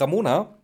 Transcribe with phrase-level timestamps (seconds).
[0.00, 0.58] Ramona,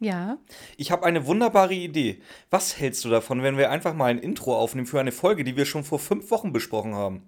[0.00, 0.38] Ja.
[0.76, 2.20] ich habe eine wunderbare Idee.
[2.50, 5.56] Was hältst du davon, wenn wir einfach mal ein Intro aufnehmen für eine Folge, die
[5.56, 7.22] wir schon vor fünf Wochen besprochen haben?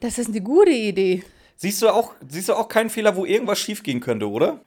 [0.00, 1.24] Das ist eine gute Idee.
[1.56, 4.62] Siehst du auch, siehst du auch keinen Fehler, wo irgendwas schiefgehen könnte, oder?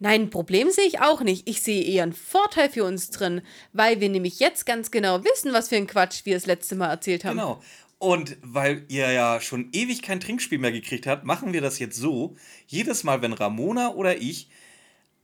[0.00, 1.48] Nein, ein Problem sehe ich auch nicht.
[1.48, 3.42] Ich sehe eher einen Vorteil für uns drin,
[3.72, 6.88] weil wir nämlich jetzt ganz genau wissen, was für ein Quatsch wir das letzte Mal
[6.88, 7.36] erzählt haben.
[7.36, 7.60] Genau.
[7.98, 11.96] Und weil ihr ja schon ewig kein Trinkspiel mehr gekriegt habt, machen wir das jetzt
[11.96, 12.36] so.
[12.68, 14.48] Jedes Mal, wenn Ramona oder ich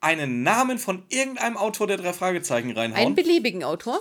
[0.05, 3.07] einen Namen von irgendeinem Autor der drei Fragezeichen reinhauen.
[3.07, 4.01] Einen beliebigen Autor.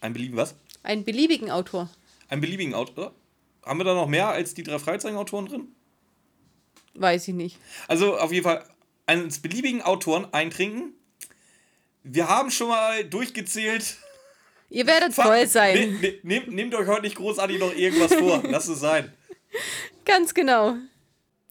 [0.00, 0.54] ein beliebigen was?
[0.82, 1.88] Einen beliebigen Autor.
[2.28, 3.14] Einen beliebigen Autor?
[3.64, 5.68] Haben wir da noch mehr als die drei Fragezeichen-Autoren drin?
[6.94, 7.58] Weiß ich nicht.
[7.88, 8.64] Also auf jeden Fall
[9.06, 10.92] eines beliebigen Autoren eintrinken.
[12.02, 13.96] Wir haben schon mal durchgezählt.
[14.68, 15.74] Ihr werdet voll sein.
[15.74, 18.42] Ne, ne, nehmt, nehmt euch heute nicht großartig noch irgendwas vor.
[18.48, 19.12] Lasst es sein.
[20.04, 20.76] Ganz genau.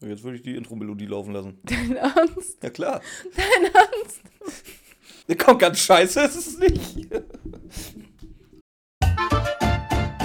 [0.01, 1.59] Jetzt würde ich die Intro-Melodie laufen lassen.
[1.63, 2.61] Dein Ernst?
[2.61, 3.01] Ja klar.
[3.35, 4.21] Dein Ernst?
[5.27, 7.07] Der kommt ganz scheiße, ist es nicht.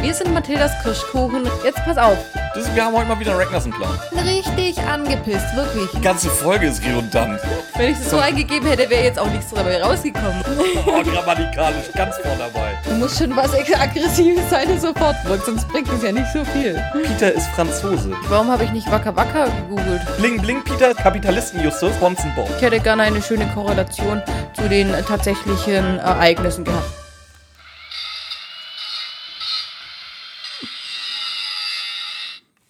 [0.02, 1.46] Wir sind Mathildas Kirschkuchen.
[1.62, 2.16] Jetzt pass auf.
[2.54, 3.98] Das, wir haben heute mal wieder einen Ragnarsson-Plan.
[4.24, 5.90] Richtig angepisst, wirklich.
[5.94, 7.38] Die ganze Folge ist redundant.
[7.76, 10.42] Wenn ich das so eingegeben hätte, wäre jetzt auch nichts dabei rausgekommen.
[10.86, 12.78] Oh, grammatikalisch ganz vorne dabei.
[12.84, 16.82] Du musst schon was Aggressives sein, das sofort sonst bringt es ja nicht so viel.
[17.04, 18.12] Peter ist Franzose.
[18.28, 20.00] Warum habe ich nicht Wacker Wacker gegoogelt?
[20.16, 22.48] Bling Bling Peter, Kapitalisten-Justus, Bonzen Bob.
[22.56, 24.22] Ich hätte gerne eine schöne Korrelation
[24.54, 26.99] zu den äh, tatsächlichen Ereignissen gehabt.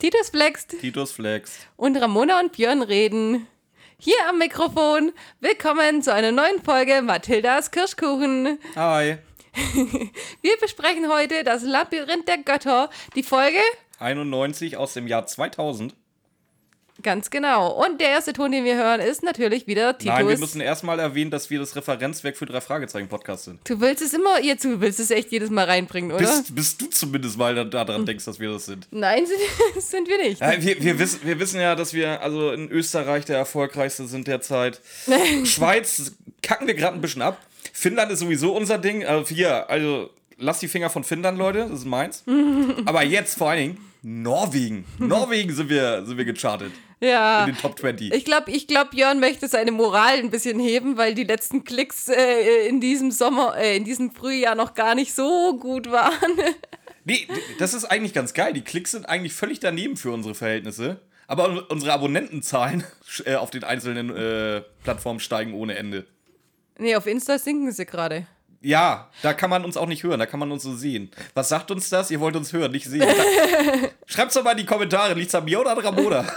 [0.01, 1.59] Titus flext Titus Flex.
[1.77, 3.47] und Ramona und Björn reden.
[3.99, 5.13] Hier am Mikrofon.
[5.41, 8.59] Willkommen zu einer neuen Folge Mathildas Kirschkuchen.
[8.77, 9.19] Hi.
[10.41, 12.89] Wir besprechen heute das Labyrinth der Götter.
[13.15, 13.59] Die Folge
[13.99, 15.95] 91 aus dem Jahr 2000.
[17.03, 17.73] Ganz genau.
[17.85, 20.15] Und der erste Ton, den wir hören, ist natürlich wieder Titus.
[20.15, 23.61] Nein, wir müssen erstmal erwähnen, dass wir das Referenzwerk für drei Fragezeichen-Podcast sind.
[23.69, 26.21] du willst es immer, jetzt du willst es echt jedes Mal reinbringen, oder?
[26.27, 28.87] Bist, bist du zumindest mal da- daran denkst, dass wir das sind.
[28.91, 29.25] Nein,
[29.75, 30.41] sind, sind wir nicht.
[30.41, 34.27] Ja, wir, wir, wissen, wir wissen ja, dass wir also in Österreich der erfolgreichste sind
[34.27, 34.81] derzeit.
[35.45, 36.13] Schweiz
[36.43, 37.39] kacken wir gerade ein bisschen ab.
[37.73, 39.05] Finnland ist sowieso unser Ding.
[39.05, 41.61] Also hier, also lasst die Finger von Finnland, Leute.
[41.71, 42.25] Das ist meins.
[42.85, 44.85] Aber jetzt vor allen Dingen Norwegen.
[44.99, 46.73] Norwegen sind wir, sind wir gechartet.
[47.01, 47.45] Ja.
[47.45, 48.13] In den Top 20.
[48.13, 52.09] Ich glaube, ich glaub, Björn möchte seine Moral ein bisschen heben, weil die letzten Klicks
[52.09, 56.15] äh, in diesem Sommer, äh, in diesem Frühjahr noch gar nicht so gut waren.
[57.03, 57.27] Nee,
[57.59, 58.53] das ist eigentlich ganz geil.
[58.53, 61.01] Die Klicks sind eigentlich völlig daneben für unsere Verhältnisse.
[61.27, 62.85] Aber un- unsere Abonnentenzahlen
[63.25, 66.07] äh, auf den einzelnen äh, Plattformen steigen ohne Ende.
[66.79, 68.27] nee, auf Insta sinken sie gerade.
[68.63, 71.11] Ja, da kann man uns auch nicht hören, da kann man uns so sehen.
[71.33, 72.11] Was sagt uns das?
[72.11, 73.09] Ihr wollt uns hören, nicht sehen.
[74.07, 76.27] Schreibt's doch mal in die Kommentare, liegt's an mir oder an Ramona?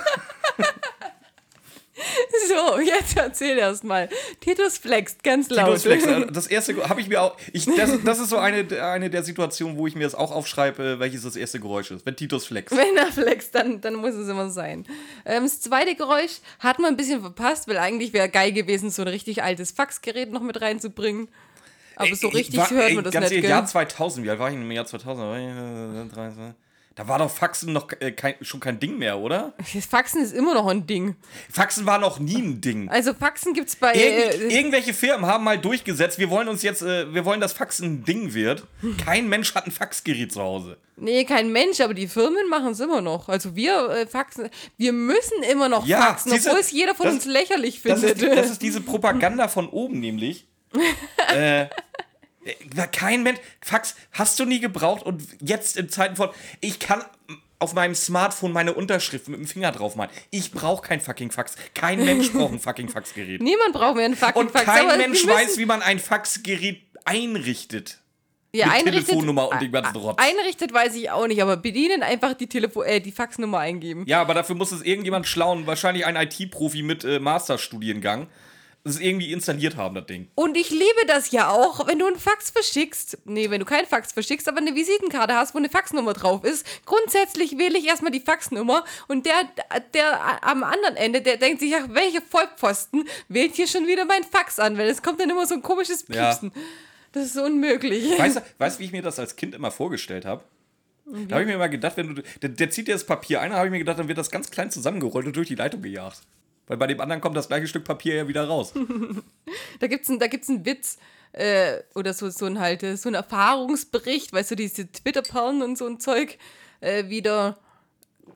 [2.48, 4.10] So, jetzt erzähl erst mal.
[4.42, 5.68] Titus flext ganz laut.
[5.68, 7.38] Titus Flex, äh, das erste habe ich mir auch.
[7.54, 11.00] Ich, das, das ist so eine, eine der Situationen, wo ich mir das auch aufschreibe,
[11.00, 12.06] welches das erste Geräusch ist.
[12.06, 12.76] Wenn Titus Flex.
[12.76, 14.86] Wenn er flext, dann, dann muss es immer sein.
[15.26, 19.04] Ähm, das zweite Geräusch hat man ein bisschen verpasst, weil eigentlich wäre geil gewesen, so
[19.04, 21.30] ein richtig altes Faxgerät noch mit reinzubringen.
[21.96, 23.50] Aber so Ey, richtig war- hört ey, man das ganz nicht, gell?
[23.50, 25.26] Jahr 2000, wie alt war ich im Jahr 2000?
[25.26, 26.56] Da war ich, äh, 13.
[26.96, 29.54] Da war doch Faxen noch äh, kein, schon kein Ding mehr, oder?
[29.74, 31.16] Das Faxen ist immer noch ein Ding.
[31.52, 32.88] Faxen war noch nie ein Ding.
[32.88, 33.94] Also Faxen gibt's bei...
[33.96, 37.52] Irgend, Äh, irgendwelche Firmen haben mal durchgesetzt, wir wollen uns jetzt, äh, wir wollen, dass
[37.54, 38.68] Faxen ein Ding wird.
[39.04, 40.78] Kein Mensch hat ein Faxgerät zu Hause.
[40.96, 43.28] nee, kein Mensch, aber die Firmen machen es immer noch.
[43.28, 44.50] Also wir äh, faxen...
[44.78, 48.22] Wir müssen immer noch Ja, faxen, obwohl es jeder von das- uns lächerlich Das findet.
[48.22, 50.46] ist, die, das ist diese Propaganda von oben nämlich.
[51.34, 51.68] äh, äh,
[52.92, 53.40] kein Mensch.
[53.62, 56.30] Fax hast du nie gebraucht und jetzt in Zeiten von.
[56.62, 57.04] Ich kann
[57.60, 60.10] auf meinem Smartphone meine Unterschrift mit dem Finger drauf malen.
[60.32, 61.56] Ich brauche kein fucking Fax.
[61.74, 63.42] Kein Mensch braucht ein fucking Faxgerät.
[63.42, 64.66] Niemand braucht mehr einen fucking Und Fax.
[64.66, 68.00] kein aber Mensch weiß, wie man ein Faxgerät einrichtet.
[68.54, 70.18] ja, mit einrichtet- Telefonnummer und dem ganzen Rotz.
[70.22, 74.04] Einrichtet weiß ich auch nicht, aber bedienen einfach die, Telefo äh, die Faxnummer eingeben.
[74.08, 78.28] Ja, aber dafür muss es irgendjemand schlauen, wahrscheinlich ein IT-Profi mit äh, Masterstudiengang,
[78.84, 80.28] das irgendwie installiert haben, das Ding.
[80.36, 83.18] Und ich liebe das ja auch, wenn du einen Fax verschickst.
[83.24, 86.66] Nee, wenn du keinen Fax verschickst, aber eine Visitenkarte hast, wo eine Faxnummer drauf ist.
[86.86, 89.36] Grundsätzlich wähle ich erstmal die Faxnummer und der,
[89.94, 94.24] der am anderen Ende, der denkt sich, ach, welche Vollpfosten wählt hier schon wieder mein
[94.24, 96.32] Fax an, weil es kommt dann immer so ein komisches Ja.
[96.32, 96.52] Piepsen.
[97.14, 98.20] Das ist unmöglich.
[98.20, 100.44] Weißt du, weißt, wie ich mir das als Kind immer vorgestellt habe?
[101.06, 102.24] Da habe ich mir immer gedacht, wenn du.
[102.42, 104.32] Der, der zieht dir das Papier ein, da habe ich mir gedacht, dann wird das
[104.32, 106.22] ganz klein zusammengerollt und durch die Leitung gejagt.
[106.74, 108.74] Weil bei dem anderen kommt das gleiche Stück Papier ja wieder raus.
[109.80, 110.98] Da gibt's ein, da gibt's einen Witz
[111.34, 115.78] äh, oder so, so ein halt, äh, so ein Erfahrungsbericht, weißt du, diese Twitter-Perlen und
[115.78, 116.40] so ein Zeug,
[116.80, 117.22] äh, wie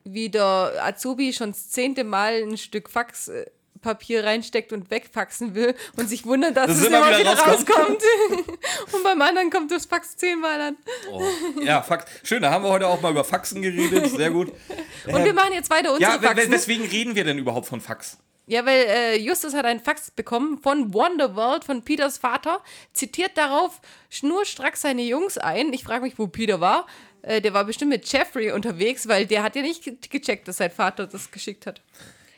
[0.04, 3.32] wie der Azubi schon das zehnte Mal ein Stück Fax
[3.78, 7.34] äh, Faxpapier reinsteckt und wegfaxen will und sich wundert, dass Das es immer wieder wieder
[7.38, 8.02] rauskommt.
[8.94, 10.78] und beim anderen kommt das Fax zehnmal an.
[11.12, 11.24] Oh.
[11.64, 12.06] Ja, Fax.
[12.24, 14.10] Schön, da haben wir heute auch mal über Faxen geredet.
[14.12, 14.52] Sehr gut.
[15.08, 16.52] Und wir machen jetzt weiter unsere Ja, Faxen.
[16.52, 18.18] weswegen reden wir denn überhaupt von Fax?
[18.46, 22.62] Ja, weil äh, Justus hat einen Fax bekommen von Wonderworld, von Peters Vater,
[22.94, 25.74] zitiert darauf schnurstracks seine Jungs ein.
[25.74, 26.88] Ich frage mich, wo Peter war.
[27.24, 30.58] Äh, der war bestimmt mit Jeffrey unterwegs, weil der hat ja nicht ge- gecheckt, dass
[30.58, 31.82] sein Vater das geschickt hat.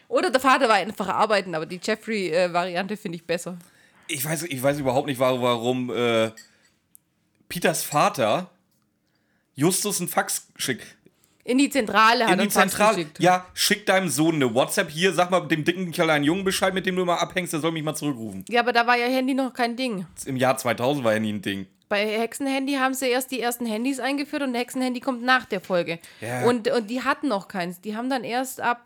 [0.10, 3.58] Oder der Vater war einfach arbeiten, aber die Jeffrey-Variante finde ich besser.
[4.08, 6.32] Ich weiß, ich weiß überhaupt nicht, warum, äh,
[7.48, 8.50] Peters Vater
[9.56, 10.86] Justus einen Fax schickt.
[11.44, 12.96] In die Zentrale hat In er die einen Fax Zentrale.
[12.98, 13.20] geschickt.
[13.20, 16.86] Ja, schick deinem Sohn eine WhatsApp hier, sag mal dem dicken kleinen Jungen Bescheid, mit
[16.86, 18.46] dem du immer abhängst, der soll mich mal zurückrufen.
[18.50, 20.06] Ja, aber da war ja Handy noch kein Ding.
[20.26, 21.68] Im Jahr 2000 war Handy ein Ding.
[21.88, 25.98] Bei Hexenhandy haben sie erst die ersten Handys eingeführt und Hexenhandy kommt nach der Folge.
[26.22, 26.46] Ja.
[26.46, 27.82] Und, und die hatten noch keins.
[27.82, 28.86] Die haben dann erst ab.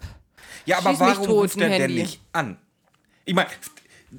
[0.66, 2.58] Ja, aber Schieß warum tot, ruft der denn nicht an?
[3.26, 3.50] Ich meine,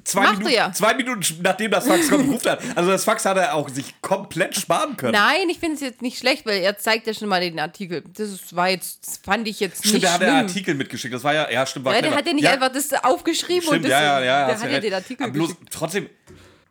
[0.03, 0.71] zwei, Macht er Minuten, ja.
[0.73, 2.57] zwei Minuten nachdem das Fax kommt, ruft er.
[2.75, 5.13] Also das Fax hat er auch sich komplett sparen können.
[5.13, 8.03] Nein, ich finde es jetzt nicht schlecht, weil er zeigt ja schon mal den Artikel.
[8.15, 10.29] Das ist, war jetzt, das fand ich jetzt Stimmt, nicht der hat den.
[10.29, 11.13] Artikel mitgeschickt.
[11.13, 13.77] Das war ja, ja, stimmt, war ja, der hat ja nicht einfach das aufgeschrieben Stimmt,
[13.77, 14.45] und das, ja, ja, ja.
[14.47, 14.83] der hat ja ja recht.
[14.85, 15.73] den Artikel Aber bloß geschickt.
[15.73, 16.09] trotzdem,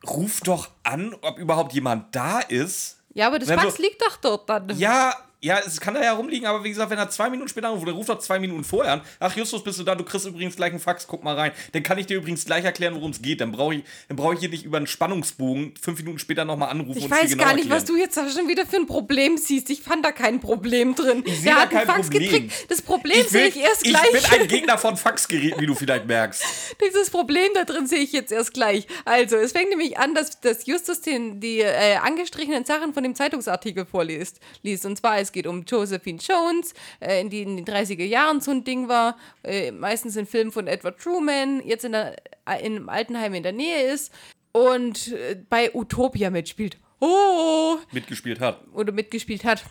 [0.07, 2.99] ruf doch an, ob überhaupt jemand da ist.
[3.15, 4.77] Ja, aber das Fax so- liegt doch dort dann.
[4.77, 7.69] Ja, ja, es kann da ja rumliegen, aber wie gesagt, wenn er zwei Minuten später
[7.69, 9.01] anruft, dann ruft er zwei Minuten vorher an.
[9.21, 9.95] Ach, Justus, bist du da?
[9.95, 11.53] Du kriegst übrigens gleich einen Fax, guck mal rein.
[11.73, 13.43] Dann kann ich dir übrigens gleich erklären, worum es geht.
[13.43, 16.71] Dann brauche ich, dann brauche ich hier nicht über einen Spannungsbogen fünf Minuten später nochmal
[16.71, 17.83] anrufen Ich und weiß genau gar nicht, erklären.
[17.83, 19.69] was du jetzt da schon wieder für ein Problem siehst.
[19.69, 21.23] Ich fand da kein Problem drin.
[21.27, 22.23] Ich Der hat einen kein Fax Problem.
[22.31, 22.71] gekriegt.
[22.71, 24.11] Das Problem ich, sehe ich erst ich gleich.
[24.31, 26.43] bin ein Gegner von Faxgeräten, wie du vielleicht merkst.
[26.89, 28.87] Dieses Problem da drin sehe ich jetzt erst gleich.
[29.05, 33.15] Also, es fängt nämlich an, dass, dass Justus den, die äh, angestrichenen Sachen von dem
[33.15, 34.41] Zeitungsartikel vorliest.
[34.63, 34.87] Liest.
[34.87, 38.53] Und zwar, es geht um Josephine Jones, äh, in die in den 30er Jahren so
[38.53, 42.17] ein Ding war, äh, meistens in Filmen von Edward Truman, jetzt in, der,
[42.47, 44.11] äh, in einem Altenheim in der Nähe ist
[44.53, 46.79] und äh, bei Utopia mitspielt.
[47.01, 47.77] Oh!
[47.93, 48.65] Mitgespielt hat.
[48.73, 49.65] oder mitgespielt hat.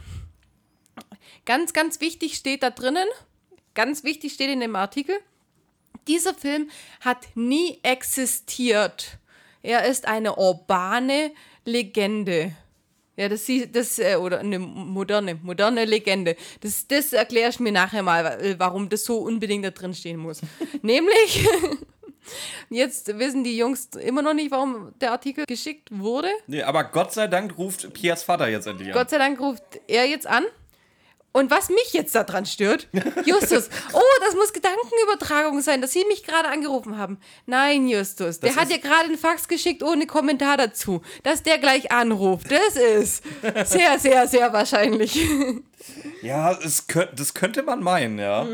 [1.46, 3.08] Ganz, ganz wichtig steht da drinnen,
[3.74, 5.16] ganz wichtig steht in dem Artikel,
[6.08, 6.70] dieser Film
[7.02, 9.18] hat nie existiert.
[9.62, 11.32] Er ist eine urbane
[11.66, 12.54] Legende.
[13.16, 16.36] Ja, das, das äh, oder eine moderne, moderne Legende.
[16.62, 20.18] Das, das erkläre ich mir nachher mal, wa- warum das so unbedingt da drin stehen
[20.18, 20.42] muss.
[20.82, 21.48] Nämlich,
[22.70, 26.30] jetzt wissen die Jungs immer noch nicht, warum der Artikel geschickt wurde.
[26.48, 28.94] Nee, aber Gott sei Dank ruft Piers Vater jetzt endlich an.
[28.94, 30.44] Gott sei Dank ruft er jetzt an.
[31.36, 32.88] Und was mich jetzt daran stört,
[33.26, 37.20] Justus, oh, das muss Gedankenübertragung sein, dass Sie mich gerade angerufen haben.
[37.48, 41.02] Nein, Justus, der Das hat dir gerade einen Fax geschickt ohne Kommentar dazu.
[41.24, 43.24] Dass der gleich anruft, das ist
[43.66, 45.20] sehr, sehr, sehr wahrscheinlich.
[46.22, 48.48] Ja, es könnt, das könnte man meinen, ja.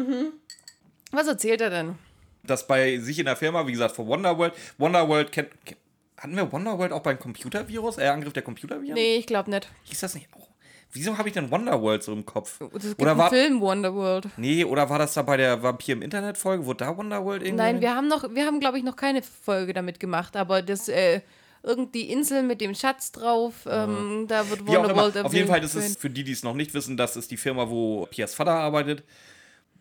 [1.11, 1.95] Was erzählt er denn?
[2.43, 5.49] dass bei sich in der Firma, wie gesagt, von Wonderworld, Wonderworld kennt.
[5.65, 5.75] ke-
[6.17, 7.99] Hatten wir Wonderworld auch beim Computervirus?
[7.99, 8.95] Äh, Angriff der Computerviren?
[8.95, 9.69] Nee, ich glaube nicht.
[9.83, 10.48] Hieß das nicht auch?
[10.91, 12.59] Wieso habe ich denn Wonderworld so im Kopf?
[12.59, 14.27] Gibt Oder war, Film Wonderworld.
[14.37, 16.65] nee, oder war das da bei der Vampir im Internet-Folge?
[16.65, 17.57] Wurde da Wonderworld irgendwie?
[17.57, 20.89] Nein, wir haben noch, wir haben, glaube ich, noch keine Folge damit gemacht, aber das,
[20.89, 21.21] äh,
[21.61, 24.65] irgendwie Insel mit dem Schatz drauf, ähm, da wird.
[24.65, 25.49] Wonderworld Auf jeden erwähnt.
[25.49, 28.05] Fall, das ist für die, die es noch nicht wissen, das ist die Firma, wo
[28.09, 29.03] Piers Vater arbeitet.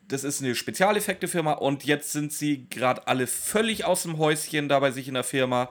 [0.09, 4.81] Das ist eine Spezialeffekte-Firma und jetzt sind sie gerade alle völlig aus dem Häuschen da
[4.81, 5.69] bei sich in der Firma,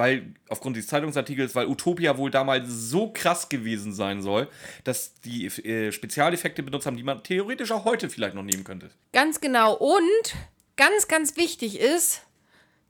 [0.00, 4.48] weil aufgrund dieses Zeitungsartikels, weil Utopia wohl damals so krass gewesen sein soll,
[4.84, 8.90] dass die äh, Spezialeffekte benutzt haben, die man theoretisch auch heute vielleicht noch nehmen könnte.
[9.12, 9.74] Ganz genau.
[9.74, 10.34] Und
[10.76, 12.22] ganz, ganz wichtig ist,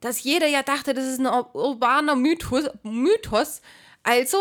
[0.00, 2.71] dass jeder ja dachte, das ist ein ur- urbaner Mythos.
[2.85, 3.61] Mythos.
[4.02, 4.38] Also,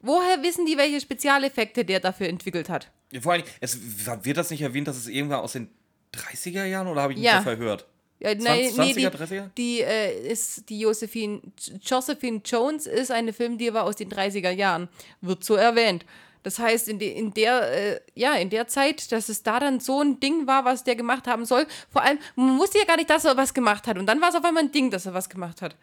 [0.00, 2.90] woher wissen die, welche Spezialeffekte der dafür entwickelt hat?
[3.20, 3.78] Vor allem, es
[4.24, 5.68] wird das nicht erwähnt, dass es irgendwann aus den
[6.14, 7.42] 30er Jahren oder habe ich mich Ja.
[7.42, 7.86] verhört?
[8.20, 9.50] Ja, nein, 20, nee, die, 20er, 30er?
[9.56, 11.40] die äh, ist die Josephine,
[11.82, 14.88] Josephine Jones ist eine Filmdiva aus den 30er Jahren,
[15.22, 16.04] wird so erwähnt.
[16.42, 19.80] Das heißt, in, de, in der, äh, ja, in der Zeit, dass es da dann
[19.80, 21.66] so ein Ding war, was der gemacht haben soll.
[21.90, 23.98] Vor allem, man wusste ja gar nicht, dass er was gemacht hat.
[23.98, 25.76] Und dann war es auf einmal ein Ding, dass er was gemacht hat.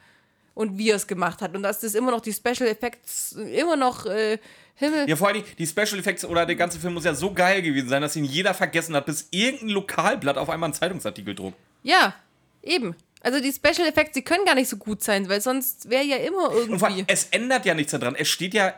[0.55, 1.55] Und wie er es gemacht hat.
[1.55, 4.39] Und dass das immer noch die Special Effects, immer noch äh,
[4.73, 5.07] Himmel.
[5.07, 7.89] Ja, vor allem die Special Effects oder der ganze Film muss ja so geil gewesen
[7.89, 11.57] sein, dass ihn jeder vergessen hat, bis irgendein Lokalblatt auf einmal einen Zeitungsartikel druckt.
[11.83, 12.15] Ja,
[12.67, 12.95] eben.
[13.21, 16.17] Also die Special Effects, die können gar nicht so gut sein, weil sonst wäre ja
[16.17, 17.05] immer vor allem, irgendwie.
[17.07, 18.15] es ändert ja nichts daran.
[18.15, 18.73] Es steht ja,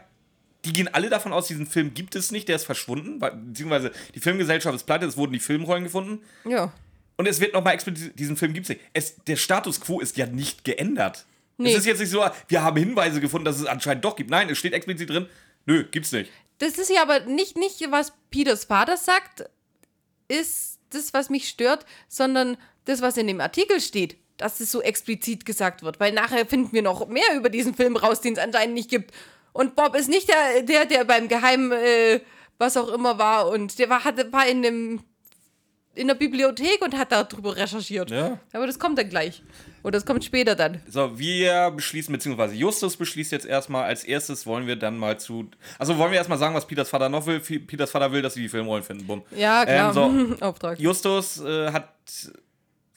[0.66, 4.20] die gehen alle davon aus, diesen Film gibt es nicht, der ist verschwunden, beziehungsweise die
[4.20, 6.24] Filmgesellschaft ist pleite, es wurden die Filmrollen gefunden.
[6.46, 6.72] Ja.
[7.18, 8.82] Und es wird nochmal explizit, diesen Film gibt es nicht.
[8.94, 11.26] Es, der Status quo ist ja nicht geändert.
[11.58, 11.72] Nee.
[11.74, 14.30] Es ist jetzt nicht so, wir haben Hinweise gefunden, dass es anscheinend doch gibt.
[14.30, 15.28] Nein, es steht explizit drin,
[15.66, 16.32] nö, gibt's nicht.
[16.60, 19.50] Das ist ja aber nicht, nicht, was Peters Vater sagt,
[20.30, 22.58] ist das, was mich stört, sondern
[22.90, 24.18] das, was in dem Artikel steht.
[24.38, 26.00] dass es so explizit gesagt wird.
[26.00, 29.14] Weil nachher finden wir noch mehr über diesen Film raus, den es anscheinend nicht gibt.
[29.52, 32.22] Und Bob ist nicht der, der, der beim Geheimen, äh,
[32.58, 33.50] was auch immer war.
[33.50, 35.04] Und der war, hatte, war in dem
[35.96, 38.10] in der Bibliothek und hat darüber recherchiert.
[38.10, 38.40] Ja.
[38.54, 39.44] Aber das kommt dann gleich.
[39.84, 40.82] Oder das kommt später dann.
[40.88, 45.50] So, wir beschließen, beziehungsweise Justus beschließt jetzt erstmal, als erstes wollen wir dann mal zu.
[45.78, 47.40] Also wollen wir erstmal sagen, was Peters Vater noch will.
[47.40, 49.08] Peters Vater will, dass sie die Filmrollen finden.
[49.08, 49.24] Bumm.
[49.36, 49.96] Ja, klar.
[49.96, 50.80] Ähm, so, Auftrag.
[50.80, 51.94] Justus äh, hat.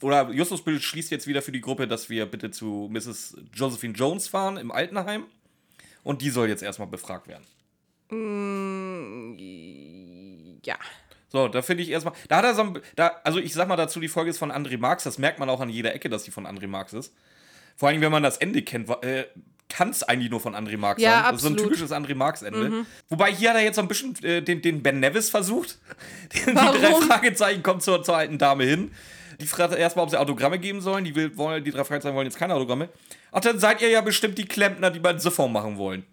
[0.02, 3.36] Oder Justus beschließt jetzt wieder für die Gruppe, dass wir bitte zu Mrs.
[3.54, 5.24] Josephine Jones fahren im Altenheim.
[6.02, 7.44] Und die soll jetzt erstmal befragt werden.
[10.64, 10.76] Ja.
[11.28, 12.14] So, da finde ich erstmal.
[12.28, 12.78] Da hat er so ein.
[12.96, 15.04] Da, also ich sag mal dazu, die Folge ist von André Marx.
[15.04, 17.14] Das merkt man auch an jeder Ecke, dass die von André Marx ist.
[17.76, 19.24] Vor allem, wenn man das Ende kennt, äh,
[19.70, 21.22] kann es eigentlich nur von André Marx Ja, sein.
[21.22, 21.72] Das ist so ein absolut.
[21.72, 22.86] typisches André Marx-Ende.
[23.08, 25.78] Wobei hier hat er jetzt so ein bisschen äh, den, den Ben Nevis versucht.
[26.34, 28.92] Die drei Fragezeichen kommen zur, zur alten Dame hin.
[29.40, 31.04] Die fragt erstmal, ob sie Autogramme geben sollen.
[31.04, 32.88] Die, will, wollen, die drei Fragezeichen wollen jetzt keine Autogramme.
[33.30, 36.04] Ach, dann seid ihr ja bestimmt die Klempner, die mal Siphon machen wollen.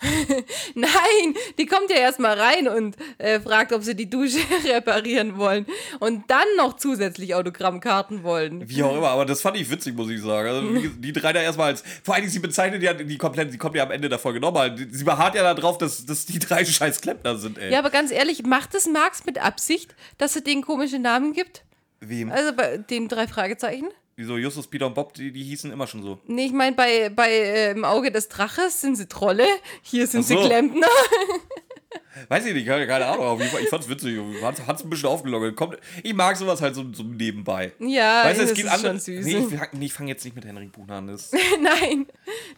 [0.74, 5.66] Nein, die kommt ja erstmal rein und äh, fragt, ob sie die Dusche reparieren wollen.
[5.98, 8.66] Und dann noch zusätzlich Autogrammkarten wollen.
[8.68, 10.48] Wie auch immer, aber das fand ich witzig, muss ich sagen.
[10.48, 11.84] Also, die drei da erstmal als.
[12.02, 14.40] Vor allen Dingen, sie bezeichnet ja die komplett, die kommt ja am Ende der Folge
[14.40, 14.74] nochmal.
[14.90, 17.70] Sie beharrt ja darauf, dass, dass die drei scheiß Klempner sind, ey.
[17.70, 21.62] Ja, aber ganz ehrlich, macht es Marx mit Absicht, dass er denen komische Namen gibt?
[22.00, 22.30] Wem?
[22.32, 23.88] Also bei den drei Fragezeichen?
[24.16, 26.18] Wieso Justus, Peter und Bob, die, die hießen immer schon so.
[26.26, 29.46] Nee, ich meine, bei, bei äh, im Auge des Draches sind sie Trolle,
[29.82, 30.40] hier sind so.
[30.40, 30.86] sie Klempner.
[32.28, 33.40] Weiß ich nicht, keine, keine Ahnung.
[33.62, 34.18] Ich fand's witzig.
[34.42, 35.56] Hat, hat's ein bisschen aufgelockert.
[35.56, 37.72] Kommt, ich mag sowas halt so, so nebenbei.
[37.78, 38.90] Ja, weißt du, es das geht ist andere.
[38.92, 39.24] schon süß.
[39.26, 41.06] Nee, ich, fang- nee, ich fange jetzt nicht mit Henrik Buchner an.
[41.08, 42.06] Das, Nein,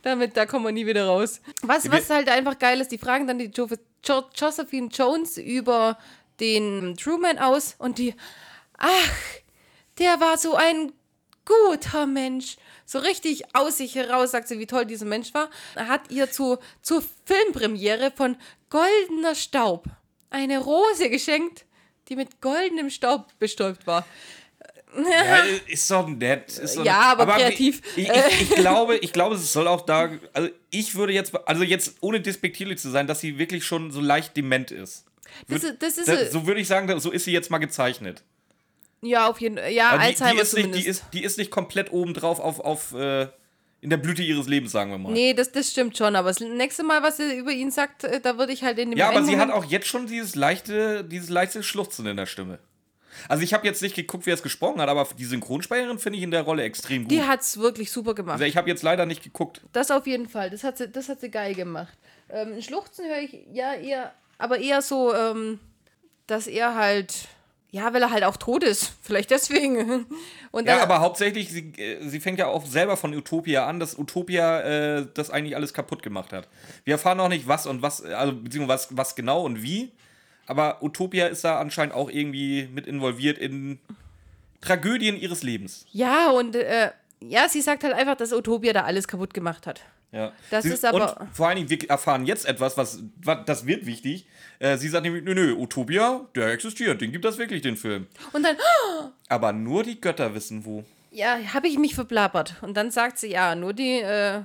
[0.03, 1.41] damit, da kommen wir nie wieder raus.
[1.63, 3.69] Was, was halt einfach geil ist, die fragen dann die jo
[4.05, 5.97] jo Josephine Jones über
[6.41, 8.15] den Truman aus und die,
[8.83, 9.15] ach,
[9.99, 10.93] der war so ein
[11.45, 12.57] guter Mensch.
[12.85, 15.49] So richtig aus sich heraus sagt sie, wie toll dieser Mensch war.
[15.75, 18.37] Er hat ihr zu, zur Filmpremiere von
[18.69, 19.87] Goldener Staub
[20.31, 21.65] eine Rose geschenkt,
[22.09, 24.07] die mit goldenem Staub bestäubt war.
[24.97, 25.37] ja,
[25.67, 26.59] ist doch nett.
[26.59, 27.21] Ist doch Ja, nett.
[27.21, 27.81] aber kreativ.
[27.97, 30.11] Ich, ich, ich, glaube, ich glaube, es soll auch da.
[30.33, 31.35] Also, ich würde jetzt.
[31.47, 35.05] Also, jetzt ohne despektierlich zu sein, dass sie wirklich schon so leicht dement ist.
[35.49, 38.23] Das das ist Da, so würde ich sagen, so ist sie jetzt mal gezeichnet.
[39.03, 39.73] Ja, auf jeden Fall.
[39.73, 42.61] Ja, Also die, Alzheimer die, ist nicht, die, ist, die ist nicht komplett obendrauf auf,
[42.61, 43.29] auf äh,
[43.81, 45.13] in der Blüte ihres Lebens, sagen wir mal.
[45.13, 48.21] Nee, das, das stimmt schon, aber das nächste Mal, was er über ihn sagt, äh,
[48.21, 51.05] da würde ich halt in dem ja, aber sie hat auch jetzt schon dieses leichte,
[51.05, 52.59] dieses leichte Schluchzen in der Stimme.
[53.29, 56.19] Also ich habe jetzt nicht geguckt, wie er es gesprochen hat, aber die Synchronsprecherin finde
[56.19, 57.11] ich in der Rolle extrem gut.
[57.11, 58.35] Die hat's wirklich super gemacht.
[58.35, 59.61] also ich habe jetzt leider nicht geguckt.
[59.73, 60.49] Das auf jeden Fall.
[60.51, 61.93] Das hat sie, das hat sie geil gemacht.
[62.31, 65.61] Ähm, Schluchzen höre ich ja eher, aber eher so, ähm,
[66.27, 67.29] dass er halt,
[67.73, 68.93] ja, weil er halt auch tot ist.
[69.01, 70.07] Vielleicht deswegen.
[70.51, 73.99] Und Ja, aber hauptsächlich, sie, äh, sie fängt ja auch selber von Utopia an, dass
[73.99, 76.49] Utopia äh, das eigentlich alles kaputt gemacht hat.
[76.85, 79.91] Wir erfahren noch nicht, was und was, also beziehungsweise was, was genau und wie.
[80.47, 83.79] Aber Utopia ist da anscheinend auch irgendwie mit involviert in
[84.61, 85.87] Tragödien ihres Lebens.
[85.93, 89.81] ja, und äh, ja, sie sagt halt einfach, dass Utopia da alles kaputt gemacht hat.
[90.13, 90.33] Ja.
[90.51, 93.67] Das sie, ist aber- Und vor allen Dingen, wir erfahren jetzt etwas, was, was das
[93.67, 94.27] wird wichtig.
[94.59, 98.07] Äh, sie sagt nämlich, nö, nö, Utopia, der existiert, den gibt das wirklich, den Film.
[98.33, 98.57] Und dann,
[99.29, 100.85] Aber nur die Götter wissen wo.
[101.11, 102.57] ja, habe ich mich verplappert.
[102.63, 104.43] Und dann sagt sie, ja, nur die, äh,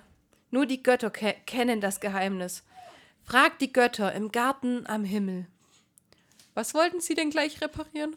[0.52, 2.64] nur die Götter ke kennen das Geheimnis.
[3.26, 5.48] Fragt die Götter im Garten am Himmel.
[6.54, 8.16] Was wollten sie denn gleich reparieren?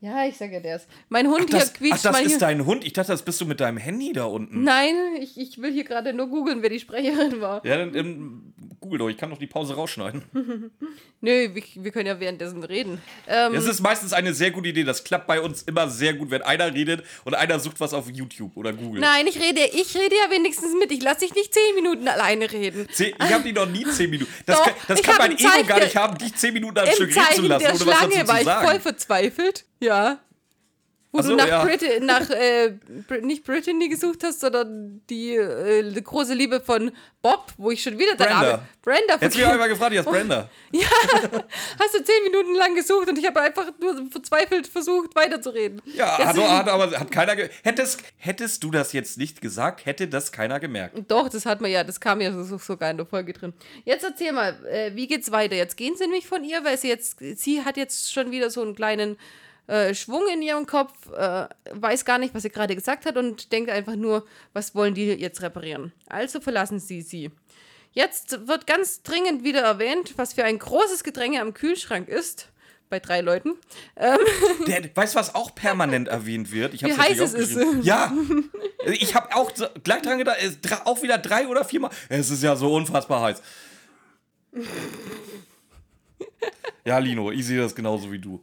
[0.00, 0.86] Ja, ich sage ja das.
[1.08, 2.38] Mein Hund Das, hier quietscht ach, das ist hier.
[2.38, 2.84] dein Hund?
[2.84, 4.62] Ich dachte, das bist du mit deinem Handy da unten.
[4.62, 7.66] Nein, ich, ich will hier gerade nur googeln, wer die Sprecherin war.
[7.66, 10.22] Ja, dann, dann google doch, ich kann doch die Pause rausschneiden.
[11.20, 13.02] Nö, wir, wir können ja währenddessen reden.
[13.26, 14.84] Ähm, Das ist meistens eine sehr gute Idee.
[14.84, 18.08] Das klappt bei uns immer sehr gut, wenn einer redet und einer sucht was auf
[18.08, 19.00] YouTube oder Google.
[19.00, 20.92] nein, ich rede, ich rede ja wenigstens mit.
[20.92, 22.86] Ich lasse dich nicht zehn Minuten alleine reden.
[22.92, 24.32] Zehn, ich habe die noch nie zehn Minuten.
[24.46, 26.78] Das Doch, kann, das kann mein Ego Zeichen gar nicht der- haben, dich zehn Minuten
[26.78, 28.66] am Stück reden zu lassen, der ohne was dazu Schlange zu war ich sagen.
[28.68, 29.64] voll verzweifelt.
[29.80, 30.18] Ja.
[31.10, 31.64] Wo so, du nach, ja.
[31.64, 32.74] Brit nach äh,
[33.08, 36.92] Brit nicht Brittany gesucht hast, sondern die, äh, die große Liebe von
[37.22, 38.50] Bob, wo ich schon wieder deinen Brenda.
[38.50, 40.50] Namen- Brenda Jetzt mich auch einmal gefragt, hier ist Brenda.
[41.80, 45.80] Hast du zehn Minuten lang gesucht und ich habe einfach nur verzweifelt versucht, weiterzureden.
[45.86, 47.34] Ja, hat, hat, aber hat keiner.
[47.62, 51.10] Hättest, hättest du das jetzt nicht gesagt, hätte das keiner gemerkt.
[51.10, 53.54] Doch, das hat man ja, das kam ja so, sogar in der Folge drin.
[53.86, 55.56] Jetzt erzähl mal, äh, wie geht's weiter?
[55.56, 58.60] Jetzt gehen sie nämlich von ihr, weil sie jetzt, sie hat jetzt schon wieder so
[58.60, 59.16] einen kleinen
[59.68, 63.52] äh, Schwung in ihrem Kopf, äh, weiß gar nicht, was sie gerade gesagt hat und
[63.52, 65.92] denkt einfach nur, was wollen die jetzt reparieren?
[66.08, 67.30] Also verlassen sie sie.
[67.92, 72.48] Jetzt wird ganz dringend wieder erwähnt, was für ein großes Gedränge am Kühlschrank ist.
[72.90, 73.54] bei drei Leuten.
[74.66, 76.72] Der, weißt du, was auch permanent erwähnt wird?
[76.72, 77.58] Ich Wie heiß es ist.
[77.82, 78.12] Ja.
[78.86, 79.52] Ich habe auch
[79.84, 80.38] gleich dran gedacht,
[80.84, 81.90] auch wieder drei oder viermal.
[82.08, 83.42] Es ist ja so unfassbar heiß.
[86.84, 88.40] Ja, Lino, ich sehe das genauso wie du.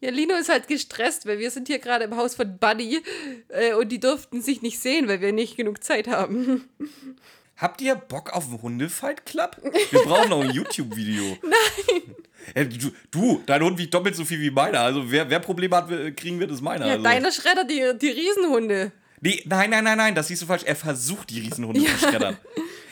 [0.00, 3.02] Ja, Lino ist halt gestresst, weil wir sind hier gerade im Haus von Buddy
[3.48, 6.68] äh, und die durften sich nicht sehen, weil wir nicht genug Zeit haben.
[7.56, 9.58] Habt ihr Bock auf einen Hundefight Club?
[9.90, 11.36] Wir brauchen noch ein YouTube-Video.
[12.54, 12.70] Nein.
[12.70, 14.80] Du, du, dein Hund wiegt doppelt so viel wie meiner.
[14.80, 16.86] Also wer, wer Probleme hat, wir- kriegen wird, ist meiner.
[16.86, 17.04] Ja, also.
[17.04, 18.92] deiner Schredder, die, die Riesenhunde.
[19.20, 20.62] Nee, nein, nein, nein, nein, das siehst du falsch.
[20.64, 22.36] Er versucht, die Riesenhunde zu schreddern.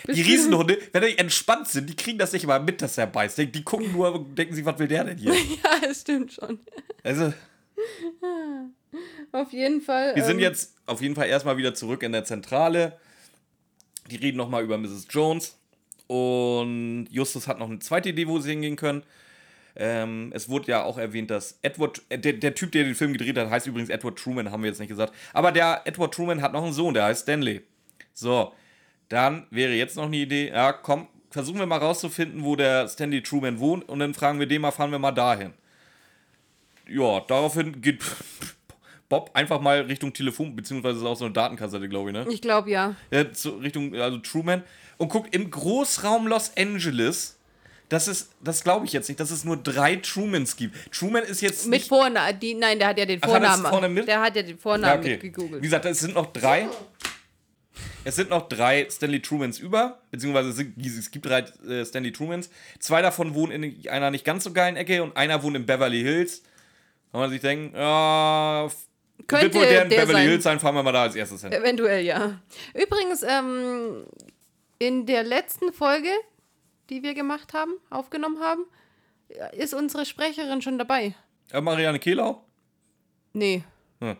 [0.06, 3.36] Die Riesenhunde, wenn die entspannt sind, die kriegen das nicht mal mit, dass er beißt.
[3.36, 5.34] Die gucken nur und denken sich, was will der denn hier?
[5.62, 6.60] Ja, das stimmt schon.
[7.02, 7.34] Also,
[9.32, 10.14] Auf jeden Fall.
[10.16, 12.98] wir sind ähm, jetzt auf jeden Fall erstmal wieder zurück in der Zentrale.
[14.10, 15.06] Die reden nochmal über Mrs.
[15.10, 15.58] Jones.
[16.06, 19.02] Und Justus hat noch eine zweite Idee, wo sie hingehen können.
[19.80, 23.12] Ähm, es wurde ja auch erwähnt, dass Edward, äh, der, der Typ, der den Film
[23.12, 25.14] gedreht hat, heißt übrigens Edward Truman, haben wir jetzt nicht gesagt.
[25.32, 27.62] Aber der Edward Truman hat noch einen Sohn, der heißt Stanley.
[28.12, 28.52] So,
[29.08, 33.22] dann wäre jetzt noch eine Idee, ja, komm, versuchen wir mal rauszufinden, wo der Stanley
[33.22, 35.54] Truman wohnt und dann fragen wir den mal, fahren wir mal dahin.
[36.88, 38.02] Ja, daraufhin geht
[39.08, 42.26] Bob einfach mal Richtung Telefon, beziehungsweise ist auch so eine Datenkassette, glaube ich, ne?
[42.30, 42.96] Ich glaube ja.
[43.12, 44.64] Ja, zu Richtung, also Truman
[44.96, 47.37] und guckt im Großraum Los Angeles.
[47.88, 50.92] Das ist, das glaube ich jetzt nicht, dass es nur drei Trumans gibt.
[50.92, 51.82] Truman ist jetzt Mit.
[51.82, 52.38] Vornamen.
[52.58, 53.66] Nein, der hat ja den Ach, hat Vornamen.
[53.66, 54.06] vorne mit?
[54.06, 55.12] Der hat ja den Ja, Vornamen okay.
[55.12, 55.62] mitgegoogelt.
[55.62, 56.68] Wie gesagt, es sind noch drei.
[58.04, 62.12] Es sind noch drei Stanley Trumans über, beziehungsweise es, sind, es gibt drei äh, Stanley
[62.12, 62.48] Trumans.
[62.78, 66.02] Zwei davon wohnen in einer nicht ganz so geilen Ecke und einer wohnt in Beverly
[66.02, 66.42] Hills.
[67.10, 68.68] Kann man sich denken, ja,
[69.26, 70.28] Könnte wird wohl der in der Beverly sein.
[70.28, 71.52] Hills sein, fahren wir mal da als erstes hin.
[71.52, 72.40] Eventuell, ja.
[72.74, 74.04] Übrigens, ähm,
[74.78, 76.10] in der letzten Folge,
[76.90, 78.64] die wir gemacht haben, aufgenommen haben,
[79.52, 81.14] ist unsere Sprecherin schon dabei.
[81.50, 82.42] Äh, Marianne Kehlau?
[83.32, 83.62] Nee,
[84.00, 84.16] Hm.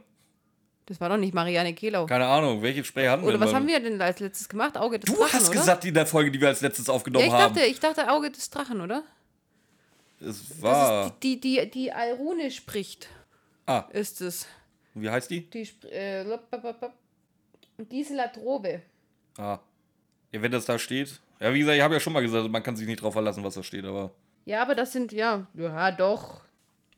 [0.87, 2.07] das war doch nicht Marianne Kehlau.
[2.07, 4.77] Keine Ahnung, welche Sprecher hatten wir Oder was haben wir denn als letztes gemacht?
[4.77, 5.59] Auge des Du Drachen, hast oder?
[5.59, 7.55] gesagt in der Folge, die wir als letztes ja, aufgenommen ich haben.
[7.55, 9.03] dachte, ich dachte Auge des Drachen, oder?
[10.21, 11.07] es Das war.
[11.07, 13.09] ist die, die, die, die Alrune spricht,
[13.67, 14.47] ah, ist es.
[14.95, 15.49] wie heißt die?
[15.49, 16.25] Die äh.
[17.89, 18.83] Gisela Drobe.
[19.37, 19.59] Ah.
[20.33, 21.21] Ja, wenn das da steht.
[21.41, 23.45] Ja, wie gesagt, ich habe ja schon mal gesagt, man kann sich nicht drauf verlassen,
[23.45, 24.11] was da steht, aber.
[24.45, 26.41] Ja, aber das sind, ja, ja, doch.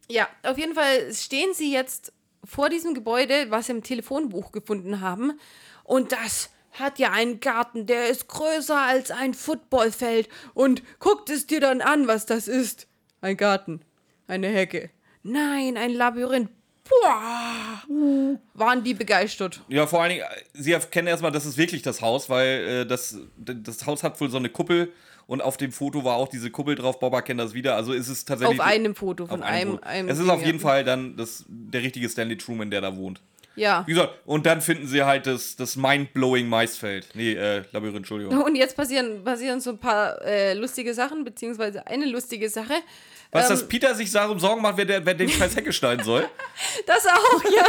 [0.08, 2.12] Ja, auf jeden Fall stehen sie jetzt
[2.44, 5.38] vor diesem Gebäude, was sie im Telefonbuch gefunden haben.
[5.84, 10.28] Und das hat ja einen Garten, der ist größer als ein Footballfeld.
[10.54, 12.86] Und guckt es dir dann an, was das ist.
[13.20, 13.80] Ein Garten,
[14.26, 14.90] eine Hecke.
[15.22, 16.50] Nein, ein Labyrinth.
[16.90, 17.82] Boah,
[18.54, 19.60] waren die begeistert.
[19.68, 20.24] Ja, vor allen Dingen,
[20.54, 24.28] sie erkennen erstmal, das ist wirklich das Haus, weil äh, das, das Haus hat wohl
[24.28, 24.92] so eine Kuppel
[25.30, 26.98] und auf dem Foto war auch diese Kuppel drauf.
[26.98, 27.76] Bob erkennt das wieder.
[27.76, 28.58] Also ist es tatsächlich.
[28.58, 29.86] Auf einem Foto von einem einem, Foto.
[29.86, 30.08] einem.
[30.08, 30.62] Es ist Ding, auf jeden ja.
[30.62, 33.20] Fall dann das, der richtige Stanley Truman, der da wohnt.
[33.54, 33.84] Ja.
[33.86, 37.08] Wie gesagt, und dann finden sie halt das, das Mind-Blowing Maisfeld.
[37.14, 38.42] Nee, äh, Labyrinth, Entschuldigung.
[38.42, 42.74] Und jetzt passieren, passieren so ein paar äh, lustige Sachen, beziehungsweise eine lustige Sache.
[43.32, 46.04] Was, Ähm, dass Peter sich darum Sorgen macht, wer, der, wer den scheiß Hecke schneiden
[46.04, 46.28] soll?
[46.86, 47.64] Das auch, ja.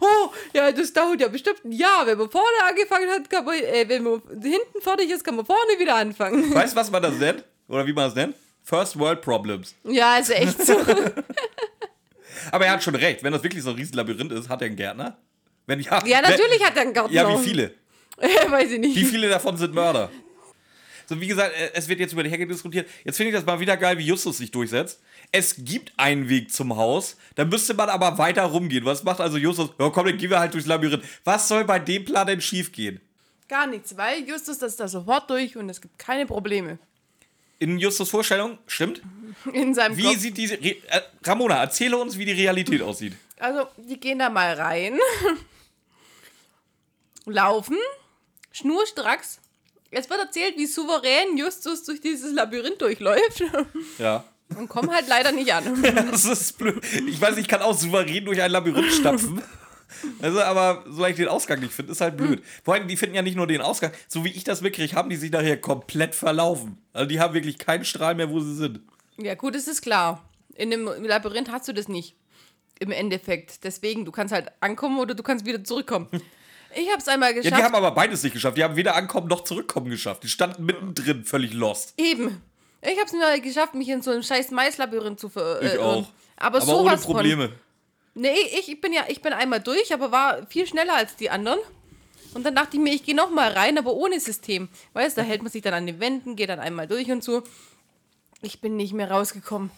[0.00, 2.06] Oh, ja, das dauert ja bestimmt ein Jahr.
[2.06, 5.44] Wenn man vorne angefangen hat, kann man, äh, wenn man hinten fertig ist, kann man
[5.44, 6.54] vorne wieder anfangen.
[6.54, 7.44] Weißt du, was man das nennt?
[7.68, 8.34] Oder wie man das nennt?
[8.62, 9.74] First World Problems.
[9.84, 10.78] Ja, ist echt so.
[12.52, 13.22] Aber er hat schon recht.
[13.22, 15.16] Wenn das wirklich so ein Riesenlabyrinth ist, hat er einen Gärtner?
[15.66, 17.12] Wenn ja, Ja, wenn- natürlich hat er einen Garten.
[17.14, 17.74] Ja, wie viele?
[18.48, 18.96] Weiß ich nicht.
[18.96, 20.10] Wie viele davon sind Mörder?
[21.06, 22.88] So, wie gesagt, äh, es wird jetzt über die Hecke diskutiert.
[23.04, 25.00] Jetzt finde ich das mal wieder geil, wie Justus sich durchsetzt.
[25.32, 28.84] Es gibt einen Weg zum Haus, da müsste man aber weiter rumgehen.
[28.84, 29.70] Was macht also Justus?
[29.78, 31.04] Ja, komm, dann gehen wir halt durchs Labyrinth.
[31.24, 33.00] Was soll bei dem Plan denn schief gehen?
[33.48, 36.78] Gar nichts, weil Justus das da sofort durch und es gibt keine Probleme.
[37.58, 39.02] In Justus Vorstellung, stimmt?
[39.52, 40.18] In seinem Wie Kopf.
[40.18, 40.54] sieht diese.
[40.54, 43.14] Re äh, Ramona, erzähle uns, wie die Realität aussieht.
[43.38, 44.98] Also, die gehen da mal rein,
[47.26, 47.76] laufen,
[48.52, 49.40] schnurstracks.
[49.96, 53.42] Es wird erzählt, wie souverän Justus durch dieses Labyrinth durchläuft
[53.98, 54.24] Ja.
[54.56, 55.82] und kommen halt leider nicht an.
[56.10, 56.82] Das ist blöd.
[57.06, 59.40] Ich weiß, ich kann auch souverän durch ein Labyrinth stapfen.
[60.20, 62.42] Also, aber solange ich den Ausgang nicht finde, ist halt blöd.
[62.64, 63.92] Vor allem, die finden ja nicht nur den Ausgang.
[64.08, 66.78] So wie ich das mitkriege, haben die sich nachher komplett verlaufen.
[66.92, 68.80] Also, die haben wirklich keinen Strahl mehr, wo sie sind.
[69.18, 70.28] Ja, gut, es ist klar.
[70.56, 72.16] In dem Labyrinth hast du das nicht.
[72.80, 73.62] Im Endeffekt.
[73.62, 76.08] Deswegen, du kannst halt ankommen oder du kannst wieder zurückkommen.
[76.76, 77.58] Ich hab's einmal Ja, geschafft.
[77.60, 78.56] die haben aber beides nicht geschafft.
[78.56, 80.22] Die haben weder ankommen noch zurückkommen geschafft.
[80.22, 81.94] Die standen mittendrin, völlig lost.
[81.96, 82.40] Eben.
[82.82, 85.66] Ich hab's mir geschafft, mich in so ein scheiß Maislabyrinth zu verirren.
[85.72, 86.06] Ich auch.
[86.36, 87.52] Aber, aber ohne sowas Von, Probleme.
[88.14, 91.30] Nee, ich, ich bin ja, ich bin einmal durch, aber war viel schneller als die
[91.30, 91.58] anderen.
[92.34, 94.68] Und dann dachte ich mir, ich gehe nochmal rein, aber ohne System.
[94.92, 97.22] Weißt du, da hält man sich dann an den Wänden, geht dann einmal durch und
[97.24, 97.42] so.
[98.42, 99.70] Ich bin nicht mehr rausgekommen.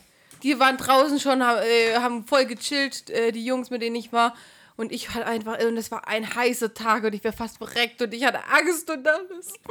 [0.42, 4.34] Die waren draußen schon, äh, haben voll gechillt, äh, die Jungs, mit denen ich war.
[4.76, 8.02] Und ich halt einfach, und es war ein heißer Tag und ich wäre fast verreckt
[8.02, 9.54] und ich hatte Angst und alles.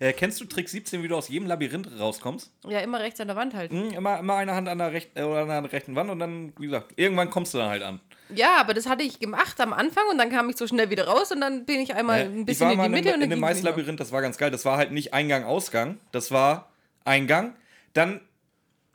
[0.00, 2.50] Äh, kennst du Trick 17, wie du aus jedem Labyrinth rauskommst?
[2.66, 3.70] Ja, immer rechts an der Wand halt.
[3.70, 6.18] Hm, immer, immer eine Hand an der, rechten, äh, oder an der rechten Wand und
[6.18, 8.00] dann, wie gesagt, irgendwann kommst du dann halt an.
[8.34, 11.06] Ja, aber das hatte ich gemacht am Anfang und dann kam ich so schnell wieder
[11.06, 13.30] raus und dann bin ich einmal Äh, ein bisschen in die Mitte in, und in
[13.30, 13.48] dann dem nicht mehr.
[13.50, 14.50] Maislabyrinth, das war ganz geil.
[14.50, 15.98] Das war halt nicht Eingang, Ausgang.
[16.10, 16.68] Das war
[17.04, 17.54] Eingang.
[17.94, 18.20] Dann,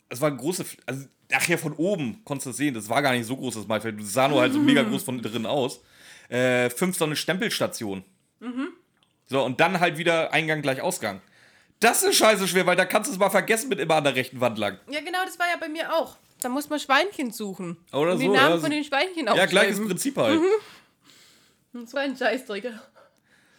[0.10, 0.78] es war große, F-
[1.34, 2.74] also nachher von oben konntest du es sehen.
[2.74, 4.00] Das war gar nicht so groß, das Maisfeld.
[4.00, 5.82] Das sah nur halt so mega groß von drin aus.
[6.30, 8.04] Äh, fünf so eine Stempelstation.
[8.40, 8.70] Mhm.
[9.28, 11.22] So, und dann halt wieder Eingang gleich Ausgang.
[11.80, 14.16] Das ist scheiße schwer, weil da kannst du es mal vergessen mit immer an der
[14.16, 14.80] rechten Wand lang.
[14.90, 16.18] Ja, genau, das war ja bei mir auch.
[16.42, 17.78] Da muss man Schweinchen suchen.
[17.92, 19.80] Oder und die so, Namen ja, von den Schweinchen Ja, gleiches.
[19.86, 20.40] Prinzip halt.
[20.40, 21.82] Mhm.
[21.82, 22.72] Das war ein Scheißdreck.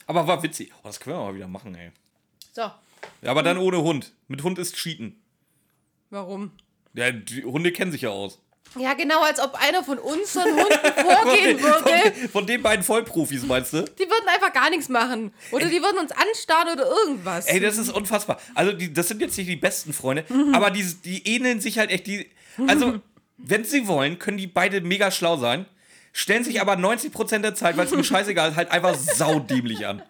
[0.06, 0.70] Aber war witzig.
[0.78, 1.90] Oh, das können wir mal wieder machen, ey.
[2.52, 4.12] So, Ja, aber dann ohne Hund.
[4.28, 5.20] Mit Hund ist Cheaten.
[6.10, 6.52] warum?
[6.94, 8.38] Ja, die Hunde kennen sich ja aus.
[8.76, 12.10] Ja, genau, als ob einer von unseren Hunden vorgehen Von, würde.
[12.20, 13.82] den- von den beiden Vollprofis, meinst du?
[13.82, 15.32] Die würden einfach gar nichts machen.
[15.52, 17.46] Oder die würden uns anstarren oder irgendwas.
[17.46, 18.40] Ey, das ist unfassbar.
[18.54, 20.54] Also, die, das sind jetzt nicht die besten Freunde, Mhm.
[20.54, 22.06] aber die, die ähneln sich halt echt.
[22.08, 22.28] Die,
[22.66, 23.00] also,
[23.36, 25.66] wenn sie wollen, können die beide mega schlau sein,
[26.12, 30.02] stellen sich aber 90% der Zeit, weil es mir scheißegal ist, halt einfach saudämlich an.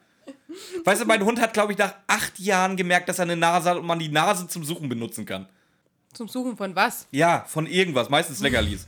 [0.85, 3.69] Weißt du, mein Hund hat, glaube ich, nach acht Jahren gemerkt, dass er eine Nase
[3.71, 5.49] hat und man die Nase zum Suchen benutzen kann.
[6.15, 7.07] Zum Suchen von was?
[7.11, 8.87] Ja, von irgendwas, meistens Leckerlis.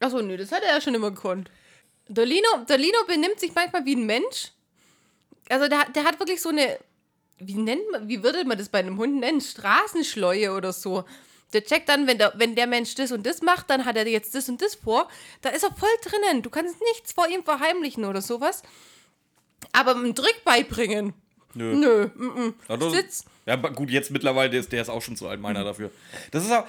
[0.00, 1.50] Achso, nö, das hat er ja schon immer gekonnt.
[2.08, 4.52] Der Lino, der Lino benimmt sich manchmal wie ein Mensch.
[5.48, 6.78] Also der, hat- der hat wirklich so eine,
[7.38, 9.40] wie nennt man, wie würde man das bei einem Hund nennen?
[9.40, 11.04] Straßenschleue oder so.
[11.52, 14.06] Der checkt dann, wenn der, wenn der Mensch das und das macht, dann hat er
[14.08, 15.08] jetzt das und das vor.
[15.42, 16.42] Da ist er voll drinnen.
[16.42, 18.62] Du kannst nichts vor ihm verheimlichen oder sowas.
[19.72, 21.12] Aber einen Trick beibringen.
[21.54, 21.74] Nö.
[21.74, 22.06] Nö.
[22.14, 22.54] Mm -mm.
[22.68, 23.24] Ja, Sitz.
[23.46, 25.90] Ja, gut, jetzt mittlerweile, der ist, der ist auch schon zu alt, meiner dafür.
[26.30, 26.64] Das ist auch,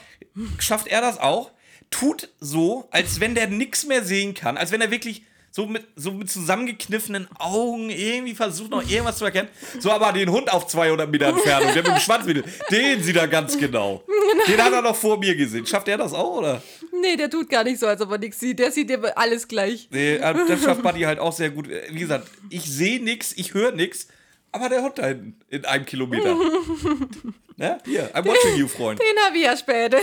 [0.60, 1.52] schafft er das auch?
[1.92, 5.24] Tut so, als wenn der nichts mehr sehen kann, als wenn er wirklich
[5.56, 9.50] so mit, so mit zusammengekniffenen Augen irgendwie versucht, noch irgendwas zu erkennen.
[9.80, 13.28] So aber den Hund auf 200 Meter Entfernung, der mit dem Schwanzwedel, den sieht er
[13.28, 14.04] ganz genau.
[14.48, 15.68] Den hat er noch vor mir gesehen.
[15.68, 16.64] Schafft er das auch, oder?
[17.00, 18.58] Nee, der tut gar nicht so, als ob er nichts sieht.
[18.58, 19.88] Der sieht dir alles gleich.
[19.92, 21.70] Nee, äh, das schafft Buddy halt auch sehr gut.
[21.70, 24.08] Wie gesagt, ich sehe nichts, ich höre nichts,
[24.54, 26.36] aber der Hund da hinten in einem Kilometer.
[27.58, 27.80] ne?
[27.86, 29.00] Hier, I'm watching you, Freund.
[29.00, 30.00] Den habe ich ja später.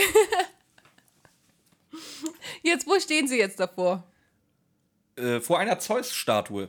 [2.63, 4.05] Jetzt, wo stehen sie jetzt davor?
[5.17, 6.69] Äh, vor einer Zeus-Statue.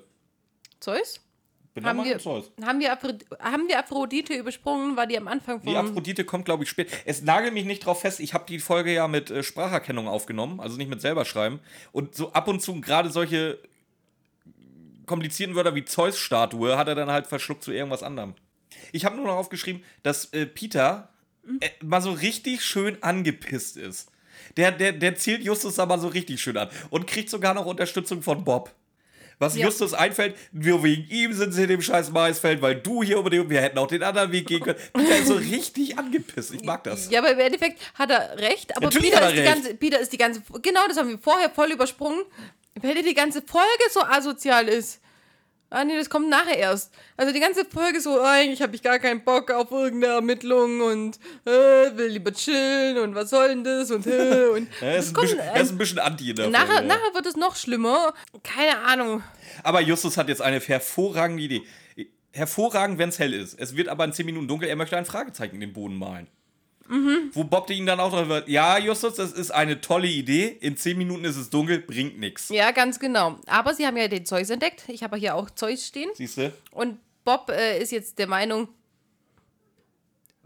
[0.80, 1.20] Zeus?
[1.74, 2.52] Bin Haben wir, Zeus.
[2.62, 4.98] haben, wir haben wir Aphrodite übersprungen?
[4.98, 5.78] War die am Anfang Die vom...
[5.78, 6.90] Aphrodite kommt, glaube ich, spät.
[7.06, 8.20] Es nagelt mich nicht drauf fest.
[8.20, 11.62] Ich habe die Folge ja mit äh, Spracherkennung aufgenommen, also nicht mit selber schreiben.
[11.94, 13.58] Und so ab und zu gerade solche
[15.06, 18.36] komplizierten Wörter wie Zeus-Statue hat er dann halt verschluckt zu irgendwas anderem.
[18.92, 21.10] Ich habe nur noch aufgeschrieben, dass äh, Peter
[21.60, 24.10] äh, mal so richtig schön angepisst ist.
[24.58, 28.22] Der, der, der zählt Justus aber so richtig schön an und kriegt sogar noch Unterstützung
[28.22, 28.74] von Bob.
[29.40, 29.66] Was Ja.
[29.66, 33.50] Justus einfällt, nur wegen ihm sind sie in dem scheiß Maisfeld, weil du hier unbedingt,
[33.50, 34.78] wir hätten auch den anderen Weg gehen können.
[34.94, 36.54] Peter ist so richtig angepisst.
[36.54, 37.10] Ich mag das.
[37.10, 38.78] Ja, aber im Endeffekt hat er recht.
[38.78, 39.52] Aber Natürlich Peter er die recht.
[39.52, 40.44] ganze, Peter ist die ganze...
[40.62, 42.22] Genau, das haben wir vorher voll übersprungen.
[42.80, 45.02] Weil die ganze Folge so asozial ist.
[45.74, 46.94] Ah nee, das kommt nachher erst.
[47.16, 51.18] Also die ganze Folge so, eigentlich habe ich gar keinen Bock auf irgendeine Ermittlung und
[51.46, 51.50] äh,
[51.96, 55.14] will lieber chillen und was soll denn das und äh, und Er ist, es ein
[55.14, 56.88] kommt, bisschen, er ist ein bisschen anti in der nachher, Folge, ja.
[56.88, 58.14] nachher wird es noch schlimmer.
[58.44, 59.24] Keine Ahnung.
[59.64, 61.62] Aber Justus hat jetzt eine hervorragende Idee.
[62.34, 63.58] Hervorragend, wenn es hell ist.
[63.58, 64.68] Es wird aber in 10 Minuten dunkel.
[64.68, 66.28] Er möchte ein Fragezeichen in den Boden malen.
[66.92, 67.32] Mhm.
[67.34, 70.58] Wo Bob ihn dann auch drauf wird, ja, Justus, das ist eine tolle Idee.
[70.60, 72.50] In 10 Minuten ist es dunkel, bringt nichts.
[72.50, 73.40] Ja, ganz genau.
[73.48, 74.84] Aber sie haben ja den Zeus entdeckt.
[74.90, 76.10] Ich habe hier auch Zeus stehen.
[76.16, 76.52] Siehst du?
[76.72, 78.68] Und Bob äh, ist jetzt der Meinung,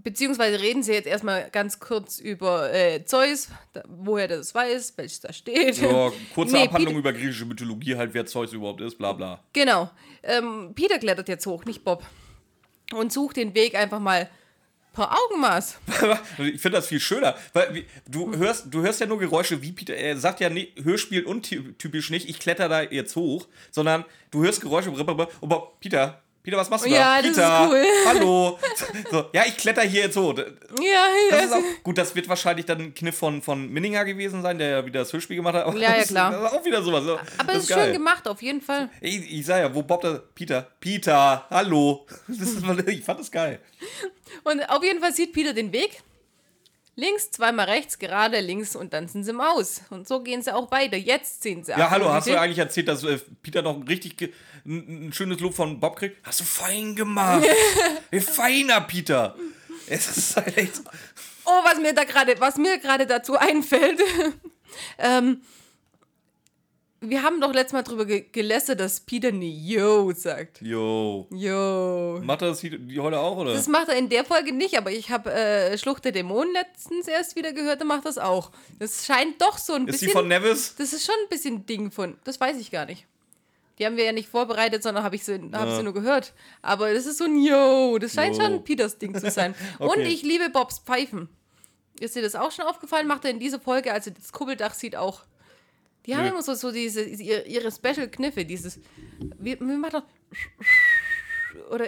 [0.03, 5.21] beziehungsweise reden sie jetzt erstmal ganz kurz über äh, Zeus, da, woher das weiß, welches
[5.21, 5.77] da steht.
[5.81, 9.43] Ja, kurze Nee, Abhandlung Peter- über griechische Mythologie, halt, wer Zeus überhaupt ist, bla bla.
[9.53, 9.89] Genau.
[10.21, 12.03] Ähm, Peter klettert jetzt hoch, nicht Bob.
[12.93, 14.29] Und sucht den Weg einfach mal
[14.95, 15.77] per Augenmaß.
[16.39, 19.93] ich finde das viel schöner, weil du hörst, du hörst ja nur Geräusche wie Peter.
[19.95, 24.61] Er sagt ja nicht, Hörspiel untypisch nicht, ich kletter da jetzt hoch, sondern du hörst
[24.61, 27.21] Geräusche und Peter, Peter, was machst du Ja, da?
[27.23, 27.85] das Peter, ist cool.
[28.05, 28.59] hallo.
[29.09, 30.37] So, ja, ich kletter hier jetzt hoch.
[30.37, 30.43] Ja,
[31.31, 34.43] Das das ist auch, gut, das wird wahrscheinlich dann ein Kniff von, von Minninger gewesen
[34.43, 35.65] sein, der ja wieder das Hörspiel gemacht hat.
[35.65, 36.31] Aber Ja, ja, das, klar.
[36.31, 37.03] Das ist auch wieder sowas.
[37.39, 38.89] aber das es ist schön gemacht, auf jeden Fall.
[39.01, 40.21] Ich, ich sag ja, wo Bob da.
[40.35, 42.05] Peter, Peter, hallo.
[42.27, 43.59] Das ist, ich fand das geil.
[44.43, 46.01] Und auf jeden Fall sieht Peter den Weg.
[46.97, 49.81] Links, zweimal rechts, gerade links und dann sind sie im Aus.
[49.89, 50.95] Und so gehen sie auch weiter.
[50.95, 54.33] Jetzt sehen sie Ja, hallo, hast du eigentlich erzählt, dass äh, Peter noch ein richtig
[54.65, 56.25] ein, ein schönes Lob von Bob kriegt?
[56.25, 57.45] Hast du fein gemacht.
[58.11, 59.35] Wie feiner, Peter.
[59.87, 60.81] Es ist halt echt.
[61.43, 63.99] Oh, was mir da gerade, was mir gerade dazu einfällt.
[64.97, 65.41] ähm,
[67.09, 70.61] wir haben doch letztes Mal drüber ge gelästert, dass Peter nie Yo sagt.
[70.61, 71.27] Jo.
[71.31, 72.19] Yo.
[72.23, 73.53] Macht er das die heute auch, oder?
[73.53, 77.07] Das macht er in der Folge nicht, aber ich habe äh, Schlucht der Dämonen letztens
[77.07, 78.51] erst wieder gehört, er macht das auch.
[78.79, 80.07] Das scheint doch so ein ist bisschen.
[80.07, 80.75] die von Nevis?
[80.77, 82.15] Das ist schon ein bisschen Ding von.
[82.23, 83.05] Das weiß ich gar nicht.
[83.77, 85.75] Die haben wir ja nicht vorbereitet, sondern habe ich sie, hab Ja.
[85.75, 86.33] sie nur gehört.
[86.61, 87.97] Aber das ist so ein Yo.
[87.99, 88.41] Das scheint Yo.
[88.43, 89.53] schon Peters Ding zu sein.
[89.79, 89.99] Okay.
[89.99, 91.27] Und ich liebe Bobs Pfeifen.
[91.99, 93.07] Ist dir das auch schon aufgefallen?
[93.07, 95.23] Macht er in dieser Folge, also das Kubbeldach sieht auch.
[96.05, 98.79] Die haben immer so, so diese, ihre, Special-Kniffe, dieses.
[99.39, 100.03] Wie, wie macht er.
[101.71, 101.85] Oder.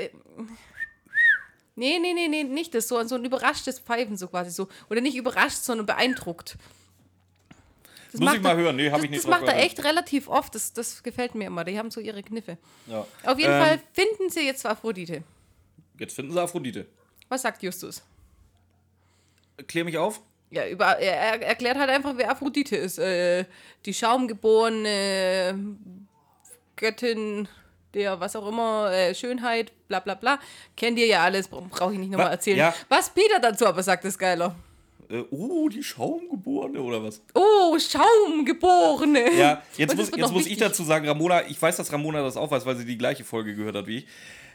[1.76, 2.88] Nee, nee, nee, nee, nicht das.
[2.88, 4.68] So, so ein überraschtes Pfeifen, so quasi so.
[4.90, 6.58] Oder nicht überrascht, sondern beeindruckt.
[8.12, 8.76] Das Muss ich mal er- hören.
[8.78, 9.66] Nee, hab das, ich nicht Das macht er geachtet.
[9.66, 10.56] echt relativ oft.
[10.56, 11.64] Das, das gefällt mir immer.
[11.66, 12.58] Die haben so ihre Kniffe.
[12.88, 13.06] Ja.
[13.26, 15.24] Auf jeden Ähm, Fall finden sie jetzt Aphrodite.
[16.00, 16.88] Jetzt finden sie Aphrodite.
[17.30, 18.02] Was sagt Justus?
[19.68, 20.22] Klär mich auf.
[20.50, 23.00] Ja, über, er, er erklärt halt einfach, wer Aphrodite ist.
[23.00, 23.46] Äh,
[23.86, 25.76] die schaumgeborene
[26.76, 27.48] Göttin
[27.94, 30.40] der, was auch immer, äh, Schönheit, bla bla bla.
[30.76, 32.58] Kennt ihr ja alles, brauche ich nicht nochmal erzählen.
[32.58, 32.74] ja.
[32.90, 34.56] Was Peter dazu aber sagt, ist geiler.
[35.10, 37.22] Äh, oh, die Schaumgeborene oder was?
[37.34, 39.34] Oh, Schaumgeborene.
[39.34, 42.52] Ja, jetzt muss, jetzt muss ich dazu sagen, Ramona, ich weiß, dass Ramona das auch
[42.52, 44.08] weiß, weil sie die gleiche Folge gehört hat wie ich.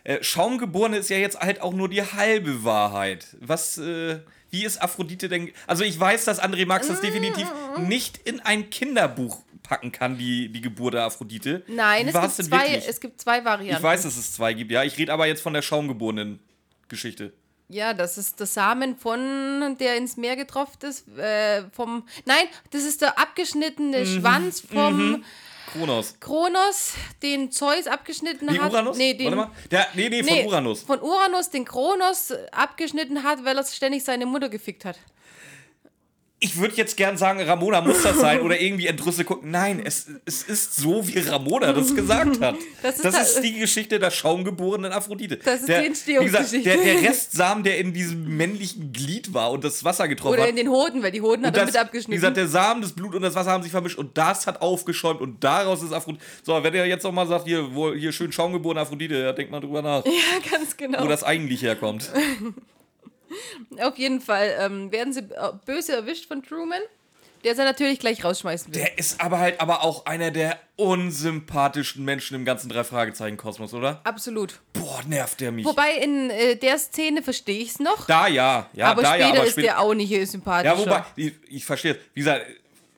[0.05, 3.37] Äh, Schaumgeborene ist ja jetzt halt auch nur die halbe Wahrheit.
[3.41, 4.19] Was, äh,
[4.51, 5.51] wie ist Aphrodite denn?
[5.67, 10.51] Also ich weiß, dass André Max das definitiv nicht in ein Kinderbuch packen kann, die,
[10.51, 11.63] die Geburt der Aphrodite.
[11.69, 12.89] Nein, es gibt, zwei, wirklich?
[12.89, 13.77] es gibt zwei Varianten.
[13.77, 14.83] Ich weiß, dass es zwei gibt, ja.
[14.83, 16.41] Ich rede aber jetzt von der Schaumgeborenen
[16.89, 17.33] Geschichte.
[17.73, 22.83] Ja, das ist der Samen von, der ins Meer getroffen ist, äh, vom, nein, das
[22.85, 24.05] ist der abgeschnittene Mhm.
[24.21, 25.25] Schwanz vom
[25.73, 26.15] Kronos.
[26.21, 28.73] Kronos, den Zeus abgeschnitten Die hat.
[28.73, 28.99] Uranus?
[28.99, 29.51] Nee, den, Warte mal.
[29.71, 30.83] Der, nee, nee, von nee, Uranus.
[30.83, 34.99] Von Uranus, den Kronos abgeschnitten hat, weil er ständig seine Mutter gefickt hat.
[36.45, 39.53] Ich würde jetzt gern sagen, Ramona muss das sein oder irgendwie entrüstet gucken.
[39.53, 42.57] Nein, es, es ist so, wie Ramona das gesagt hat.
[42.83, 45.37] Das Das ist ist, ta- die Geschichte der schaumgeborenen Aphrodite.
[45.37, 46.63] Das ist der, die Wie Entstehungsgeschichte.
[46.63, 50.43] gesagt, der, der Restsamen, der in diesem männlichen Glied war und das Wasser getroffen Oder
[50.43, 50.51] hat.
[50.51, 52.13] in den Hoden, weil die Hoden hat und er das, mit wie abgeschnitten.
[52.21, 55.21] gesagt, der Samen, das Blut und das Wasser haben sich vermischt und das hat aufgeschäumt
[55.21, 56.25] und daraus ist Aphrodite.
[56.43, 59.53] So, wenn ihr jetzt noch mal sagt, hier, wo, hier schön schaumgeborene Aphrodite, ja, denkt
[59.53, 60.11] mal drüber nach, ja,
[60.51, 61.05] ganz genau.
[61.05, 62.11] wo das eigentlich herkommt.
[63.81, 66.81] Auf jeden Fall ähm, werden sie äh, böse erwischt von Truman,
[67.45, 68.81] der sie natürlich gleich rausschmeißen will.
[68.81, 74.01] Der ist aber halt aber auch einer der unsympathischsten Menschen im ganzen Drei-Fragezeichen-Kosmos, oder?
[74.05, 74.61] Absolut.
[74.73, 75.65] Boah, nervt der mich.
[75.65, 79.25] Wobei in äh, der Szene verstehe ich es noch, Da ja, ja, aber da später
[79.27, 79.67] ja, aber ist später.
[79.67, 80.75] der auch nicht sympathischer.
[80.75, 81.99] Ja, wobei, ich, ich verstehe.
[82.15, 82.47] Wie gesagt,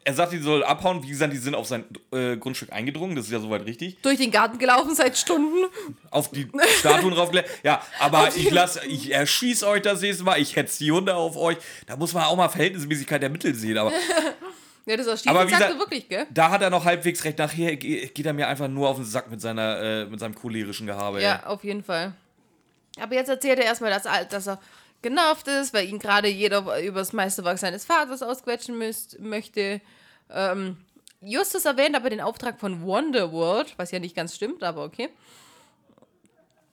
[0.04, 1.02] er sagt, die soll abhauen.
[1.02, 3.16] Wie gesagt, die sind auf sein äh, Grundstück eingedrungen.
[3.16, 4.00] Das ist ja soweit richtig.
[4.02, 5.64] Durch den Garten gelaufen seit Stunden.
[6.10, 6.46] Auf die
[6.78, 7.48] Statuen draufgelegt.
[7.62, 10.40] Ja, aber ich lasse, ich erschieß euch das nächste Mal.
[10.40, 11.56] Ich hetze die Hunde auf euch.
[11.86, 13.78] Da muss man auch mal Verhältnismäßigkeit der Mittel sehen.
[13.78, 13.92] Aber
[14.86, 16.26] Ja, das ist Aber wie sagt gesagt- wirklich, gell?
[16.30, 17.38] da hat er noch halbwegs recht.
[17.38, 20.34] Nachher ge- geht er mir einfach nur auf den Sack mit, seiner, äh, mit seinem
[20.34, 21.18] cholerischen Gehabe.
[21.18, 21.24] ey.
[21.24, 22.12] Ja, auf jeden Fall.
[23.00, 24.60] Aber jetzt erzählt er erstmal, dass, dass er
[25.04, 29.80] genervt ist, weil ihn gerade jeder über das Meisterwerk seines Vaters ausquetschen müsst, möchte.
[30.30, 30.78] Ähm,
[31.20, 35.10] Justus erwähnt aber den Auftrag von Wonderworld, was ja nicht ganz stimmt, aber okay.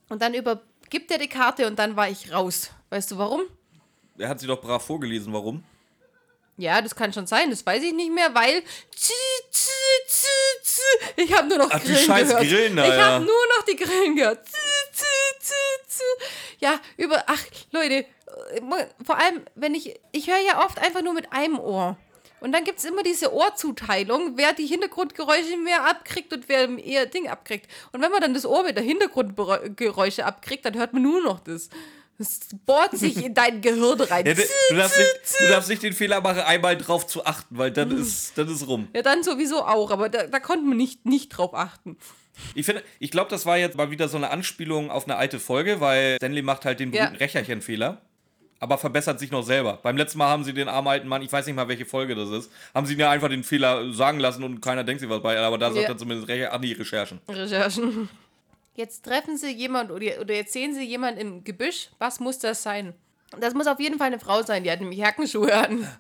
[0.09, 2.71] Und dann übergibt er die Karte und dann war ich raus.
[2.89, 3.41] Weißt du warum?
[4.17, 5.31] Er hat sie doch brav vorgelesen.
[5.33, 5.63] Warum?
[6.57, 8.61] Ja, das kann schon sein, das weiß ich nicht mehr, weil.
[11.15, 12.47] Ich habe nur noch Ach, die Grillen scheiß gehört.
[12.47, 13.03] Grillen da, ich ja.
[13.03, 14.39] habe nur noch die Grillen gehört.
[16.59, 17.23] Ja, über.
[17.25, 18.05] Ach, Leute,
[19.05, 19.99] vor allem, wenn ich.
[20.11, 21.97] Ich höre ja oft einfach nur mit einem Ohr.
[22.39, 27.05] Und dann gibt es immer diese Ohrzuteilung, wer die Hintergrundgeräusche mehr abkriegt und wer eher
[27.05, 27.67] Ding abkriegt.
[27.91, 31.39] Und wenn man dann das Ohr mit der Hintergrundgeräusche abkriegt, dann hört man nur noch
[31.39, 31.69] das.
[32.17, 34.25] Das bohrt sich in dein Gehirn rein.
[34.25, 37.71] Ja, du, darfst nicht, du darfst nicht den Fehler machen, einmal drauf zu achten, weil
[37.71, 38.87] dann ist, dann ist rum.
[38.95, 41.97] Ja, dann sowieso auch, aber da, da konnte man nicht, nicht drauf achten.
[42.55, 45.39] Ich finde, ich glaube, das war jetzt mal wieder so eine Anspielung auf eine alte
[45.39, 47.05] Folge, weil Stanley macht halt den Ja.
[47.05, 48.01] berühmten Recherchenfehler,
[48.61, 49.79] aber verbessert sich noch selber.
[49.83, 52.15] Beim letzten Mal haben sie den armen alten Mann, ich weiß nicht mal, welche Folge
[52.15, 55.09] das ist, haben sie ihn ja einfach den Fehler sagen lassen und keiner denkt sich
[55.09, 55.89] was bei, aber da sagt Ja.
[55.89, 57.19] er zumindest Recher, ach nee, Recherchen.
[57.27, 58.07] Recherchen.
[58.75, 61.89] Jetzt treffen sie jemand oder, oder jetzt sehen sie jemand im Gebüsch.
[61.99, 62.93] Was muss das sein?
[63.37, 65.85] Das muss auf jeden Fall eine Frau sein, die hat nämlich Hackenschuhe an.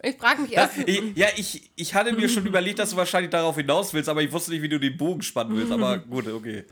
[0.00, 0.78] Ich frage mich Ja, erst.
[0.86, 4.22] ich, ja ich, ich hatte mir schon überlegt, dass du wahrscheinlich darauf hinaus willst, aber
[4.22, 6.64] ich wusste nicht, wie du den Bogen spannen willst, aber gut, okay.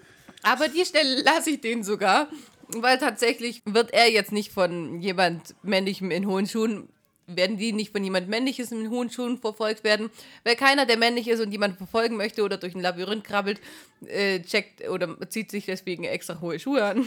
[0.44, 2.28] Aber die Stelle lasse ich den sogar,
[2.68, 6.88] weil tatsächlich wird er jetzt nicht von jemand Männlichem in hohen Schuhen,
[7.26, 10.10] werden die nicht von jemand Männliches in hohen Schuhen verfolgt werden,
[10.44, 13.60] weil keiner, der männlich ist und jemanden verfolgen möchte oder durch ein Labyrinth krabbelt,
[14.06, 17.06] äh, checkt oder zieht sich deswegen extra hohe Schuhe an.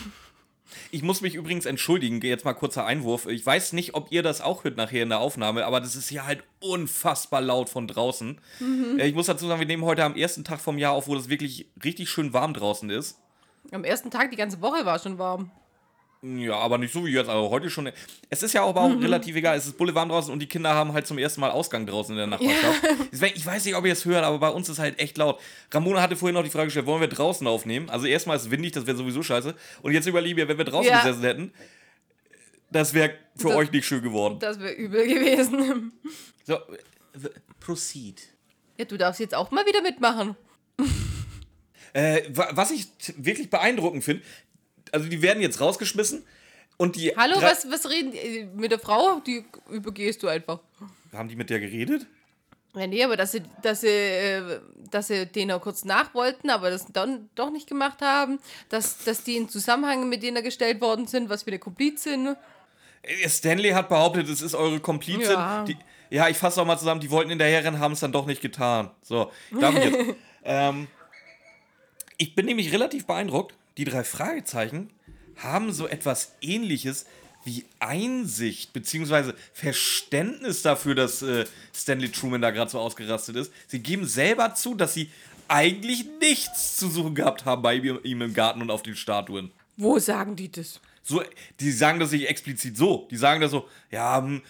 [0.91, 3.25] Ich muss mich übrigens entschuldigen, jetzt mal kurzer Einwurf.
[3.25, 6.09] Ich weiß nicht, ob ihr das auch hört nachher in der Aufnahme, aber das ist
[6.09, 8.39] hier halt unfassbar laut von draußen.
[8.59, 8.99] Mhm.
[8.99, 11.29] Ich muss dazu sagen, wir nehmen heute am ersten Tag vom Jahr auf, wo das
[11.29, 13.17] wirklich richtig schön warm draußen ist.
[13.71, 15.51] Am ersten Tag, die ganze Woche war es schon warm.
[16.21, 17.29] Ja, aber nicht so wie jetzt.
[17.29, 17.89] Also heute schon.
[18.29, 19.01] Es ist ja aber auch mhm.
[19.01, 19.57] relativ egal.
[19.57, 22.17] Es ist Boulevard draußen und die Kinder haben halt zum ersten Mal Ausgang draußen in
[22.17, 22.83] der Nachbarschaft.
[22.83, 23.27] Ja.
[23.35, 25.39] Ich weiß nicht, ob ihr es hört, aber bei uns ist halt echt laut.
[25.71, 27.89] Ramona hatte vorhin noch die Frage gestellt, wollen wir draußen aufnehmen?
[27.89, 29.55] Also erstmal ist es windig, das wäre sowieso scheiße.
[29.81, 31.01] Und jetzt überlege ich wenn wir draußen ja.
[31.01, 31.53] gesessen hätten,
[32.69, 34.39] das wäre für das, euch nicht schön geworden.
[34.39, 35.93] Das wäre übel gewesen.
[36.43, 36.57] So,
[37.59, 38.21] proceed.
[38.77, 40.35] Ja, du darfst jetzt auch mal wieder mitmachen.
[41.93, 44.23] Äh, was ich wirklich beeindruckend finde,
[44.91, 46.23] also die werden jetzt rausgeschmissen
[46.77, 47.15] und die.
[47.15, 49.19] Hallo, was, was reden die, mit der Frau?
[49.19, 50.59] Die übergehst du einfach.
[51.11, 52.05] Haben die mit der geredet?
[52.75, 54.59] Ja, nee, aber dass sie, dass sie, äh,
[54.91, 59.23] dass sie denen auch kurz nachwollten, aber das dann doch nicht gemacht haben, dass, dass
[59.23, 62.35] die in Zusammenhang mit denen gestellt worden sind, was für eine Komplizin.
[63.01, 65.31] Äh, Stanley hat behauptet, es ist eure Komplizin.
[65.31, 65.77] Ja, die,
[66.11, 68.91] ja ich fasse auch mal zusammen, die wollten hinterherrennen, haben es dann doch nicht getan.
[69.01, 70.15] So, darf ich jetzt.
[70.43, 70.87] ähm,
[72.19, 74.89] ich bin nämlich relativ beeindruckt die drei Fragezeichen
[75.37, 77.05] haben so etwas ähnliches
[77.45, 79.31] wie Einsicht bzw.
[79.53, 83.53] Verständnis dafür, dass äh, Stanley Truman da gerade so ausgerastet ist.
[83.67, 85.09] Sie geben selber zu, dass sie
[85.47, 89.51] eigentlich nichts zu suchen gehabt haben bei ihm, im Garten und auf den Statuen.
[89.77, 90.81] Wo sagen die das?
[91.01, 91.23] So,
[91.61, 93.07] die sagen das nicht explizit so.
[93.09, 94.41] Die sagen das so, ja, hm,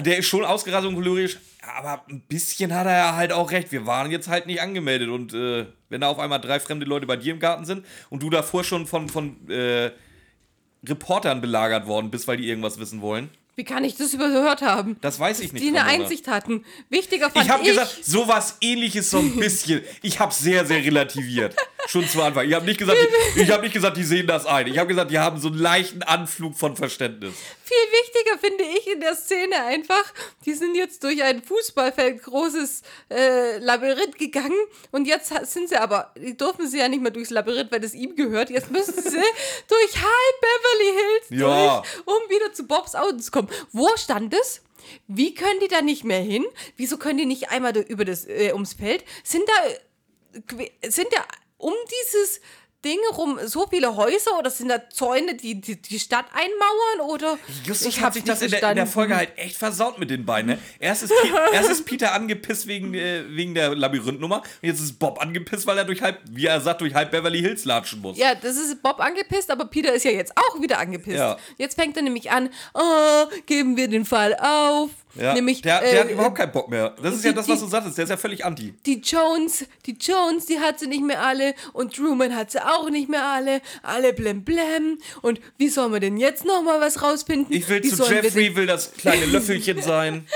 [0.00, 3.72] der ist schon ausgerastet und cholerisch, aber ein bisschen hat er ja halt auch recht.
[3.72, 7.06] Wir waren jetzt halt nicht angemeldet und äh, wenn da auf einmal drei fremde Leute
[7.06, 9.90] bei dir im Garten sind und du davor schon von, von äh,
[10.86, 13.30] Reportern belagert worden bist, weil die irgendwas wissen wollen.
[13.56, 14.98] Wie kann ich das überhört haben?
[15.00, 15.64] Das weiß ich nicht.
[15.64, 16.64] Die eine Einsicht hatten.
[16.90, 17.50] Wichtiger fand ich.
[17.50, 19.82] Hab ich habe gesagt, sowas ähnliches so ein bisschen.
[20.02, 21.56] Ich habe sehr, sehr relativiert.
[21.88, 22.46] Schon zu Anfang.
[22.48, 22.98] Ich habe nicht, gesagt,
[23.34, 24.66] die, ich hab nicht gesagt, die sehen das ein.
[24.66, 27.34] Ich habe gesagt, die haben so einen leichten Anflug von Verständnis.
[27.62, 30.04] Viel wichtiger finde ich in der Szene einfach,
[30.44, 34.58] die sind jetzt durch ein Fußballfeld großes äh, Labyrinth gegangen
[34.90, 37.94] und jetzt sind sie aber, die durften sie ja nicht mehr durchs Labyrinth, weil das
[37.94, 38.50] ihm gehört.
[38.50, 39.00] Jetzt müssen sie
[39.68, 41.80] durch halb Beverly Hills ja.
[41.80, 43.48] durch, um wieder zu Bobs Auto zu kommen.
[43.72, 44.62] Wo stand es?
[45.08, 46.44] Wie können die da nicht mehr hin?
[46.76, 49.04] Wieso können die nicht einmal über das, äh, ums Feld?
[49.24, 50.40] Sind da,
[50.88, 51.24] sind da
[51.58, 52.40] um dieses
[52.86, 57.38] Dinge rum so viele Häuser oder sind da Zäune, die die, die Stadt einmauern oder
[57.64, 60.24] Justus ich hat sich das in der, in der, Folge halt echt versaut mit den
[60.24, 60.52] beiden.
[60.52, 60.58] Ne?
[60.78, 61.12] Erst, ist
[61.52, 65.78] erst ist Peter angepisst wegen, äh, wegen der Labyrinthnummer und jetzt ist Bob angepisst, weil
[65.78, 68.16] er durch halb, wie er sagt, durch halb Beverly Hills latschen muss.
[68.18, 71.16] Ja, das ist Bob angepisst, aber Peter ist ja jetzt auch wieder angepisst.
[71.16, 71.38] Ja.
[71.56, 74.90] Jetzt fängt er nämlich an, oh, geben wir den Fall auf.
[75.18, 76.94] Ja, Nämlich, der, der äh, hat überhaupt keinen Bock mehr.
[77.02, 77.96] Das ist die, ja das, was du sagtest.
[77.96, 78.74] Der ist ja völlig anti.
[78.84, 81.54] Die Jones, die Jones, die hat sie nicht mehr alle.
[81.72, 83.60] Und Truman hat sie auch nicht mehr alle.
[83.82, 84.98] Alle blem blem.
[85.22, 87.54] Und wie sollen wir denn jetzt nochmal was rausfinden?
[87.54, 90.26] Ich will wie zu Jeffrey, will das kleine Löffelchen sein.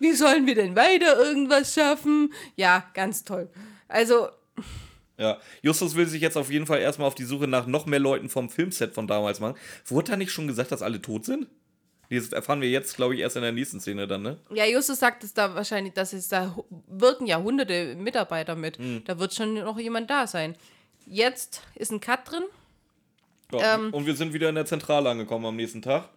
[0.00, 2.32] wie sollen wir denn weiter irgendwas schaffen?
[2.56, 3.48] Ja, ganz toll.
[3.88, 4.28] Also...
[5.16, 8.00] Ja, Justus will sich jetzt auf jeden Fall erstmal auf die Suche nach noch mehr
[8.00, 9.56] Leuten vom Filmset von damals machen.
[9.86, 11.46] Wurde da nicht schon gesagt, dass alle tot sind?
[12.16, 14.38] Das erfahren wir jetzt, glaube ich, erst in der nächsten Szene dann, ne?
[14.52, 16.54] Ja, Justus sagt es da wahrscheinlich, dass es da
[16.88, 18.78] wirken ja hunderte Mitarbeiter mit.
[18.78, 19.02] Mhm.
[19.04, 20.54] Da wird schon noch jemand da sein.
[21.06, 22.44] Jetzt ist ein Cut drin.
[23.52, 26.08] Ja, ähm, und wir sind wieder in der Zentrale angekommen am nächsten Tag.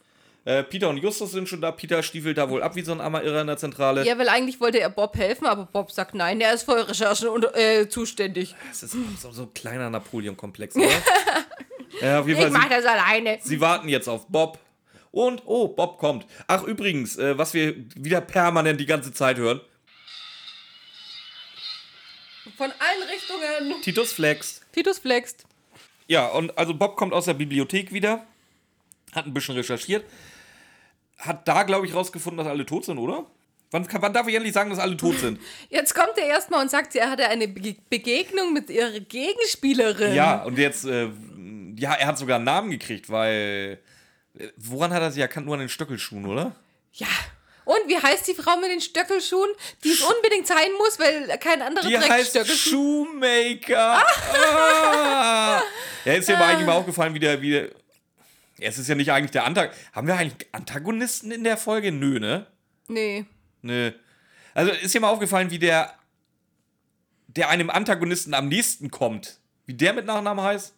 [0.47, 1.71] Äh, Peter und Justus sind schon da.
[1.73, 4.05] Peter stiefelt da wohl ab wie so ein armer Irrer in der Zentrale.
[4.05, 7.27] Ja, weil eigentlich wollte er Bob helfen, aber Bob sagt nein, er ist für Recherchen
[7.27, 8.55] und, äh, zuständig.
[8.69, 10.87] Das ist so, so ein kleiner Napoleon-Komplex, oder?
[12.01, 12.47] ja, auf jeden Fall.
[12.47, 13.39] Ich mach das alleine.
[13.41, 14.57] Sie warten jetzt auf Bob.
[15.11, 16.25] Und, oh, Bob kommt.
[16.47, 19.61] Ach, übrigens, äh, was wir wieder permanent die ganze Zeit hören.
[22.55, 23.81] Von allen Richtungen.
[23.81, 24.65] Titus flext.
[24.71, 25.45] Titus flext.
[26.07, 28.25] Ja, und also Bob kommt aus der Bibliothek wieder,
[29.13, 30.05] hat ein bisschen recherchiert,
[31.17, 33.25] hat da, glaube ich, rausgefunden, dass alle tot sind, oder?
[33.71, 35.39] Wann, wann, darf ich endlich sagen, dass alle tot sind?
[35.69, 40.15] Jetzt kommt er erstmal und sagt, er hatte eine Be Begegnung mit ihrer Gegenspielerin.
[40.15, 41.09] Ja, und jetzt, äh,
[41.75, 43.79] ja, er hat sogar einen Namen gekriegt, weil
[44.57, 45.45] Woran hat er sie erkannt?
[45.45, 46.55] Nur an den Stöckelschuhen, oder?
[46.93, 47.07] Ja.
[47.65, 49.49] Und wie heißt die Frau mit den Stöckelschuhen,
[49.83, 53.05] die es unbedingt sein muss, weil kein anderer die trägt heißt Stöckelschuhe?
[53.05, 54.03] Shoemaker.
[54.39, 55.61] Ah.
[56.05, 56.47] ja, ist mir ah.
[56.47, 57.63] eigentlich mal aufgefallen, wie der, wie der.
[58.57, 59.79] Ja, es ist ja nicht eigentlich der Antagonist.
[59.91, 61.91] Haben wir eigentlich Antagonisten in der Folge?
[61.91, 62.47] Nö, ne?
[62.87, 63.25] Nee.
[63.61, 63.91] Nö.
[64.53, 65.93] Also ist dir mal aufgefallen, wie der,
[67.27, 69.39] der einem Antagonisten am nächsten kommt.
[69.65, 70.73] Wie der mit Nachnamen heißt?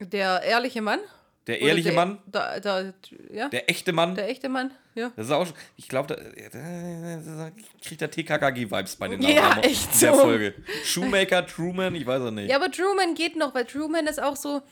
[0.00, 1.00] Der ehrliche Mann?
[1.46, 2.18] Der ehrliche der, Mann.
[2.26, 2.92] Da, da,
[3.30, 3.48] ja?
[3.50, 4.14] Der echte Mann.
[4.14, 5.12] Der echte Mann, ja.
[5.14, 7.50] Das ist auch, ich glaube, da, da,
[7.82, 10.20] kriegt der TKKG-Vibes bei den Namen ja, echt in der so.
[10.20, 10.54] Folge.
[10.84, 12.48] Shoemaker, Truman, ich weiß es nicht.
[12.48, 14.62] Ja, aber Truman geht noch, weil Truman ist auch so.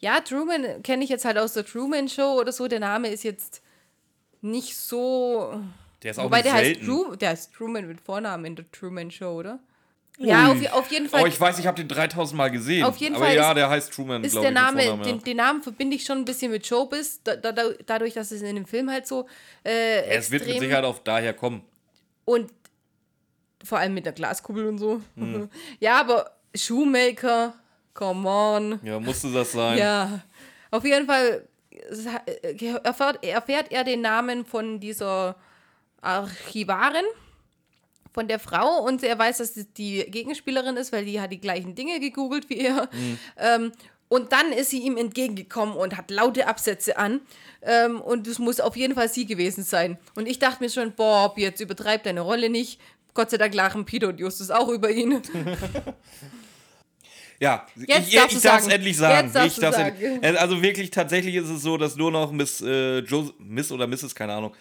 [0.00, 2.66] Ja, Truman kenne ich jetzt halt aus der Truman Show oder so.
[2.66, 3.62] Der Name ist jetzt
[4.40, 5.62] nicht so.
[6.02, 6.86] Der ist auch Wobei nicht der heißt, selten.
[6.86, 9.60] Tru der heißt Truman mit Vornamen in der Truman Show, oder?
[10.18, 12.84] Ja, auf, auf jeden Fall Oh, ich weiß, ich habe den 3000 Mal gesehen.
[12.84, 15.12] Auf jeden aber Fall ja, ist- der heißt Truman, ist glaube der Name, Vornamen, ja.
[15.12, 18.30] den, den Namen verbinde ich schon ein bisschen mit Showbiz, da, da, da- dadurch, dass
[18.30, 19.26] es in dem Film halt so
[19.64, 21.64] äh, Ja, es wird mit Sicherheit auch daher kommen.
[22.24, 22.52] und
[23.64, 25.00] vor allem mit der Glaskugel und so.
[25.16, 25.48] Hm.
[25.80, 27.54] Ja, aber Shoemaker,
[27.94, 28.80] come on.
[28.84, 29.78] Ja, musste das sein.
[29.78, 30.20] Ja,
[30.70, 35.34] auf jeden Fall äh, erfährt, erfährt er den Namen von dieser
[36.02, 37.04] Archivarin,
[38.14, 41.40] von der Frau und er weiß, dass es die Gegenspielerin ist, weil die hat die
[41.40, 42.88] gleichen Dinge gegoogelt wie er.
[43.36, 43.72] Ähm,
[44.08, 47.20] und dann ist sie ihm entgegengekommen und hat laute Absätze an.
[47.62, 49.98] Ähm, und es muss auf jeden Fall sie gewesen sein.
[50.14, 52.80] Und ich dachte mir schon, Bob, jetzt übertreib deine Rolle nicht.
[53.14, 55.20] Gott sei Dank lachen Peter und Justus auch über ihn.
[57.40, 59.26] Ja, Jetzt ich, ich darf es endlich sagen.
[59.26, 59.96] Ich darf's sagen.
[60.00, 63.72] endlich- Äh, Also wirklich, tatsächlich ist es so, dass nur noch Miss, äh, jo Miss
[63.72, 64.54] oder Mrs., keine Ahnung,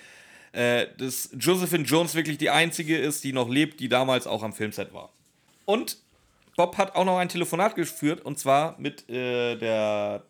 [0.53, 4.53] äh, dass Josephine Jones wirklich die einzige ist, die noch lebt, die damals auch am
[4.53, 5.11] Filmset war.
[5.65, 5.97] Und
[6.55, 10.23] Bob hat auch noch ein Telefonat geführt und zwar mit äh, der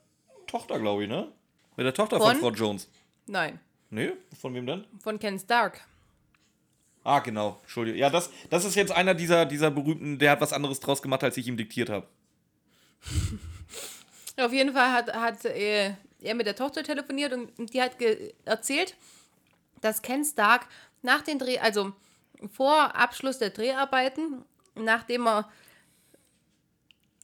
[0.48, 1.32] Tochter, glaube ich, ne?
[1.76, 2.40] Mit der Tochter von, Von?
[2.40, 2.90] Frau Jones.
[3.28, 3.60] Nein,
[3.90, 4.86] Nee, von wem denn?
[5.00, 5.82] von Ken Stark.
[7.04, 8.00] Ah, genau, Entschuldigung.
[8.00, 11.24] Ja, das, das ist jetzt einer dieser, dieser berühmten, der hat was anderes draus gemacht,
[11.24, 12.08] als ich ihm diktiert habe.
[14.38, 17.98] Auf jeden Fall hat, hat äh, er mit der Tochter telefoniert und die hat
[18.46, 18.96] erzählt,
[19.84, 20.68] dass Ken Stark
[21.02, 21.92] nach den Dreh, also
[22.52, 24.44] vor Abschluss der Dreharbeiten,
[24.76, 25.50] nachdem er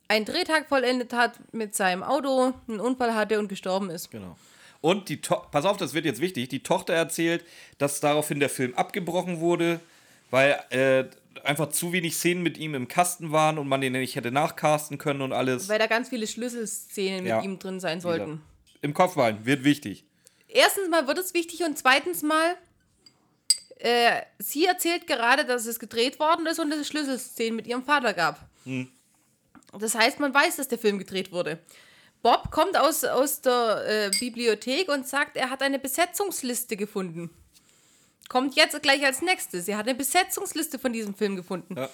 [0.07, 4.11] einen Drehtag vollendet hat mit seinem Auto, einen Unfall hatte und gestorben ist.
[4.11, 4.35] Genau.
[4.81, 6.49] Und die to pass auf, das wird jetzt wichtig.
[6.49, 7.43] Die Tochter erzählt,
[7.77, 9.79] dass daraufhin der Film abgebrochen wurde,
[10.31, 11.05] weil äh,
[11.43, 14.97] einfach zu wenig Szenen mit ihm im Kasten waren und man den nicht hätte nachcasten
[14.97, 15.67] können und alles.
[15.67, 17.37] Weil da ganz viele Schlüsselszenen Ja.
[17.37, 18.41] mit ihm drin sein sollten.
[18.81, 20.05] Im Kopfbein wird wichtig.
[20.49, 22.57] Erstens mal wird es wichtig und zweitens mal,
[23.77, 28.13] äh, sie erzählt gerade, dass es gedreht worden ist und es Schlüsselszenen mit ihrem Vater
[28.13, 28.49] gab.
[29.77, 31.59] Das heißt, man weiß, dass der Film gedreht wurde.
[32.21, 37.29] Bob kommt aus, aus der äh, Bibliothek und sagt, er hat eine Besetzungsliste gefunden.
[38.27, 39.67] Kommt jetzt gleich als nächstes.
[39.67, 41.75] Er hat eine Besetzungsliste von diesem Film gefunden.
[41.77, 41.89] Ja.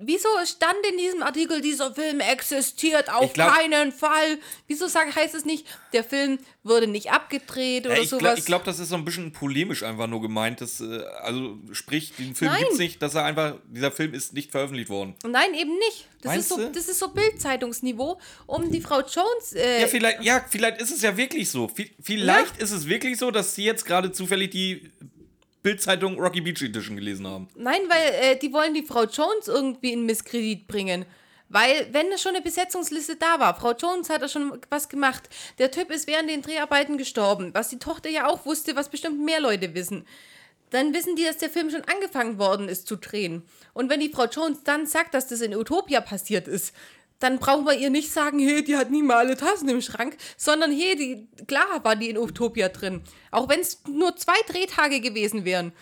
[0.00, 4.38] Wieso stand in diesem Artikel, dieser Film existiert auf Ich glaub- keinen Fall?
[4.68, 8.22] Wieso sagt, heißt es nicht, der Film wurde nicht abgedreht oder Ja, ich sowas?
[8.22, 10.60] glaube, glaub, das ist so ein bisschen polemisch einfach nur gemeint.
[10.60, 14.32] Dass, äh, also sprich, den Film gibt es nicht, dass er einfach, dieser Film ist
[14.34, 15.16] nicht veröffentlicht worden.
[15.26, 16.06] Nein, eben nicht.
[16.22, 19.52] Das Meinst ist, so, das ist so Bildzeitungsniveau, um die Frau Jones.
[19.54, 21.66] Äh, Ja, vielleicht, ja, vielleicht ist es ja wirklich so.
[21.66, 24.90] Vi- Vielleicht ist es wirklich so, dass sie jetzt gerade zufällig die
[25.62, 27.48] Bildzeitung Rocky Beach Edition gelesen haben.
[27.56, 31.04] Nein, weil äh, die wollen die Frau Jones irgendwie in Misskredit bringen.
[31.50, 35.30] Weil, wenn schon eine Besetzungsliste da war, Frau Jones hat da schon was gemacht.
[35.58, 39.24] Der Typ ist während den Dreharbeiten gestorben, was die Tochter ja auch wusste, was bestimmt
[39.24, 40.04] mehr Leute wissen.
[40.70, 43.42] Dann wissen die, dass der Film schon angefangen worden ist zu drehen.
[43.72, 46.74] Und wenn die Frau Jones dann sagt, dass das in Utopia passiert ist,
[47.20, 50.16] dann brauchen wir ihr nicht sagen, hey, die hat nie mal alle Tassen im Schrank,
[50.36, 53.02] sondern hey, die, klar war die in Utopia drin.
[53.30, 55.72] Auch wenn es nur zwei Drehtage gewesen wären.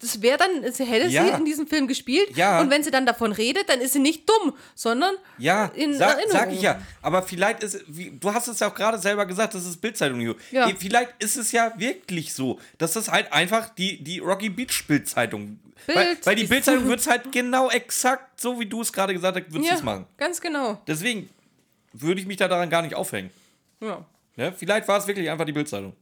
[0.00, 1.24] Das wäre dann, es hätte Ja.
[1.24, 2.36] sie in diesem Film gespielt.
[2.36, 2.60] Ja.
[2.60, 6.16] Und wenn sie dann davon redet, dann ist sie nicht dumm, sondern Ja, in sag,
[6.18, 6.32] Erinnerung.
[6.40, 6.82] sag ich ja.
[7.02, 10.34] Aber vielleicht ist, wie, du hast es ja auch gerade selber gesagt, das ist Bildzeitung.
[10.50, 10.68] Ja.
[10.76, 15.60] Vielleicht ist es ja wirklich so, dass das halt einfach die, die Rocky Beach Bildzeitung.
[15.86, 19.36] Weil, weil die Bildzeitung wird es halt genau exakt so, wie du es gerade gesagt
[19.38, 20.06] hast, wird Ja, es machen.
[20.16, 20.80] ganz genau.
[20.86, 21.28] Deswegen
[21.92, 23.30] würde ich mich da daran gar nicht aufhängen.
[23.80, 24.04] Ja,
[24.36, 25.94] Ja, vielleicht war es wirklich einfach die Bildzeitung.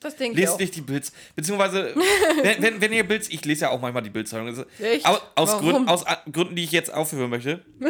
[0.00, 1.12] das denke ich Lest nicht die Bilds.
[1.34, 1.94] Beziehungsweise,
[2.42, 4.48] wenn, wenn, wenn ihr Bilds, ich lese ja auch manchmal die Bildzeitung.
[4.48, 5.06] Also, Echt?
[5.06, 5.58] Aus, aus?
[5.58, 7.64] Gründen, aus A- Gründen, die ich jetzt aufhören möchte.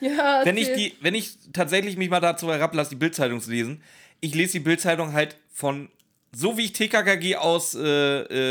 [0.00, 3.82] Ja, wenn ich, die, wenn ich tatsächlich mich mal dazu herablasse, die Bildzeitung zu lesen,
[4.20, 5.88] ich lese die Bildzeitung halt von,
[6.34, 7.80] so wie ich TKKG aus äh,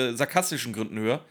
[0.09, 1.23] äh, sarkastischen Gründen höre,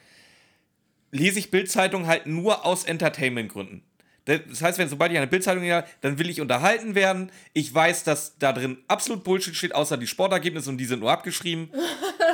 [1.12, 3.82] lese ich Bildzeitung halt nur aus Entertainment-Gründen.
[4.24, 7.30] Das heißt, wenn sobald ich eine Bildzeitung habe, dann will ich unterhalten werden.
[7.54, 11.10] Ich weiß, dass da drin absolut Bullshit steht, außer die Sportergebnisse und die sind nur
[11.10, 11.70] abgeschrieben.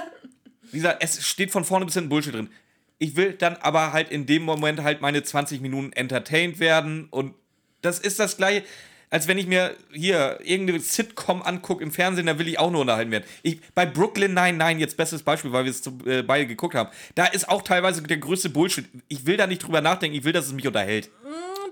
[0.71, 2.51] Wie gesagt, es steht von vorne bis hinten Bullshit drin.
[2.99, 7.35] Ich will dann aber halt in dem Moment halt meine 20 Minuten entertained werden und
[7.81, 8.65] das ist das gleiche,
[9.11, 12.83] als wenn ich mir hier irgendeine Sitcom angucke im Fernsehen, da will ich auch nur
[12.83, 13.25] unterhalten werden.
[13.43, 17.27] Ich, bei Brooklyn 99, jetzt bestes Beispiel, weil wir es äh, beide geguckt haben, da
[17.27, 18.87] ist auch teilweise der größte Bullshit.
[19.09, 21.11] Ich will da nicht drüber nachdenken, ich will, dass es mich unterhält.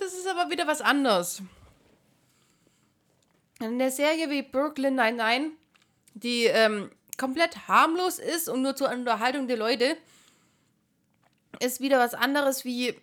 [0.00, 1.42] Das ist aber wieder was anderes.
[3.60, 5.52] In der Serie wie Brooklyn 99,
[6.14, 9.96] die ähm, komplett harmlos ist und nur zur Unterhaltung der Leute,
[11.60, 12.94] ist wieder was anderes wie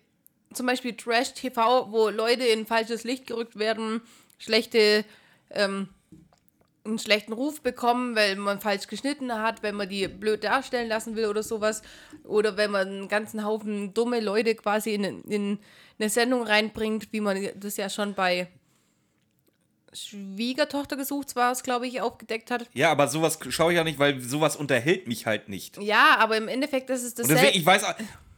[0.52, 4.00] zum Beispiel Trash TV, wo Leute in falsches Licht gerückt werden,
[4.44, 5.04] schlechte
[5.50, 5.88] ähm,
[6.84, 11.16] einen schlechten Ruf bekommen, weil man falsch geschnitten hat, wenn man die blöd darstellen lassen
[11.16, 11.82] will oder sowas.
[12.24, 15.58] Oder wenn man einen ganzen Haufen dumme Leute quasi in, in
[15.98, 18.48] eine Sendung reinbringt, wie man das ja schon bei
[19.94, 22.68] Schwiegertochter gesucht war es, glaube ich, aufgedeckt hat.
[22.74, 25.80] Ja, aber sowas schaue ich ja nicht, weil sowas unterhält mich halt nicht.
[25.80, 27.28] Ja, aber im Endeffekt ist es das.
[27.28, 27.84] Deswegen, ich weiß,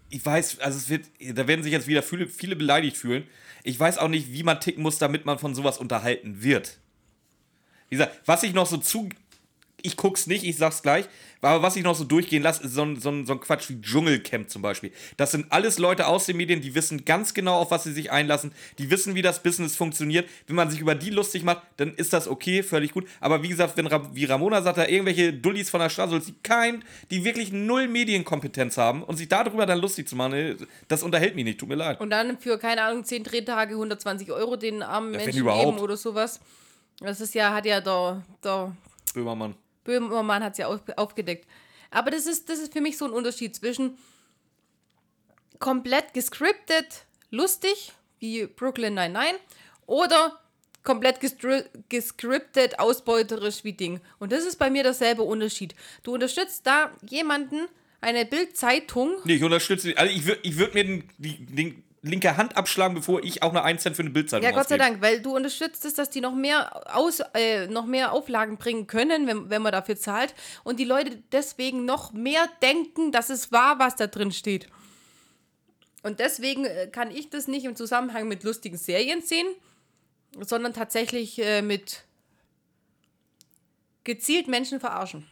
[0.08, 3.24] ich weiß, also es wird, da werden sich jetzt wieder viele, viele beleidigt fühlen.
[3.64, 6.78] Ich weiß auch nicht, wie man ticken muss, damit man von sowas unterhalten wird.
[7.88, 9.08] Wie gesagt, was ich noch so zu.
[9.82, 11.06] Ich guck's nicht, ich sag's gleich.
[11.42, 13.68] Aber was ich noch so durchgehen lasse, ist so ein, so, ein, so ein Quatsch
[13.68, 14.90] wie Dschungelcamp zum Beispiel.
[15.16, 18.10] Das sind alles Leute aus den Medien, die wissen ganz genau, auf was sie sich
[18.10, 18.52] einlassen.
[18.78, 20.28] Die wissen, wie das Business funktioniert.
[20.46, 23.06] Wenn man sich über die lustig macht, dann ist das okay, völlig gut.
[23.20, 26.84] Aber wie gesagt, wenn wie Ramona sagt, da irgendwelche Dullis von der Straße, die kein,
[27.10, 30.56] die wirklich null Medienkompetenz haben und sich darüber dann lustig zu machen,
[30.88, 32.00] das unterhält mich nicht, tut mir leid.
[32.00, 35.96] Und dann für, keine Ahnung, 10 Drehtage 120 Euro den armen ja, Menschen geben oder
[35.96, 36.40] sowas.
[36.98, 38.74] Das ist ja, hat ja der, der
[39.14, 39.54] Böhmermann.
[39.86, 41.46] Böhmermann hat es ja auf, aufgedeckt.
[41.90, 43.96] Aber das ist, das ist für mich so ein Unterschied zwischen
[45.58, 49.40] komplett gescriptet, lustig, wie Brooklyn 99,
[49.86, 50.38] oder
[50.82, 51.20] komplett
[51.88, 54.00] gescriptet, ausbeuterisch wie Ding.
[54.18, 55.74] Und das ist bei mir derselbe Unterschied.
[56.02, 57.66] Du unterstützt da jemanden,
[58.00, 59.16] eine Bildzeitung.
[59.24, 63.22] Nee, ich unterstütze, also ich würde ich würd mir den, den, linke Hand abschlagen, bevor
[63.22, 65.84] ich auch eine 1 Cent für eine Bildzeitung Ja, Gott sei Dank, weil du unterstützt
[65.84, 69.72] es, dass die noch mehr, aus, äh, noch mehr Auflagen bringen können, wenn, wenn man
[69.72, 70.34] dafür zahlt.
[70.64, 74.68] Und die Leute deswegen noch mehr denken, dass es wahr, was da drin steht.
[76.02, 79.48] Und deswegen äh, kann ich das nicht im Zusammenhang mit lustigen Serien sehen,
[80.40, 82.04] sondern tatsächlich äh, mit
[84.04, 85.26] gezielt Menschen verarschen.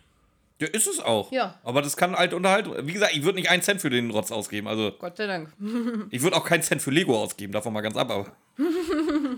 [0.61, 1.33] Ja, ist es auch.
[1.33, 1.59] Ja.
[1.65, 2.87] Aber das kann halt unterhalten.
[2.87, 4.69] Wie gesagt, ich würde nicht einen Cent für den Rotz ausgeben.
[4.69, 5.53] Also, Gott sei Dank.
[6.11, 8.33] ich würde auch keinen Cent für Lego ausgeben, davon mal ganz ab, aber.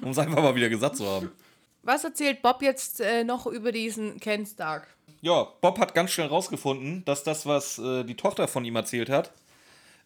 [0.03, 1.33] um es einfach mal wieder gesagt zu haben.
[1.83, 4.89] Was erzählt Bob jetzt äh, noch über diesen Ken Stark?
[5.23, 9.09] Ja, Bob hat ganz schnell rausgefunden, dass das, was äh, die Tochter von ihm erzählt
[9.09, 9.33] hat,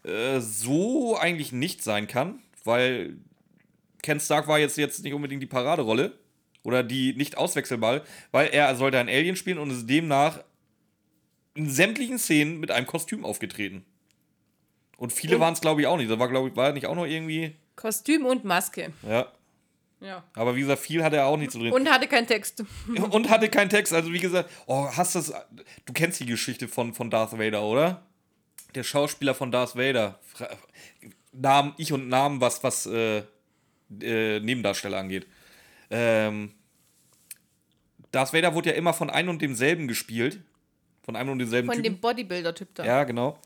[0.05, 3.17] äh, so eigentlich nicht sein kann, weil
[4.03, 6.13] Ken Stark war jetzt, jetzt nicht unbedingt die Paraderolle
[6.63, 10.39] oder die nicht auswechselbar, weil er sollte ein Alien spielen und ist demnach
[11.55, 13.85] in sämtlichen Szenen mit einem Kostüm aufgetreten.
[14.97, 16.11] Und viele waren es, glaube ich, auch nicht.
[16.11, 17.57] Da war, glaube ich, war nicht auch noch irgendwie.
[17.75, 18.93] Kostüm und Maske.
[19.09, 19.33] Ja.
[20.01, 20.25] Ja.
[20.35, 21.73] Aber wie gesagt, viel hatte er auch nicht so drin.
[21.73, 22.65] Und hatte keinen Text.
[23.11, 23.93] Und hatte keinen Text.
[23.93, 25.33] Also, wie gesagt, oh, hast das.
[25.85, 28.03] Du kennst die Geschichte von, von Darth Vader, oder?
[28.75, 30.19] Der Schauspieler von Darth Vader.
[31.33, 33.23] Namen, ich und Namen, was, was äh,
[34.01, 35.27] äh, Nebendarsteller angeht.
[35.91, 36.53] Ähm,
[38.11, 40.41] Darth Vader wurde ja immer von einem und demselben gespielt.
[41.03, 41.95] Von einem und demselben Von Typen.
[41.95, 42.85] dem Bodybuilder-Typ da.
[42.85, 43.39] Ja, genau.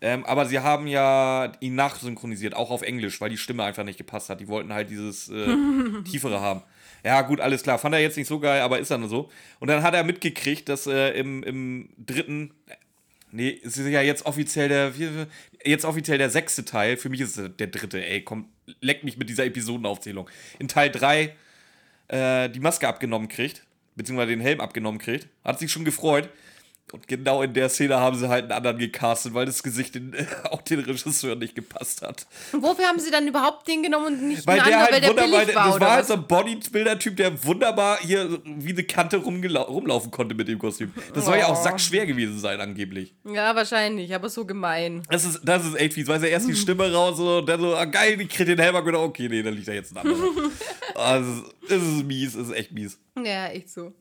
[0.00, 3.98] Ähm, aber sie haben ja ihn nachsynchronisiert, auch auf Englisch, weil die Stimme einfach nicht
[3.98, 4.40] gepasst hat.
[4.40, 5.54] Die wollten halt dieses äh,
[6.04, 6.62] Tiefere haben.
[7.04, 7.78] Ja, gut, alles klar.
[7.78, 9.30] Fand er jetzt nicht so geil, aber ist dann so.
[9.60, 12.52] Und dann hat er mitgekriegt, dass äh, im, im dritten.
[13.30, 14.92] Nee, es ist ja jetzt offiziell der.
[15.64, 16.96] Jetzt offiziell der sechste Teil.
[16.96, 18.22] Für mich ist es der dritte, ey.
[18.22, 18.48] Komm,
[18.80, 20.28] leck mich mit dieser Episodenaufzählung.
[20.58, 21.34] In Teil 3
[22.08, 25.28] äh, die Maske abgenommen kriegt, beziehungsweise den Helm abgenommen kriegt.
[25.44, 26.28] Hat sich schon gefreut.
[26.90, 30.14] Und genau in der Szene haben sie halt einen anderen gecastet, weil das Gesicht in,
[30.50, 32.26] auch den Regisseur nicht gepasst hat.
[32.52, 34.92] Und wofür haben sie dann überhaupt den genommen und nicht weil einen der anderen, halt
[34.92, 36.08] weil der wunderbar, billig war, Das war halt was?
[36.08, 40.92] so ein Bodybuilder-Typ, der wunderbar hier wie eine Kante rumlaufen konnte mit dem Kostüm.
[41.14, 41.62] Das soll ja auch Oh.
[41.64, 43.14] sackschwer gewesen sein, angeblich.
[43.24, 45.02] Ja, wahrscheinlich, aber so gemein.
[45.08, 46.08] Das ist, das ist echt fies.
[46.08, 48.76] Weiß er erst die Stimme raus und dann so, ah, geil, ich krieg den Helm
[48.76, 50.28] ab, gedacht, okay, nee, dann liegt da jetzt ein anderer.
[50.94, 52.98] also, es ist mies, es ist echt mies.
[53.16, 53.94] Ja, echt so.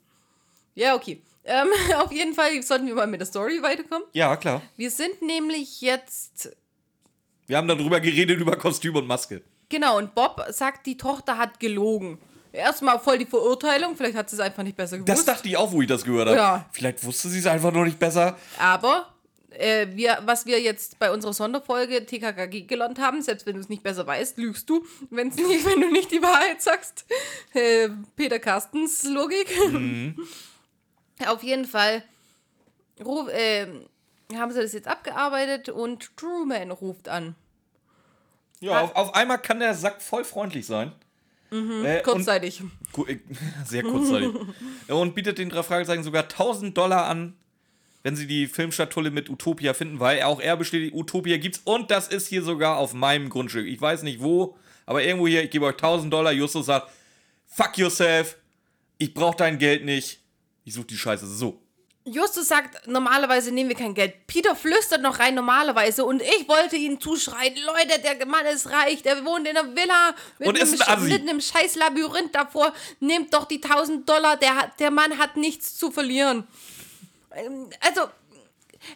[0.76, 1.22] Ja, okay.
[1.46, 1.68] Ähm,
[1.98, 4.04] auf jeden Fall sollten wir mal mit der Story weiterkommen.
[4.14, 4.62] Ja, klar.
[4.78, 6.56] Wir sind nämlich jetzt.
[7.48, 9.42] Wir haben darüber geredet, über Kostüm und Maske.
[9.70, 12.20] Genau, und Bob sagt, die Tochter hat gelogen.
[12.54, 15.10] Erstmal voll die Verurteilung, vielleicht hat sie es einfach nicht besser gewusst.
[15.10, 16.38] Das dachte ich auch, wo ich das gehört habe.
[16.38, 16.66] Ja.
[16.74, 18.38] Vielleicht wusste sie es einfach noch nicht besser.
[18.60, 19.08] Aber
[19.52, 23.70] äh, wir, was wir jetzt bei unserer Sonderfolge TKKG gelernt haben, selbst wenn du es
[23.70, 27.06] nicht besser weißt, lügst du, wenn's nicht, wenn du nicht die Wahrheit sagst.
[27.54, 29.48] Äh, Peter Carstens Logik.
[31.28, 32.04] Auf jeden Fall
[33.04, 33.68] ruf, äh,
[34.36, 37.36] haben sie das jetzt abgearbeitet und Truman ruft an.
[38.60, 40.92] Ja, auf, auf einmal kann der Sack voll freundlich sein.
[41.52, 42.62] Äh, und, Kurzzeitig.
[42.94, 43.20] Ku- äh,
[43.66, 44.30] sehr kurzzeitig.
[44.88, 47.36] und bietet den drei Fragezeichen sogar 1000 Dollar an,
[48.04, 52.08] wenn sie die Filmschatulle mit Utopia finden, weil auch er bestätigt, Utopia gibt's und das
[52.08, 53.68] ist hier sogar auf meinem Grundstück.
[53.68, 54.56] Ich weiß nicht wo,
[54.86, 56.32] aber irgendwo hier, ich gebe euch 1000 Dollar.
[56.32, 56.90] Justus sagt,
[57.48, 58.38] fuck yourself,
[58.98, 60.21] ich brauch dein Geld nicht.
[60.64, 61.62] Ich such die Scheiße so.
[62.04, 64.26] Justus sagt, normalerweise nehmen wir kein Geld.
[64.26, 66.04] Peter flüstert noch rein, normalerweise.
[66.04, 70.16] Und ich wollte ihn zuschreien, Leute, der Mann ist reich, der wohnt in einer Villa
[70.40, 72.74] mit Und ist einem, ein mit einem scheiß Labyrinth davor.
[73.00, 76.48] Nehmt doch die 1000 Dollar, der, hat- der Mann hat nichts zu verlieren.
[77.36, 78.02] Ähm, Also,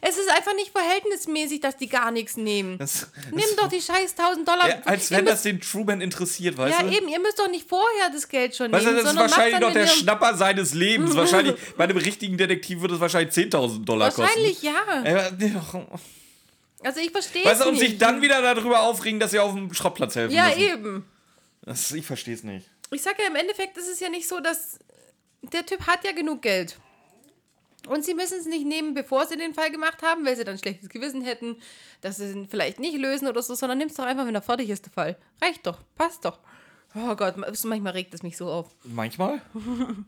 [0.02, 2.78] es ist einfach nicht verhältnismäßig, dass die gar nichts nehmen.
[2.78, 4.68] Das, Nimm doch die scheiß 1000 Dollar.
[4.70, 6.92] ja, als wenn müsst- das den Truman interessiert, weißt Ja, du?
[6.96, 9.72] eben, ihr müsst doch nicht vorher das Geld schon Weißt nehmen, das ist wahrscheinlich noch
[9.74, 11.16] der Schnapper seines Lebens.
[11.16, 14.22] wahrscheinlich, bei einem richtigen Detektiv würde es wahrscheinlich 10.000 Dollar kosten.
[14.24, 15.04] Wahrscheinlich, ja.
[15.04, 15.52] Äh.
[16.84, 19.54] Also ich verstehe Weißt es du, und sich dann wieder darüber aufregen, dass sie auf
[19.54, 20.60] dem Schrottplatz helfen Ja, müssen.
[20.62, 21.06] eben.
[21.64, 22.70] Das, ich verstehe es nicht.
[22.92, 24.78] Ich sage ja, im Endeffekt ist es ja nicht so, dass
[25.42, 26.78] der Typ hat ja genug Geld.
[27.88, 30.58] Und sie müssen es nicht nehmen, bevor sie den Fall gemacht haben, weil sie dann
[30.58, 31.58] schlechtes Gewissen hätten,
[32.02, 34.42] dass sie ihn vielleicht nicht lösen oder so, sondern nimm es doch einfach, wenn er
[34.42, 35.18] fertig ist, der Fall.
[35.42, 36.40] Reicht doch, passt doch.
[36.96, 38.76] Oh Gott, manchmal regt es mich so auf.
[38.84, 39.42] Manchmal?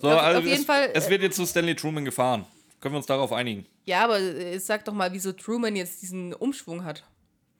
[0.00, 2.44] So, Auf- also auf jeden es, Fall, es äh, wird jetzt zu Stanley Truman gefahren.
[2.80, 3.64] Können wir uns darauf einigen?
[3.84, 7.04] Ja, aber äh, sag doch mal, wieso Truman jetzt diesen Umschwung hat.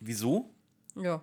[0.01, 0.51] Wieso?
[0.97, 1.23] Ja.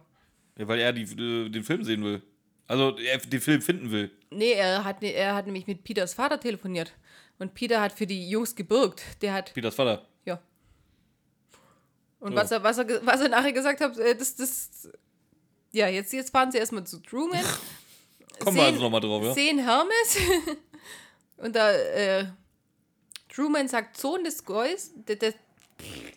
[0.57, 2.21] Ja, weil er die, äh, den Film sehen will.
[2.67, 4.11] Also er den Film finden will.
[4.29, 6.93] Nee, er hat, er hat nämlich mit Peters Vater telefoniert.
[7.41, 9.01] Und Peter hat für die Jungs gebürgt.
[9.23, 10.05] Der hat, Peters Vater.
[10.25, 10.39] ja.
[12.19, 12.37] Und Ja.
[12.41, 14.89] was, er, was, er, was er nachher gesagt hat, äh, das, das.
[15.71, 17.43] Ja, jetzt, jetzt fahren sie erstmal zu Truman.
[18.39, 19.33] Kommen wir also nochmal drauf, ja?
[19.33, 20.17] Sehen Hermes.
[21.37, 22.25] Und da, äh,
[23.27, 25.33] Truman sagt Sohn des der,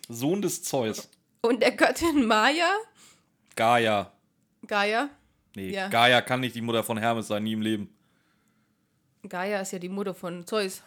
[0.07, 1.09] Sohn des Zeus.
[1.41, 2.69] und der Göttin Maya.
[3.55, 4.11] Gaia.
[4.67, 5.09] Gaia.
[5.55, 5.87] Nee, Ja.
[5.87, 7.89] Gaia kann nicht die Mutter von Hermes sein, nie im Leben.
[9.27, 10.83] Gaia ist ja die Mutter von Zeus.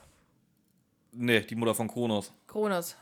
[1.12, 2.32] Nee, die Mutter von Kronos.
[2.46, 2.96] Kronos.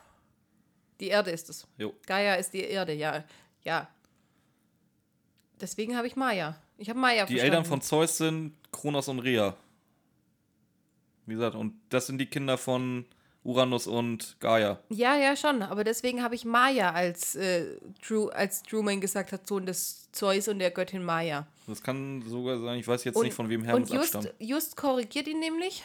[1.00, 1.66] Die Erde ist es.
[1.76, 1.92] Jo.
[2.06, 3.24] Gaia ist die Erde, ja.
[3.64, 3.88] Ja.
[5.60, 6.56] Deswegen habe ich Maya.
[6.78, 7.44] Ich habe Maya Die verstanden.
[7.44, 9.56] Eltern von Zeus sind Kronos und Rhea.
[11.26, 13.04] Wie gesagt, und das sind die Kinder von
[13.42, 14.78] Uranus und Gaia.
[14.90, 15.62] Ja, ja, schon.
[15.62, 17.76] Aber deswegen habe ich Maya als, äh,
[18.06, 21.46] Drew, als Truman gesagt hat, Sohn des Zeus und der Göttin Maya.
[21.66, 24.34] Das kann sogar sein, ich weiß jetzt Und, nicht, von wem Hermes und just, abstammt.
[24.40, 25.84] just korrigiert ihn nämlich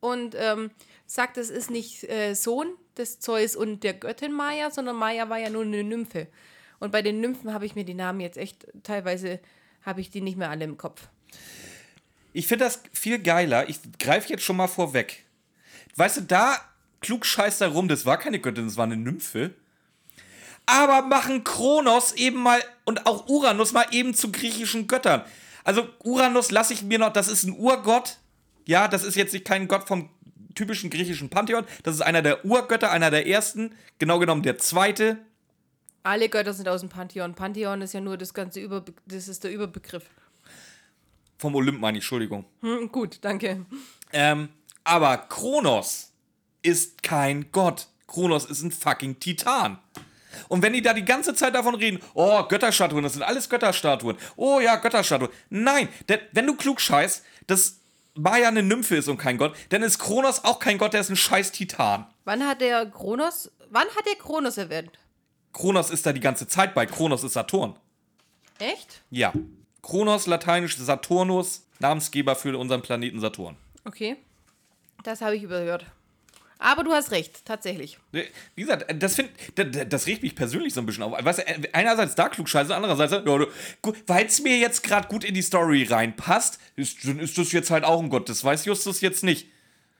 [0.00, 0.70] und ähm,
[1.06, 5.38] sagt, es ist nicht äh, Sohn des Zeus und der Göttin Maya, sondern Maya war
[5.38, 6.28] ja nur eine Nymphe.
[6.80, 9.40] Und bei den Nymphen habe ich mir die Namen jetzt echt, teilweise
[9.82, 11.08] habe ich die nicht mehr alle im Kopf.
[12.32, 13.68] Ich finde das viel geiler.
[13.68, 15.24] Ich greife jetzt schon mal vorweg.
[15.96, 16.56] Weißt du, da
[17.00, 19.54] klugscheißt er rum, das war keine Göttin, das war eine Nymphe.
[20.66, 25.24] Aber machen Kronos eben mal und auch Uranus mal eben zu griechischen Göttern.
[25.64, 28.18] Also Uranus lasse ich mir noch, das ist ein Urgott.
[28.68, 30.10] Ja, das ist jetzt nicht kein Gott vom
[30.54, 31.64] typischen griechischen Pantheon.
[31.84, 33.74] Das ist einer der Urgötter, einer der ersten.
[33.98, 35.16] Genau genommen der zweite.
[36.02, 37.34] Alle Götter sind aus dem Pantheon.
[37.34, 40.04] Pantheon ist ja nur das ganze Überbe das ist der Überbegriff.
[41.38, 42.44] Vom Olymp meine ich, Entschuldigung.
[42.60, 43.64] Hm, gut, danke.
[44.12, 44.50] Ähm,
[44.84, 46.12] aber Kronos
[46.60, 47.88] ist kein Gott.
[48.06, 49.78] Kronos ist ein fucking Titan.
[50.48, 54.18] Und wenn die da die ganze Zeit davon reden, oh, Götterstatuen, das sind alles Götterstatuen.
[54.36, 55.30] Oh ja, Götterstatuen.
[55.48, 55.88] Nein,
[56.32, 57.77] wenn du klug scheißt, dass
[58.18, 61.10] Maya eine Nymphe ist und kein Gott, dann ist Kronos auch kein Gott, der ist
[61.10, 62.06] ein scheiß Titan.
[62.24, 64.98] Wann hat der Kronos, wann hat der Kronos erwähnt?
[65.52, 66.86] Kronos ist da die ganze Zeit bei.
[66.86, 67.74] Kronos ist Saturn.
[68.58, 69.02] Echt?
[69.10, 69.32] Ja.
[69.82, 73.56] Kronos, lateinisch Saturnus, Namensgeber für unseren Planeten Saturn.
[73.84, 74.16] Okay.
[75.04, 75.86] Das habe ich überhört.
[76.58, 77.98] Aber du hast recht, tatsächlich.
[78.10, 81.12] Wie gesagt, das, find, das, das regt mich persönlich so ein bisschen auf.
[81.24, 83.46] Weißt du, einerseits da klugscheiße, andererseits, ja,
[84.06, 87.84] weil es mir jetzt gerade gut in die Story reinpasst, ist, ist das jetzt halt
[87.84, 88.28] auch ein Gott.
[88.28, 89.48] Das weiß Justus jetzt nicht.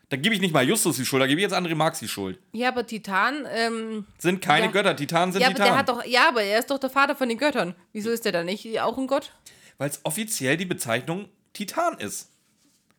[0.09, 2.09] Da gebe ich nicht mal Justus die Schuld, da gebe ich jetzt André Marx die
[2.09, 2.39] Schuld.
[2.53, 4.73] Ja, aber Titan, ähm, Sind keine Ja.
[4.73, 5.73] Götter, Titanen sind ja, aber Titanen.
[5.75, 7.75] der hat doch, ja, aber er ist doch der Vater von den Göttern.
[7.93, 9.33] Wieso ist der dann nicht auch ein Gott?
[9.77, 12.31] Weil es offiziell die Bezeichnung Titan ist.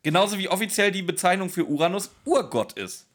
[0.04, 3.08] Genauso wie offiziell die Bezeichnung für Uranus Urgott ist.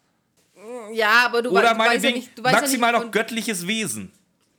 [0.93, 3.66] Ja, aber du, Oder du weißt ja nicht, du weißt maximal ja noch nicht, göttliches
[3.66, 4.12] Wesen.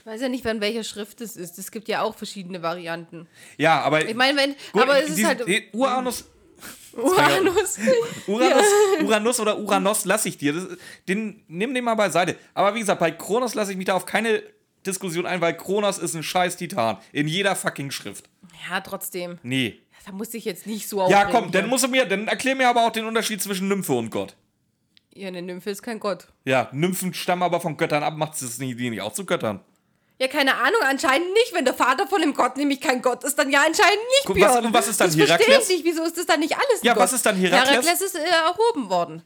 [0.04, 1.58] du weißt ja nicht, von welcher Schrift es ist.
[1.60, 3.28] Es gibt ja auch verschiedene Varianten.
[3.58, 4.08] Ja, aber.
[4.08, 6.26] Ich meine, wenn, gut, aber es ist diesen- halt den Uranus,
[6.94, 7.78] Uranus.
[8.28, 8.66] Uranus,
[9.04, 10.54] Uranus oder Uranos lasse ich dir.
[10.54, 10.66] Das,
[11.08, 12.36] den, nimm den mal beiseite.
[12.54, 14.42] Aber wie gesagt, bei Kronos lasse ich mich da auf keine
[14.86, 16.98] Diskussion ein, weil Kronos ist ein scheiß Titan.
[17.12, 18.30] In jeder fucking Schrift.
[18.70, 19.40] Ja, trotzdem.
[19.44, 19.80] Nee.
[20.06, 22.70] Da musste ich jetzt nicht so Ja, komm, dann musst du mir, dann erklär mir
[22.70, 24.36] aber auch den Unterschied zwischen Nymphe und Gott.
[25.16, 26.28] Ja, eine Nymphe ist kein Gott.
[26.43, 29.61] Ja, Nymphen stammen aber von Göttern ab, macht es nicht, die nicht auch zu Göttern.
[30.20, 31.53] Ja, keine Ahnung, anscheinend nicht.
[31.53, 34.39] Wenn der Vater von dem Gott nämlich kein Gott ist, dann ja anscheinend nicht, Guck,
[34.39, 34.66] was- Björn.
[34.66, 35.70] und was ist dann das verstehe Herakles?
[35.70, 35.86] ich nicht.
[35.86, 37.03] Wieso ist das dann nicht alles ein Ja, Gott?
[37.03, 37.70] was ist dann Herakles?
[37.72, 39.24] Herakles ist äh, erhoben worden.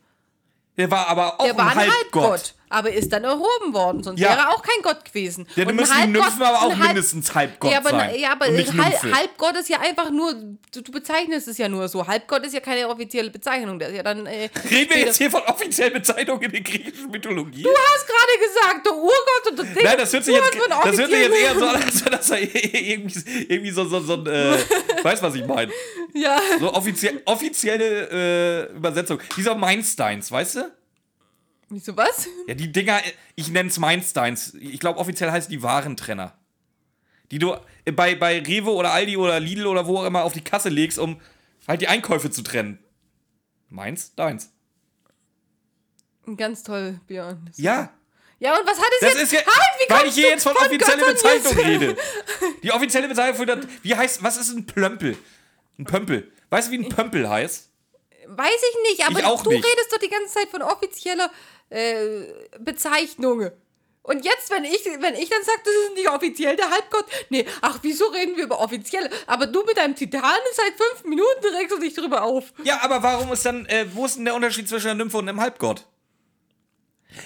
[0.78, 2.54] Der war aber auch Der war ein ein Halbgott.
[2.72, 4.30] Aber ist dann erhoben worden, sonst Ja.
[4.30, 5.48] wäre er auch kein Gott gewesen.
[5.56, 8.16] Ja, dann müssen die Nymphen aber auch Halb- mindestens Halbgott ja, aber, sein.
[8.20, 9.16] Ja, aber Halb.
[9.16, 12.06] Halbgott ist ja einfach nur, du, du bezeichnest es ja nur so.
[12.06, 13.82] Halbgott ist ja keine offizielle Bezeichnung.
[13.82, 14.26] Ist ja dann.
[14.28, 17.64] Äh, Reden wir jetzt hier von offiziellen Bezeichnungen in der griechischen Mythologie?
[17.64, 19.84] Du hast gerade gesagt, der Urgott und der Ding.
[19.84, 22.30] Nein, das hört sich jetzt, das hört sich jetzt eher so an, als wenn das
[22.30, 24.58] irgendwie, irgendwie so, so, so ein, äh,
[25.04, 25.72] weißt was ich meine?
[26.14, 26.40] Ja.
[26.60, 29.20] So offizie offizielle äh, Übersetzung.
[29.36, 30.72] Dieser Mainsteins, weißt du?
[31.70, 32.28] Wieso was?
[32.48, 33.00] Ja, die Dinger,
[33.36, 34.54] ich nenne es Mainsteins.
[34.56, 36.36] Ich glaube, offiziell heißt die Warentrenner.
[37.32, 37.56] Die du
[37.86, 40.70] äh, bei, bei Rewe oder Aldi oder Lidl oder wo auch immer auf die Kasse
[40.70, 41.22] legst, um
[41.68, 42.80] halt die Einkäufe zu trennen.
[43.70, 44.52] Meins, deins.
[46.38, 47.50] Ganz toll, Björn.
[47.56, 47.92] Ja,
[48.40, 49.24] Ja, und was hat es das jetzt?
[49.24, 51.98] ist ja, halt, wie weil ich hier jetzt von von offizieller Bezeichnung rede.
[52.64, 55.18] Die offizielle Bezeichnung für das, wie heißt, was ist ein Plömpel?
[55.78, 56.32] Ein Pömpel.
[56.50, 57.70] Weißt du, wie ein Pömpel heißt?
[58.28, 59.66] Weiß ich nicht, aber Ich auch du nicht.
[59.66, 61.32] redest doch die ganze Zeit von offizieller
[61.70, 62.24] äh,
[62.60, 63.50] Bezeichnung.
[64.02, 67.46] Und jetzt, wenn ich, wenn ich dann sage, das ist nicht offiziell der Halbgott, nee,
[67.62, 69.10] ach, wieso reden wir über offizielle?
[69.28, 70.22] Aber du mit deinem Titan
[70.54, 72.46] seit fünf Minuten regst du dich drüber auf.
[72.64, 75.30] Ja, aber warum ist dann, äh, wo ist denn der Unterschied zwischen der Nymphe und
[75.30, 75.86] einem Halbgott?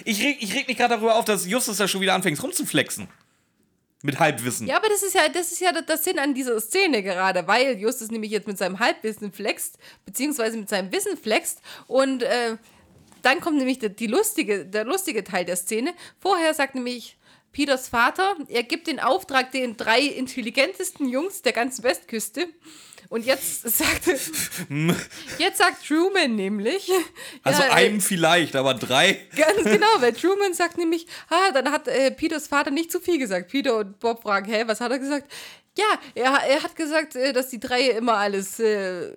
[0.03, 3.07] Ich reg, ich reg mich gerade darüber auf, dass Justus da schon wieder anfängt rumzuflexen.
[4.05, 4.67] Mit Halbwissen.
[4.67, 7.47] Ja, aber das ist ja, das ist ja der- der Sinn an dieser Szene gerade,
[7.47, 12.57] weil Justus nämlich jetzt mit seinem Halbwissen flext, beziehungsweise mit seinem Wissen flext und äh,
[13.23, 15.93] dann kommt nämlich der, die lustige, der lustige Teil der Szene.
[16.19, 17.17] Vorher sagt nämlich
[17.51, 22.47] Peters Vater, er gibt den Auftrag den drei intelligentesten Jungs der ganzen Westküste.
[23.09, 24.07] Und jetzt sagt,
[25.37, 26.89] jetzt sagt Truman nämlich.
[27.43, 29.19] Also ja, einem vielleicht, aber drei.
[29.35, 33.19] Ganz genau, weil Truman sagt nämlich, ah, dann hat äh, Peters Vater nicht zu viel
[33.19, 33.51] gesagt.
[33.51, 35.31] Peter und Bob fragen, hä, was hat er gesagt?
[35.77, 39.13] Ja, er, er hat gesagt, äh, dass die drei immer alles, äh,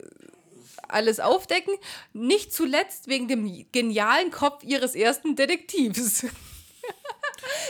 [0.89, 1.75] alles aufdecken.
[2.13, 6.27] Nicht zuletzt wegen dem genialen Kopf ihres ersten Detektivs.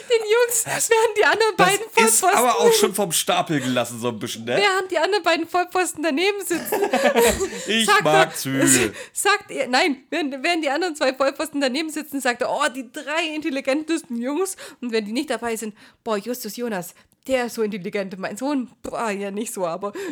[0.08, 4.00] Den Jungs, während die anderen Das beiden ist Vollpfosten, aber auch schon vom Stapel gelassen,
[4.00, 4.56] so ein bisschen, ne?
[4.56, 6.80] während die anderen beiden Vollpfosten daneben sitzen,
[7.66, 8.92] Ich sagt mag er, Züge.
[9.12, 12.90] Sagt er, nein, während, während die anderen zwei Vollpfosten daneben sitzen, sagt er, oh, die
[12.90, 14.56] drei intelligentesten Jungs.
[14.80, 15.74] Und wenn die nicht dabei sind,
[16.04, 16.94] boah, Justus Jonas,
[17.26, 18.18] der ist so intelligent.
[18.18, 19.92] Mein Sohn, boah, ja, nicht so, aber.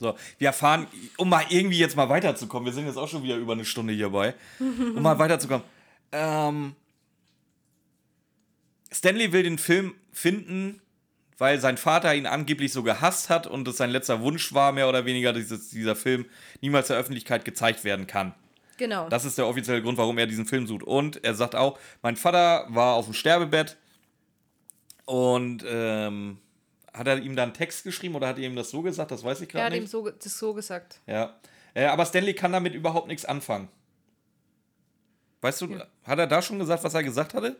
[0.00, 0.88] So, wir erfahren,
[1.18, 3.92] um mal irgendwie jetzt mal weiterzukommen, wir sind jetzt auch schon wieder über eine Stunde
[3.92, 5.64] hierbei, um mal weiterzukommen.
[6.10, 6.74] Ähm,
[8.94, 10.80] Stanley will den Film finden,
[11.36, 14.88] weil sein Vater ihn angeblich so gehasst hat und es sein letzter Wunsch war, mehr
[14.88, 16.26] oder weniger, dass dieser Film
[16.60, 18.34] niemals der Öffentlichkeit gezeigt werden kann.
[18.76, 19.08] Genau.
[19.08, 20.82] Das ist der offizielle Grund, warum er diesen Film sucht.
[20.82, 23.76] Und er sagt auch, mein Vater war auf dem Sterbebett
[25.04, 26.38] und ähm,
[26.92, 29.10] hat er ihm dann einen Text geschrieben oder hat er ihm das so gesagt?
[29.10, 29.90] Das weiß ich er hat gerade ihm nicht.
[29.90, 31.00] so, das so gesagt.
[31.06, 31.36] Ja.
[31.74, 33.68] Äh, aber Stanley kann damit überhaupt nichts anfangen.
[35.40, 37.56] Weißt du, hat er da schon gesagt, was er gesagt hatte?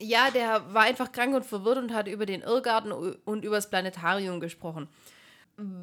[0.00, 3.68] Ja, der war einfach krank und verwirrt und hat über den Irrgarten und über das
[3.68, 4.88] Planetarium gesprochen.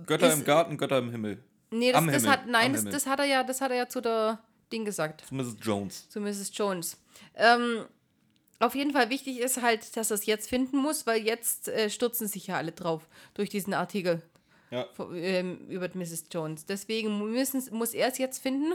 [0.05, 1.43] Götter Ist- im Garten, Götter im Himmel.
[1.71, 3.89] Nee, das, das Himmel, hat, nein, das, das hat er ja, das hat er ja
[3.89, 4.39] zu der
[4.71, 5.25] Ding gesagt.
[5.27, 5.57] Zu Mrs.
[5.61, 6.09] Jones.
[6.09, 6.51] zu Mrs.
[6.53, 6.97] Jones.
[7.35, 7.85] Ähm,
[8.59, 11.89] auf jeden Fall wichtig ist halt, dass er es jetzt finden muss, weil jetzt äh,
[11.89, 14.21] stürzen sich ja alle drauf durch diesen Artikel
[14.71, 14.87] Ja.
[14.93, 16.25] von- ähm, über Mrs.
[16.31, 16.65] Jones.
[16.65, 18.71] Deswegen müssen, muss er es jetzt finden,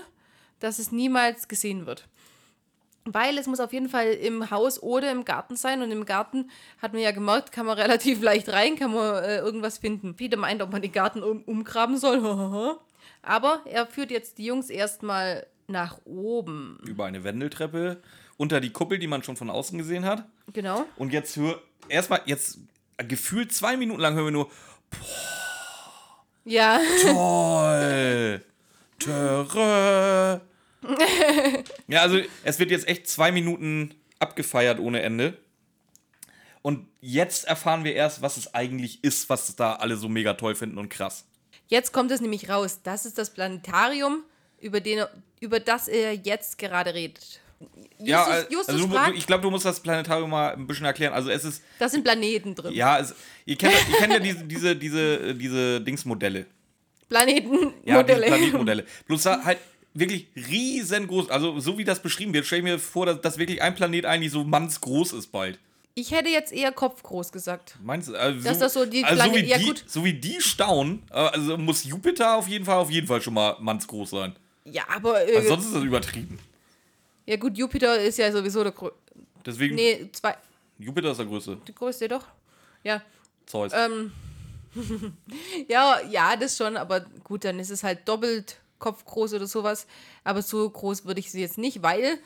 [0.58, 2.06] dass es niemals gesehen wird.
[3.04, 5.80] Weil es muss auf jeden Fall im Haus oder im Garten sein.
[5.82, 6.50] Und im Garten,
[6.82, 10.14] hat man ja gemerkt, kann man relativ leicht rein, kann man äh, irgendwas finden.
[10.16, 12.20] Peter meint, ob man den Garten um, umgraben soll.
[13.22, 16.78] Aber er führt jetzt die Jungs erstmal nach oben.
[16.86, 18.02] Über eine Wendeltreppe,
[18.36, 20.24] unter die Kuppel, die man schon von außen gesehen hat.
[20.52, 20.84] Genau.
[20.96, 22.58] Und jetzt hör, erstmal, jetzt
[23.08, 24.50] gefühlt zwei Minuten lang hören wir nur,
[26.44, 26.80] Ja.
[27.02, 28.42] toll,
[28.98, 30.40] Töre.
[31.90, 35.36] ja, also es wird jetzt echt zwei Minuten abgefeiert ohne Ende.
[36.62, 40.54] Und jetzt erfahren wir erst, was es eigentlich ist, was da alle so mega toll
[40.54, 41.24] finden und krass.
[41.68, 42.80] Jetzt kommt es nämlich raus.
[42.82, 44.24] Das ist das Planetarium,
[44.60, 45.10] über, den, er-
[45.40, 47.40] über das er jetzt gerade redet.
[47.98, 50.86] Justus, ja, al- Justus also du, ich glaube, du musst das Planetarium mal ein bisschen
[50.86, 51.12] erklären.
[51.14, 52.72] Also es ist, da sind Planeten drin.
[52.74, 53.14] ja, es,
[53.46, 56.46] ihr kennt, ihr kennt ja diese, diese, diese, diese Dingsmodelle.
[57.08, 57.74] Planetenmodelle.
[57.84, 58.84] Ja, Planetenmodelle.
[59.06, 59.58] Bloß da halt
[59.94, 61.30] wirklich riesengroß.
[61.30, 64.04] Also so wie das beschrieben wird, stell ich mir vor, dass, dass wirklich ein Planet
[64.06, 65.58] eigentlich so mannsgroß ist bald.
[65.94, 67.76] Ich hätte jetzt eher kopfgroß gesagt.
[67.82, 68.14] Meinst du?
[68.14, 69.84] Also, Dass das so die also so, wie ja, die, gut.
[69.86, 73.34] so wie die staunen, äh, also muss Jupiter auf jeden Fall auf jeden Fall schon
[73.34, 74.36] mal mannsgroß sein.
[74.64, 75.28] Ja, aber.
[75.28, 76.38] Äh, Also sonst ist das übertrieben.
[77.26, 78.96] ja, gut, Jupiter ist ja sowieso der größte.
[79.44, 80.36] Deswegen, Nee, zwei.
[80.78, 81.58] Jupiter ist der größte.
[81.66, 82.24] Der größte doch.
[82.84, 83.02] Ja.
[83.46, 83.72] Zeus.
[83.74, 84.12] Ähm.
[85.68, 89.86] ja, ja, das schon, aber gut, dann ist es halt doppelt Kopf groß oder sowas.
[90.24, 92.18] Aber so groß würde ich sie jetzt nicht, weil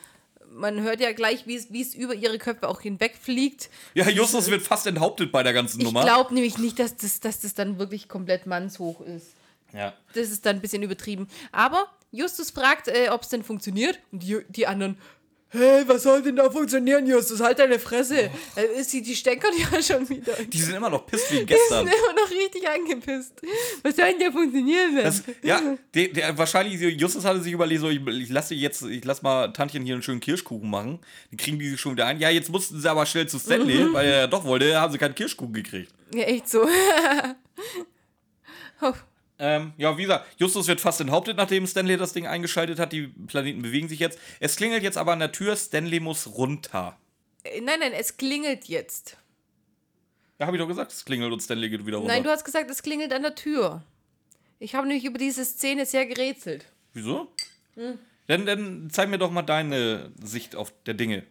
[0.51, 3.69] man hört ja gleich, wie es, über ihre Köpfe auch hinwegfliegt.
[3.93, 6.03] Ja, Justus wird fast enthauptet bei der ganzen Ich Nummer.
[6.03, 9.27] glaube nämlich nicht, dass das, dass das dann wirklich komplett mannshoch ist.
[9.73, 9.93] Ja.
[10.13, 11.27] Das ist dann ein bisschen übertrieben.
[11.51, 13.99] Aber Justus fragt, äh, ob es denn funktioniert.
[14.11, 14.97] Und die, die anderen,
[15.49, 17.39] hey, was soll denn da funktionieren, Justus?
[17.39, 18.29] Halt deine Fresse.
[18.55, 20.33] Äh, sie, die stänkern ja schon wieder.
[20.33, 21.85] Die sind immer noch pisst wie Die gestern.
[21.85, 23.33] sind immer noch richtig angepisst.
[23.83, 24.95] Was soll denn da funktionieren?
[24.95, 25.61] Das, ja,
[25.93, 29.53] der, der, wahrscheinlich, Justus hatte sich überlegt, so, ich, ich lasse jetzt, ich lass mal
[29.53, 30.99] Tantchen hier einen schönen Kirschkuchen machen.
[31.31, 32.19] Dann kriegen die sich schon wieder ein.
[32.19, 34.97] Ja, jetzt mussten sie aber schnell zu Stanley, weil er ja doch wollte, haben sie
[34.97, 35.91] keinen Kirschkuchen gekriegt.
[36.13, 36.65] ja, echt so.
[38.81, 38.93] oh.
[39.37, 42.93] Ähm, ja, wie gesagt, Justus wird fast enthauptet, nachdem Stanley das Ding eingeschaltet hat.
[42.93, 44.17] Die Planeten bewegen sich jetzt.
[44.39, 45.55] Es klingelt jetzt aber an der Tür.
[45.55, 46.97] Stanley muss runter.
[47.43, 49.17] Äh, Nein, nein, es klingelt jetzt.
[50.39, 52.13] Ja, habe ich doch gesagt, es klingelt und Stanley geht wieder runter.
[52.13, 53.83] Nein, du hast gesagt, es klingelt an der Tür.
[54.59, 56.65] Ich habe nämlich über diese Szene sehr gerätselt.
[56.93, 57.27] Wieso?
[57.75, 57.99] Hm.
[58.27, 61.23] Dann, dann zeig mir doch mal deine Sicht auf der Dinge.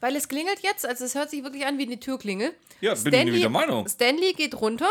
[0.00, 2.52] Weil es klingelt jetzt, also es hört sich wirklich an wie eine Türklingel.
[2.80, 3.88] Ja, bin ich der Meinung.
[3.88, 4.90] Stanley geht runter,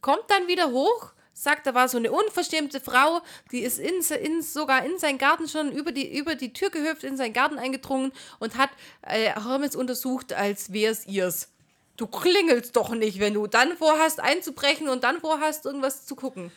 [0.00, 1.12] kommt dann wieder hoch,
[1.42, 3.20] sagt, da war so eine unverschämte Frau,
[3.52, 7.04] die ist in, in, sogar in seinen Garten schon über die, über die Tür gehüpft,
[7.04, 8.70] in seinen Garten eingedrungen und hat
[9.02, 11.48] äh, Hermes untersucht, als wär's ihrs.
[11.96, 16.50] Du klingelst doch nicht, wenn du dann vorhast einzubrechen und dann vorhast irgendwas zu gucken.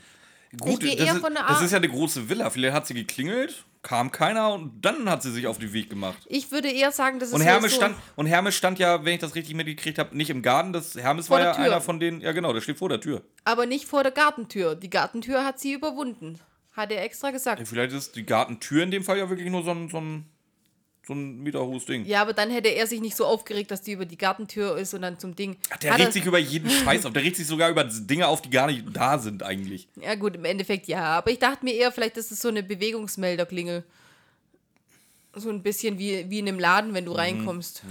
[0.59, 2.49] Gut, das, ist, das ist ja eine große Villa.
[2.49, 6.17] Vielleicht hat sie geklingelt, kam keiner und dann hat sie sich auf den Weg gemacht.
[6.27, 9.03] Ich würde eher sagen, das ist Und so- Hermes, so, stand, und Hermes stand ja,
[9.05, 10.73] wenn ich das richtig mitgekriegt habe, nicht im Garten.
[10.73, 11.65] Das, Hermes Vor war ja Tür.
[11.65, 13.21] einer von denen, ja genau, der steht vor der Tür.
[13.43, 14.75] aber nicht vor der Gartentür.
[14.75, 16.39] Die Gartentür hat sie überwunden.
[16.71, 17.61] Hat er extra gesagt.
[17.67, 20.25] Vielleicht ist die Gartentür in dem Fall ja wirklich nur so ein, so ein,
[21.05, 22.05] so ein meterhohes Ding.
[22.05, 24.93] Ja, aber dann hätte er sich nicht so aufgeregt, dass die über die Gartentür ist
[24.93, 25.57] und dann zum Ding.
[25.69, 27.13] Ach, Der regt sich über jeden Scheiß auf.
[27.13, 29.87] Der regt sich sogar über Dinge auf, die gar nicht da sind eigentlich.
[30.01, 31.03] Ja, gut, im Endeffekt ja.
[31.03, 33.83] Aber ich dachte mir eher, vielleicht ist es so eine Bewegungsmelderklingel.
[35.35, 37.83] So ein bisschen wie, wie in einem Laden, wenn du reinkommst.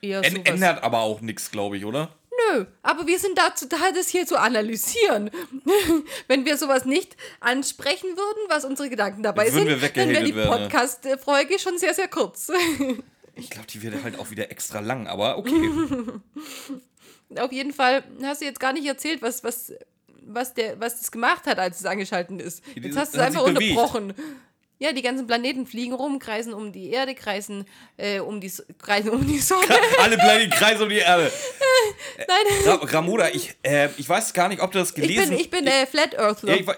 [0.00, 0.20] Ja.
[0.22, 2.14] Ändert aber auch nichts, glaube ich, oder?
[2.52, 5.30] Nö, aber wir sind dazu da, das hier zu analysieren.
[6.28, 10.32] Wenn wir sowas nicht ansprechen würden, was unsere Gedanken dabei sind, wir dann wäre die.
[10.32, 12.50] Podcast-Folge schon sehr, sehr kurz.
[13.34, 15.70] Ich glaube, die wird halt auch wieder extra lang, aber okay.
[17.38, 19.72] Auf jeden Fall hast du jetzt gar nicht erzählt, was, was,
[20.22, 22.64] was, der, was das gemacht hat, als es angeschalten ist.
[22.74, 23.76] Jetzt hast du es einfach bewegt.
[23.76, 24.14] unterbrochen.
[24.80, 27.64] Ja, die ganzen Planeten fliegen rum, kreisen um die Erde, kreisen,
[27.96, 29.64] äh, um, die, S- kreisen um die Sonne.
[29.98, 31.32] Alle bleiben Kreis um die Erde.
[32.18, 35.38] Nein, Ra Ramoda, ich, äh, ich weiß gar nicht, ob du das ich gelesen bin,
[35.40, 36.54] ich bin äh, Flat Earthler.
[36.54, 36.68] Ja, ich,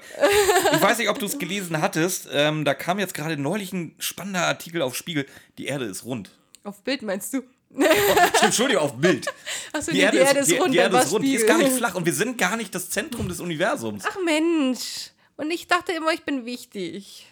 [0.75, 2.29] ich weiß nicht, ob du es gelesen hattest.
[2.33, 5.27] Ähm, da kam jetzt gerade neulich ein spannender Artikel auf Spiegel.
[5.59, 6.31] Die Erde ist rund.
[6.65, 7.43] Auf Bild meinst du?
[7.73, 9.27] Stimmt, Entschuldigung, auf Bild.
[9.75, 10.73] Achso, Die die Erde ist, ist die, rund.
[10.75, 11.25] die Erde ist rund.
[11.25, 11.57] Die ist Spiegel.
[11.59, 14.05] gar nicht flach und wir sind gar nicht das Zentrum des Universums.
[14.09, 15.11] Ach Mensch.
[15.37, 17.27] Und ich dachte immer, ich bin wichtig.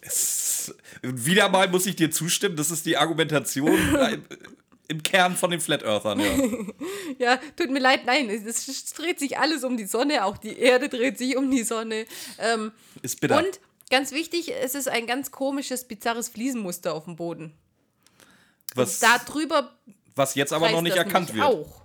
[0.00, 3.78] Es, wieder mal muss ich dir zustimmen, das ist die Argumentation
[4.88, 6.20] im Kern von den Flat Earthern.
[6.20, 6.38] Ja.
[7.18, 10.88] Ja, tut mir leid, nein, es, dreht sich alles um die Sonne, auch die Erde
[10.88, 12.06] dreht sich um die Sonne.
[12.38, 13.38] Ähm, Ist bitter.
[13.38, 13.60] und
[13.90, 17.52] ganz wichtig, es ist ein ganz komisches, bizarres Fliesenmuster auf dem Boden.
[18.74, 19.76] was, Da drüber
[20.14, 21.44] was jetzt aber noch nicht erkannt wird.
[21.44, 21.82] Auch.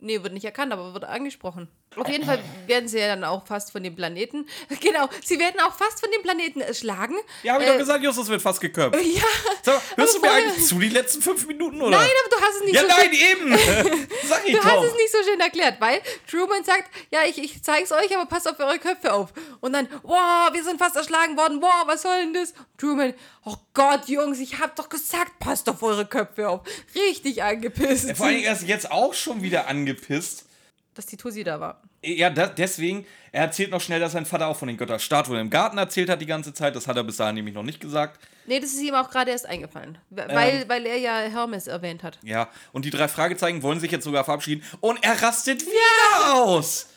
[0.00, 1.68] Nee, wird nicht erkannt, aber wird angesprochen.
[1.96, 4.46] Auf jeden Fall werden sie ja dann auch fast von dem Planeten.
[4.80, 7.14] Genau, sie werden auch fast von dem Planeten erschlagen.
[7.42, 8.98] Ja, hab ich Äh, doch gesagt, Justus wird fast geköpft.
[9.04, 9.22] Ja,
[9.62, 11.96] So, hörst du mir eigentlich zu, die letzten fünf Minuten, oder?
[11.98, 14.08] nein, aber du hast es nicht ja, so nein, schön, eben.
[14.28, 14.84] Sag ich Du hast doch.
[14.84, 18.48] es nicht so schön erklärt, weil Truman sagt, ja, ich, ich zeig's euch, aber passt
[18.48, 19.32] auf eure Köpfe auf.
[19.60, 22.54] Und dann, wow, wir sind fast erschlagen worden, wow, was soll denn das?
[22.78, 23.14] Truman,
[23.44, 26.60] oh Gott, Jungs, ich hab doch gesagt, passt auf eure Köpfe auf.
[26.94, 28.16] Richtig angepisst.
[28.16, 30.46] Vor allem, er ist jetzt auch schon wieder angepisst.
[30.94, 31.82] Dass die Tussi da war.
[32.04, 35.48] Ja, da, deswegen, er erzählt noch schnell, dass sein Vater auch von den Götterstatuen im
[35.48, 36.76] Garten erzählt hat die ganze Zeit.
[36.76, 38.20] Das hat er bis dahin nämlich noch nicht gesagt.
[38.46, 39.96] Nee, das ist ihm auch gerade erst eingefallen.
[40.10, 42.18] Weil, weil er ja Hermes erwähnt hat.
[42.22, 44.64] Ja, und die drei Fragezeichen wollen sich jetzt sogar verabschieden.
[44.80, 46.88] Und er rastet wieder aus.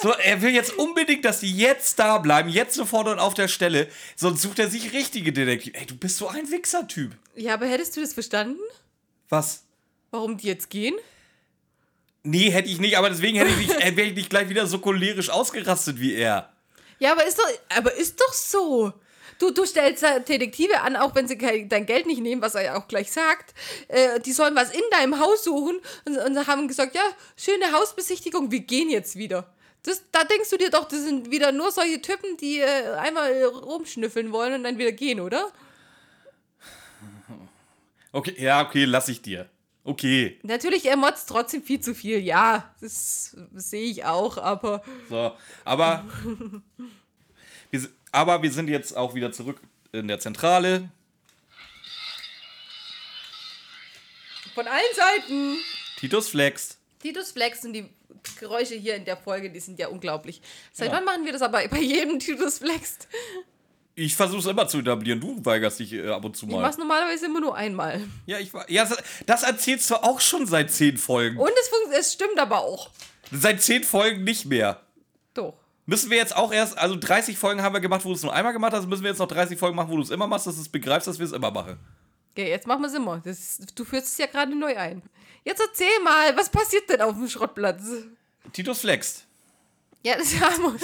[0.00, 3.48] So, er will jetzt unbedingt, dass die jetzt da bleiben, jetzt sofort und auf der
[3.48, 3.88] Stelle.
[4.14, 5.76] Sonst sucht er sich richtige Detektive.
[5.76, 7.16] Ey, du bist so ein Wichser-Typ.
[7.34, 8.60] Ja, aber hättest du das verstanden?
[9.28, 9.64] Was?
[10.12, 10.94] Warum die jetzt gehen?
[12.22, 14.66] Nee, hätte ich nicht, aber deswegen hätte ich nicht, äh, wäre ich nicht gleich wieder
[14.66, 16.52] so cholerisch ausgerastet wie er.
[16.98, 18.92] Ja, aber ist doch, aber ist doch so.
[19.38, 22.76] Du, du stellst Detektive an, auch wenn sie dein Geld nicht nehmen, was er ja
[22.76, 23.54] auch gleich sagt.
[23.86, 27.02] Äh, die sollen was in deinem Haus suchen und, und haben gesagt, ja,
[27.36, 29.54] schöne Hausbesichtigung, wir gehen jetzt wieder.
[29.84, 33.44] Das, da denkst du dir doch, das sind wieder nur solche Typen, die äh, einmal
[33.44, 35.52] rumschnüffeln wollen und dann wieder gehen, oder?
[38.10, 39.48] Okay, ja, okay, lass ich dir.
[39.88, 40.38] Okay.
[40.42, 42.18] Natürlich, er motzt trotzdem viel zu viel.
[42.18, 44.82] Ja, das, das sehe ich auch, aber.
[45.08, 45.34] So,
[45.64, 46.04] aber.
[47.70, 49.58] wir, aber wir sind jetzt auch wieder zurück
[49.92, 50.90] in der Zentrale.
[54.52, 55.56] Von allen Seiten.
[55.96, 56.76] Titus flext.
[56.98, 57.88] Titus Flex und die
[58.40, 60.42] Geräusche hier in der Folge, die sind ja unglaublich.
[60.70, 60.96] Seit Ja.
[60.96, 62.98] wann machen wir das aber bei jedem Titus Flex?
[64.00, 65.20] Ich versuche es immer zu etablieren.
[65.20, 66.62] Du weigerst dich äh, ab und zu Ich mal.
[66.62, 68.00] mach's normalerweise immer nur einmal.
[68.26, 68.70] Ja, ich war.
[68.70, 71.36] Ja, das- das erzählst du auch schon seit zehn Folgen.
[71.36, 72.90] Und es, es stimmt aber auch.
[73.32, 74.80] Seit zehn Folgen nicht mehr.
[75.34, 75.54] Doch.
[75.86, 78.32] Müssen wir jetzt auch erst, also 30 Folgen haben wir gemacht, wo du es nur
[78.32, 80.46] einmal gemacht hast, müssen wir jetzt noch 30 Folgen machen, wo du es immer machst,
[80.46, 81.78] dass du es begreifst, dass wir es immer machen.
[82.32, 83.20] Okay, jetzt machen wir es immer.
[83.24, 85.02] Das, du führst es ja gerade neu ein.
[85.44, 87.82] Jetzt erzähl mal, was passiert denn auf dem Schrottplatz?
[88.52, 89.24] Titus flext.
[90.02, 90.78] Ja, das haben wir.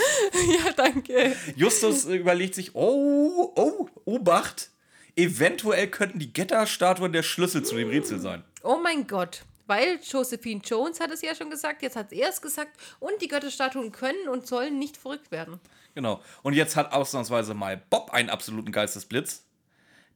[0.65, 1.37] Ja, danke.
[1.57, 4.71] Justus äh, überlegt sich, oh, oh, Obacht,
[5.17, 8.45] eventuell könnten die Getterstatuen der Schlüssel zu dem Rätsel sein.
[8.63, 9.45] Oh mein Gott.
[9.67, 13.29] Weil Josephine Jones hat es ja schon gesagt, jetzt hat er es gesagt und die
[13.29, 15.59] Götterstatuen können und sollen nicht verrückt werden.
[15.95, 16.21] Genau.
[16.43, 19.47] Und jetzt hat ausnahmsweise mal Bob einen absoluten Geistesblitz.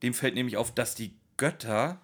[0.02, 2.00] Dem fällt nämlich auf, dass die Götter,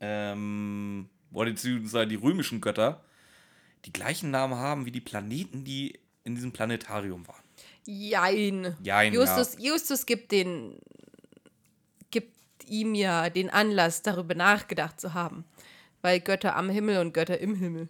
[0.00, 3.02] ähm, oder beziehungsweise die römischen Götter,
[3.84, 7.42] die gleichen Namen haben wie die Planeten, die in diesem Planetarium waren.
[7.84, 8.76] Jein.
[8.82, 10.78] Jein, Justus, Justus gibt den
[12.10, 12.34] gibt
[12.66, 15.44] ihm ja den Anlass, darüber nachgedacht zu haben.
[16.00, 17.88] Weil Götter am Himmel und Götter im Himmel.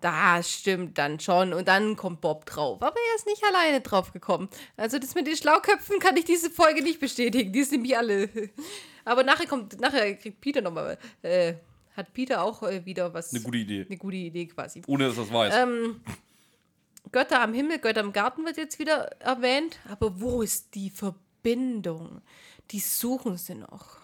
[0.00, 1.52] Das stimmt dann schon.
[1.52, 2.82] Und dann kommt Bob drauf.
[2.82, 4.48] Aber er ist nicht alleine drauf gekommen.
[4.76, 7.52] Also das mit den Schlauköpfen kann ich diese Folge nicht bestätigen.
[7.52, 8.28] Die sind nämlich alle.
[9.04, 10.98] Aber nachher kommt, nachher kriegt Peter nochmal.
[11.22, 11.54] Äh,
[11.94, 13.32] hat Peter auch äh, wieder was.
[13.32, 13.86] Eine gute Idee.
[13.88, 14.82] Eine gute Idee quasi.
[14.86, 15.54] Ohne dass er es weiß.
[15.56, 16.00] Ähm,
[17.12, 19.78] Götter am Himmel, Götter im Garten wird jetzt wieder erwähnt.
[19.88, 22.20] Aber wo ist die Verbindung?
[22.70, 23.98] Die suchen sie noch.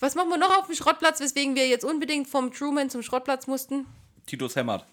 [0.00, 3.46] Was machen wir noch auf dem Schrottplatz, weswegen wir jetzt unbedingt vom Truman zum Schrottplatz
[3.46, 3.86] mussten?
[4.26, 4.86] Titus hämmert.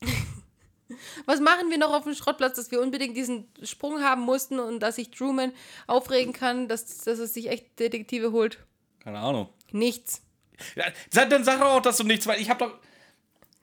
[1.26, 4.80] Was machen wir noch auf dem Schrottplatz, dass wir unbedingt diesen Sprung haben mussten und
[4.80, 5.52] dass sich Truman
[5.86, 8.58] aufregen kann, dass, dass er sich echt Detektive holt?
[9.00, 9.48] Keine Ahnung.
[9.72, 10.23] Nichts.
[10.76, 12.40] Ja, dann sag doch auch, dass du nichts weißt.
[12.40, 12.72] Ich hab doch.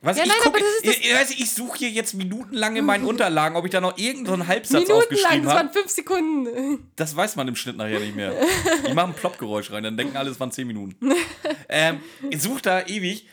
[0.04, 3.56] Was, Ja, ich nein, guck, ich, ich, ich suche hier jetzt minutenlang in meinen Unterlagen,
[3.56, 5.78] ob ich da noch irgendeinen Halbsatz Minutenlang, aufgeschrieben das waren habe.
[5.80, 6.92] fünf Sekunden.
[6.96, 8.34] Das weiß man im Schnitt nachher nicht mehr.
[8.88, 10.96] Ich mache ein Ploppgeräusch rein, dann denken alle, es waren 10 Minuten.
[11.70, 12.00] ähm,
[12.32, 13.28] ich suche da ewig.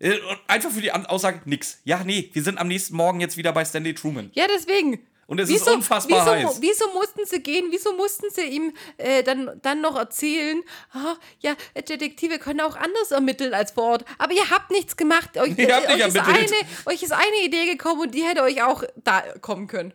[0.00, 1.80] äh, Einfach für die Aussage, nix.
[1.84, 4.30] Ja, nee, wir sind am nächsten Morgen jetzt wieder bei Stanley Truman.
[4.34, 4.98] Ja, deswegen.
[5.26, 6.60] Und es ist unfassbar wieso, heiß.
[6.60, 7.66] Wieso mussten sie gehen?
[7.70, 10.62] Wieso mussten sie ihm äh, dann, dann noch erzählen,
[10.92, 14.04] ah, ja, Detektive können auch anders ermitteln als vor Ort.
[14.18, 15.36] Aber ihr habt nichts gemacht.
[15.38, 16.52] Euch, Ihr habt euch, nicht ist ermittelt.
[16.52, 19.94] eine, euch ist eine Idee gekommen und die hätte euch auch da kommen können.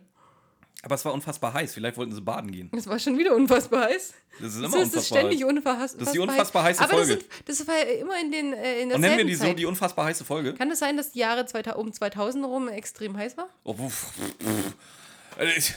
[0.83, 1.73] Aber es war unfassbar heiß.
[1.73, 2.69] Vielleicht wollten sie baden gehen.
[2.71, 4.13] Das war schon wieder unfassbar heiß.
[4.39, 5.49] Das ist immer So ist es unfassbar ständig heiß.
[5.49, 7.15] unfassbar Das ist die unfassbar heiße Aber Folge.
[7.45, 9.59] Das, sind, das war immer in, den, äh, in Und nennen wir die so Zeit.
[9.59, 10.53] die unfassbar heiße Folge?
[10.53, 13.49] Kann es sein, dass die Jahre 2000, um 2000 rum extrem heiß war?
[13.63, 14.73] Oh, pff, pff.
[15.37, 15.73] Also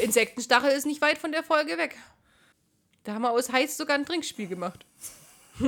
[0.00, 1.96] Insektenstachel ist nicht weit von der Folge weg.
[3.04, 4.84] Da haben wir aus heiß sogar ein Trinkspiel gemacht.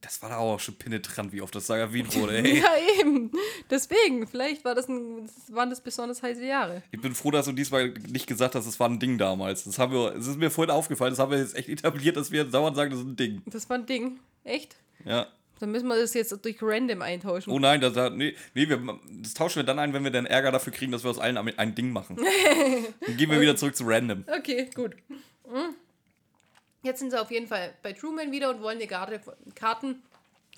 [0.00, 2.38] Das war da auch schon penetrant, wie oft das da erwähnt wurde.
[2.44, 2.60] Ey.
[2.60, 2.70] Ja,
[3.00, 3.32] eben.
[3.68, 6.82] Deswegen, vielleicht war das ein, waren das besonders heiße Jahre.
[6.92, 9.64] Ich bin froh, dass du diesmal nicht gesagt hast, das war ein Ding damals.
[9.64, 12.30] Das, haben wir, das ist mir vorhin aufgefallen, das haben wir jetzt echt etabliert, dass
[12.30, 13.42] wir dauernd sagen, das ist ein Ding.
[13.46, 14.20] Das war ein Ding.
[14.44, 14.76] Echt?
[15.04, 15.26] Ja.
[15.60, 17.52] Dann müssen wir das jetzt durch Random eintauschen.
[17.52, 20.52] Oh nein, das, nee, nee wir, das tauschen wir dann ein, wenn wir dann Ärger
[20.52, 22.16] dafür kriegen, dass wir aus allen ein, Ding machen.
[23.06, 24.24] Dann gehen wir wieder zurück zu Random.
[24.26, 24.94] Okay, gut.
[25.50, 25.74] Hm.
[26.82, 29.20] Jetzt sind sie auf jeden Fall bei Truman wieder und wollen die Garde,
[29.54, 30.02] Karten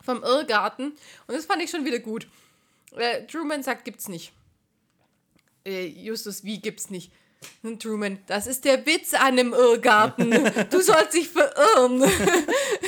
[0.05, 0.93] vom Irrgarten.
[1.27, 2.27] Und das fand ich schon wieder gut.
[2.97, 4.33] Äh, Truman sagt, gibt's nicht.
[5.65, 7.11] Äh, Justus, wie gibt's nicht?
[7.63, 10.31] Und Truman, das ist der Witz an dem Irrgarten.
[10.71, 12.03] Du sollst dich verirren.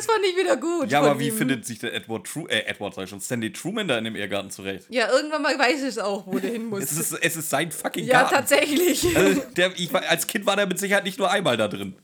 [0.00, 0.90] das fand ich wieder gut.
[0.90, 1.36] Ja, aber wie ihm.
[1.36, 4.16] findet sich der Edward Tru äh, Edward sag ich schon, Stanley Truman da in dem
[4.16, 4.86] Irrgarten zurecht?
[4.88, 6.84] Ja, irgendwann mal weiß ich es auch, wo der hin muss.
[6.84, 8.34] Es ist, es ist sein fucking ja, Garten.
[8.36, 9.16] tatsächlich.
[9.16, 11.94] Also, der, ich, als Kind war der mit Sicherheit nicht nur einmal da drin.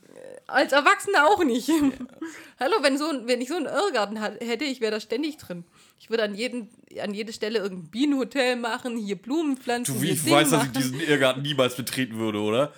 [0.49, 1.69] Als Erwachsener auch nicht.
[2.61, 5.65] Hallo, wenn, so, wenn ich so einen Irrgarten hätte, ich wäre da ständig drin.
[5.99, 6.69] Ich würde an, jeden,
[7.03, 10.69] an jede Stelle irgendein Bienenhotel machen, hier Blumen pflanzen, Du, wie ich weiß, dass ich
[10.69, 10.73] machen.
[10.77, 12.73] diesen Irrgarten niemals betreten würde, oder?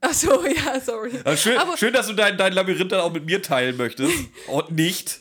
[0.00, 1.12] Ach so, ja, sorry.
[1.24, 4.14] Also schön, aber, schön, dass du dein, dein Labyrinth dann auch mit mir teilen möchtest.
[4.46, 5.20] Und nicht.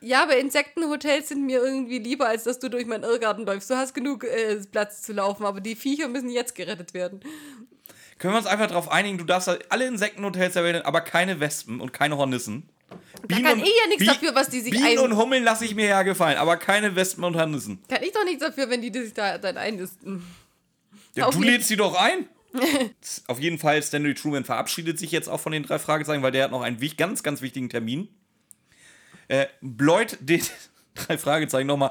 [0.00, 3.70] Ja, aber Insektenhotels sind mir irgendwie lieber, als dass du durch meinen Irrgarten läufst.
[3.70, 7.20] Du hast genug äh, Platz zu laufen, aber die Viecher müssen jetzt gerettet werden.
[8.18, 11.80] Können wir uns einfach darauf einigen, du darfst halt alle Insektenhotels erwähnen, aber keine Wespen
[11.80, 12.68] und keine Hornissen.
[13.28, 14.98] Da kann ich ja nichts dafür, was die sich Bienen ein...
[14.98, 17.82] und Hummeln lasse ich mir ja gefallen, aber keine Wespen und Hornissen.
[17.88, 20.24] Kann ich doch nichts dafür, wenn die sich da dann einnisten.
[21.14, 22.28] Ja, du lädst sie doch ein.
[23.26, 26.44] Auf jeden Fall, Stanley Truman verabschiedet sich jetzt auch von den drei Fragezeichen, weil der
[26.44, 28.08] hat noch einen ganz, ganz wichtigen Termin.
[29.28, 30.42] äh, bläut den
[30.94, 31.90] drei Fragezeichen nochmal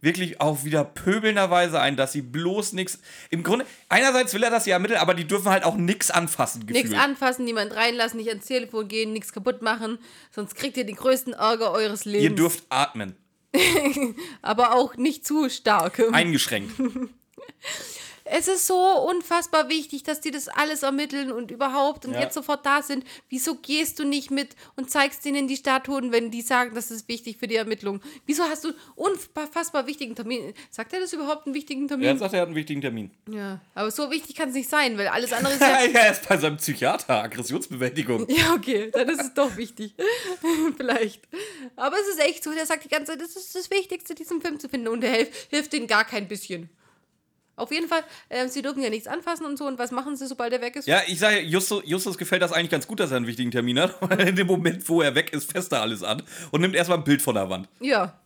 [0.00, 3.00] wirklich auch wieder pöbelnderweise ein, dass sie bloß nichts.
[3.30, 6.64] Im Grunde, einerseits will er das ja ermitteln, aber die dürfen halt auch nichts anfassen.
[6.66, 9.98] Nichts anfassen, niemand reinlassen, nicht ans Telefon gehen, nichts kaputt machen,
[10.30, 12.24] sonst kriegt ihr den größten Ärger eures Lebens.
[12.24, 13.16] Ihr dürft atmen.
[14.42, 16.00] aber auch nicht zu stark.
[16.12, 16.72] Eingeschränkt.
[18.30, 22.20] Es ist so unfassbar wichtig, dass die das alles ermitteln und überhaupt und Ja.
[22.20, 23.04] jetzt sofort da sind.
[23.28, 27.08] Wieso gehst du nicht mit und zeigst ihnen die Statuen, wenn die sagen, das ist
[27.08, 28.00] wichtig für die Ermittlung?
[28.26, 30.52] Wieso hast du unfassbar wichtigen Termin?
[30.70, 32.18] Sagt er das überhaupt einen wichtigen Er Termin?
[32.18, 33.10] sagt, er hat einen wichtigen Termin.
[33.30, 35.80] Ja, aber so wichtig kann es nicht sein, weil alles andere ist ja.
[35.84, 38.26] er ist bei seinem Psychiater, Aggressionsbewältigung.
[38.28, 39.94] Ja, okay, dann ist es doch wichtig.
[40.76, 41.22] Vielleicht.
[41.76, 44.40] Aber es ist echt so, der sagt die ganze Zeit, das ist das Wichtigste, diesen
[44.40, 44.88] Film zu finden.
[44.88, 46.68] Und der hilft, hilft denen gar kein bisschen.
[47.58, 49.66] Auf jeden Fall, äh, sie dürfen ja nichts anfassen und so.
[49.66, 50.86] Und was machen sie, sobald er weg ist?
[50.86, 53.78] Ja, ich sage, Justus, Justus gefällt das eigentlich ganz gut, dass er einen wichtigen Termin
[53.80, 53.96] hat.
[54.00, 56.98] Weil in dem Moment, wo er weg ist, fässt er alles an und nimmt erstmal
[56.98, 57.68] ein Bild von der Wand.
[57.80, 58.18] Ja.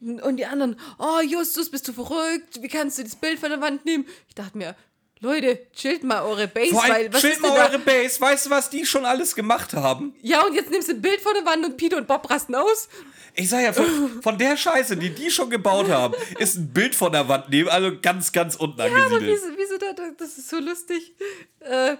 [0.00, 2.60] Und die anderen, oh Justus, bist du verrückt?
[2.60, 4.04] Wie kannst du das Bild von der Wand nehmen?
[4.28, 4.74] Ich dachte mir,
[5.20, 7.66] Leute, chillt mal eure Base, Vor allem, weil was chillt ist mal da?
[7.68, 8.20] eure Base.
[8.20, 10.16] Weißt du, was die schon alles gemacht haben?
[10.20, 12.56] Ja, und jetzt nimmst du ein Bild von der Wand und Peter und Bob rasten
[12.56, 12.88] aus.
[13.34, 13.84] Ich sag ja, von,
[14.22, 17.68] von der Scheiße, die die schon gebaut haben, ist ein Bild von der Wand nehmen,
[17.68, 19.40] also ganz, ganz unten Ja, aber angesiedelt.
[19.42, 21.14] wieso, wieso da, da- das ist so lustig.
[21.60, 21.96] Äh,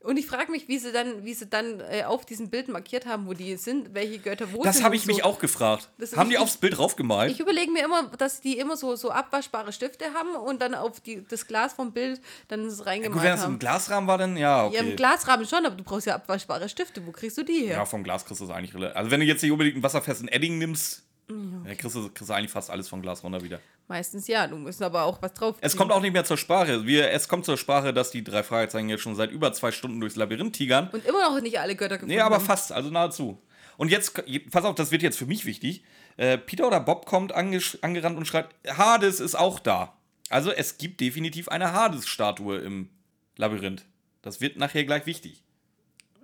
[0.00, 3.06] und ich frage mich, wie sie dann, wie sie dann äh, auf diesem Bild markiert
[3.06, 4.84] haben, wo die sind, welche Götter wo Das sind.
[4.84, 5.22] habe und ich mich so.
[5.24, 5.88] auch gefragt.
[5.98, 7.30] Das- haben die aufs Bild draufgemalt?
[7.32, 11.00] Ich überlege mir immer, dass die immer so, so abwaschbare Stifte haben und dann auf
[11.00, 13.58] die, das Glas vom Bild dann es Gut, reingemalt wenn das im haben.
[13.58, 14.90] Glasrahmen war, dann ja, Ja, okay.
[14.90, 17.04] im Glasrahmen schon, aber du brauchst ja abwaschbare Stifte.
[17.06, 17.76] Wo kriegst du die her?
[17.76, 18.96] Ja, vom Glas kriegst du das eigentlich relativ.
[18.96, 22.34] Also, wenn du jetzt nicht unbedingt einen wasserfesten Edding nimmst, dann kriegst du, kriegst du
[22.34, 23.60] eigentlich fast alles vom Glas runter wieder.
[23.88, 25.56] Meistens ja, du musst aber auch was drauf.
[25.60, 26.86] Es kommt auch nicht mehr zur Sprache.
[26.86, 30.00] Wir, es kommt zur Sprache, dass die drei Fragezeichen jetzt schon seit über zwei Stunden
[30.00, 30.88] durchs Labyrinth tigern.
[30.92, 32.44] Und immer noch nicht alle Götter gefunden Nee, aber haben.
[32.44, 33.40] fast, also nahezu.
[33.76, 34.14] Und jetzt,
[34.50, 35.84] pass auf, das wird jetzt für mich wichtig.
[36.16, 39.96] Äh, Peter oder Bob kommt angesch- angerannt und schreibt, Hades ist auch da.
[40.30, 42.88] Also es gibt definitiv eine Hades-Statue im
[43.36, 43.84] Labyrinth.
[44.22, 45.44] Das wird nachher gleich wichtig.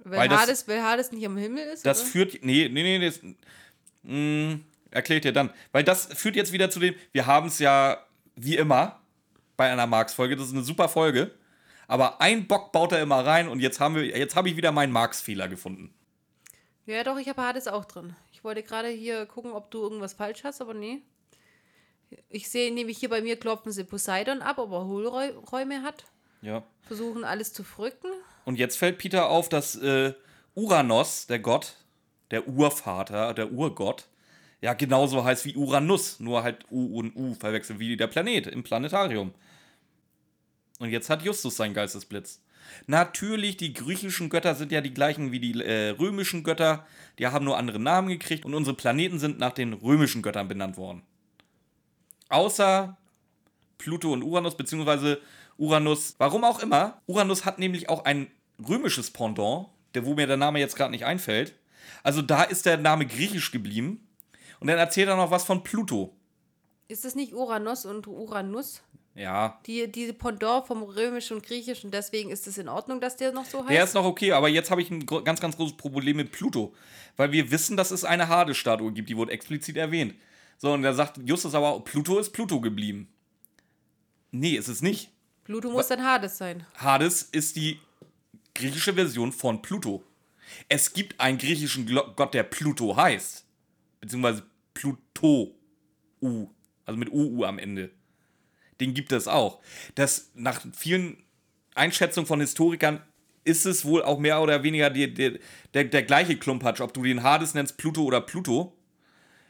[0.02, 1.86] Weil, weil das- Hades, weil Hades nicht am Himmel ist?
[1.86, 2.08] Das oder?
[2.10, 3.20] führt, nee, nee, nee, das,
[4.02, 4.58] mh,
[4.92, 5.50] erklärt ihr dann.
[5.72, 7.98] Weil das führt jetzt wieder zu dem, wir haben es ja
[8.36, 9.00] wie immer
[9.56, 11.32] bei einer Marx-Folge, das ist eine super Folge.
[11.88, 14.72] Aber ein Bock baut er immer rein und jetzt haben wir, jetzt habe ich wieder
[14.72, 15.92] meinen Marx-Fehler gefunden.
[16.86, 18.16] Ja, doch, ich habe Hades auch drin.
[18.32, 21.02] Ich wollte gerade hier gucken, ob du irgendwas falsch hast, aber nee.
[22.28, 26.04] Ich sehe nämlich hier bei mir klopfen sie Poseidon ab, ob er Hohlräume hat.
[26.40, 26.64] Ja.
[26.82, 28.08] Versuchen alles zu frücken.
[28.44, 30.14] Und jetzt fällt Peter auf, dass äh,
[30.54, 31.76] Uranus, der Gott,
[32.30, 34.08] der Urvater, der Urgott,
[34.62, 38.62] ja genauso heißt wie Uranus, nur halt U und U verwechseln wie der Planet im
[38.62, 39.34] Planetarium.
[40.78, 42.40] Und jetzt hat Justus seinen Geistesblitz.
[42.86, 46.86] Natürlich, die griechischen Götter sind ja die gleichen wie die äh, römischen Götter.
[47.18, 50.76] Die haben nur andere Namen gekriegt und unsere Planeten sind nach den römischen Göttern benannt
[50.76, 51.02] worden.
[52.28, 52.96] Außer
[53.78, 55.20] Pluto und Uranus, beziehungsweise
[55.58, 57.02] Uranus, warum auch immer.
[57.06, 58.30] Uranus hat nämlich auch ein
[58.66, 61.54] römisches Pendant, der, wo mir der Name jetzt gerade nicht einfällt.
[62.02, 64.08] Also da ist der Name griechisch geblieben.
[64.62, 66.14] Und dann erzählt er noch was von Pluto.
[66.88, 68.82] Ist das nicht Uranus und Uranus?
[69.14, 73.30] Ja, Die, diese Pendant vom Römischen und Griechischen, deswegen ist es in Ordnung, dass der
[73.32, 73.70] noch so heißt?
[73.70, 76.72] der ist noch okay, aber jetzt habe ich ein ganz, ganz großes Problem mit Pluto.
[77.18, 80.14] Weil wir wissen, dass es eine Hades-Statue gibt, die wurde explizit erwähnt.
[80.56, 83.08] So, und da sagt Justus aber, Pluto ist Pluto geblieben.
[84.30, 85.10] Nee, ist es nicht.
[85.44, 86.64] Pluto muss dann Hades sein.
[86.76, 87.80] Hades ist die
[88.54, 90.02] griechische Version von Pluto.
[90.68, 91.86] Es gibt einen griechischen
[92.16, 93.44] Gott, der Pluto heißt.
[94.00, 94.44] Beziehungsweise
[94.74, 95.56] Pluto.
[96.20, 96.48] U.
[96.84, 97.90] Also mit UU am Ende.
[98.80, 99.60] Den gibt es auch.
[99.94, 101.22] Das nach vielen
[101.74, 103.00] Einschätzungen von Historikern
[103.44, 105.38] ist es wohl auch mehr oder weniger die, die,
[105.74, 108.76] der, der gleiche Klumpatsch, ob du den Hades nennst, Pluto oder Pluto.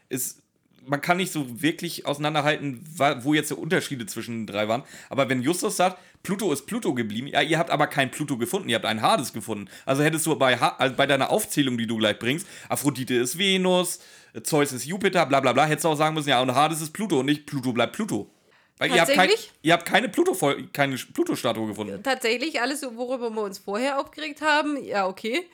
[0.08, 0.42] Ist,
[0.84, 2.84] man kann nicht so wirklich auseinanderhalten,
[3.20, 4.82] wo jetzt die Unterschiede zwischen den drei waren.
[5.10, 8.68] Aber wenn Justus sagt, Pluto ist Pluto geblieben, ja, ihr habt aber keinen Pluto gefunden,
[8.68, 9.68] ihr habt einen Hades gefunden.
[9.84, 14.00] Also hättest du bei, also bei deiner Aufzählung, die du gleich bringst, Aphrodite ist Venus,
[14.42, 16.92] Zeus ist Jupiter, bla bla bla, hättest du auch sagen müssen, ja, und Hades ist
[16.92, 18.30] Pluto und nicht Pluto bleibt Pluto.
[18.78, 19.30] Weil ihr habt, kein,
[19.62, 20.34] ihr habt keine Pluto
[20.72, 22.02] keine Pluto-Statue gefunden.
[22.02, 25.46] Tatsächlich, alles, worüber wir uns vorher aufgeregt haben, ja, okay.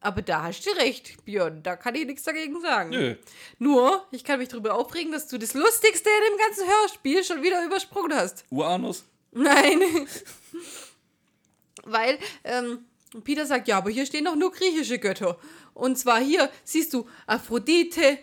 [0.00, 1.62] Aber da hast du recht, Björn.
[1.62, 2.90] Da kann ich nichts dagegen sagen.
[2.90, 3.16] Nö.
[3.58, 7.42] Nur, ich kann mich darüber aufregen, dass du das Lustigste in dem ganzen Hörspiel schon
[7.42, 8.44] wieder übersprungen hast.
[8.50, 9.04] Uranus?
[9.32, 9.82] Nein.
[11.84, 12.84] Weil ähm,
[13.24, 15.38] Peter sagt, ja, aber hier stehen doch nur griechische Götter.
[15.76, 18.18] Und zwar hier siehst du Aphrodite,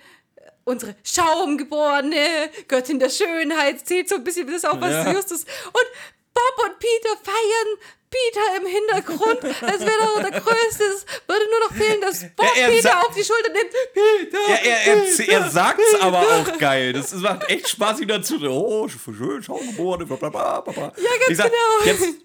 [0.65, 5.11] unsere Schaumgeborene, Göttin der Schönheit, zählt so ein bisschen das auf, was Ja.
[5.13, 5.41] Justus.
[5.67, 5.87] Und
[6.33, 7.77] Bob und Peter feiern.
[8.13, 10.83] Peter im Hintergrund, als wäre doch der Größte.
[10.83, 13.71] Es würde nur noch fehlen, dass Bob Er- er Peter auf die Schulter nimmt.
[13.91, 16.53] Peter, Ja, er, er, Peter, er sagt's aber Peter.
[16.53, 16.93] auch geil.
[16.93, 18.35] Das macht echt Spaß, ihm dazu.
[18.47, 20.07] Oh, schön, schau geboren.
[20.07, 20.95] Ja, ganz
[21.27, 21.85] ich sag, genau.
[21.85, 22.22] Jetzt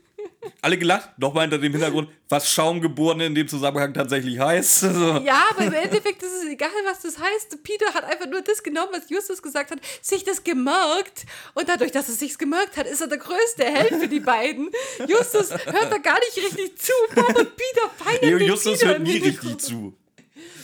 [0.61, 4.85] alle gelacht, nochmal hinter dem Hintergrund, was Schaumgeborene in dem Zusammenhang tatsächlich heißt.
[4.89, 7.63] Also, Ja, aber im Endeffekt ist es egal, was das heißt.
[7.63, 11.27] Peter hat einfach nur das genommen, was Justus gesagt hat, sich das gemerkt.
[11.55, 14.71] Und dadurch, dass er sich's gemerkt hat, ist er der größte Held für die beiden.
[15.07, 16.93] Justus hört da gar nicht richtig zu.
[17.15, 19.95] Bob und Peter feiern den Justus Peter hört nie richtig zu.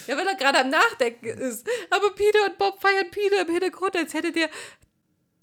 [0.06, 1.66] Ja, weil er gerade am Nachdenken ist.
[1.90, 4.48] Aber Peter und Bob feiern Peter im Hintergrund, als hätte der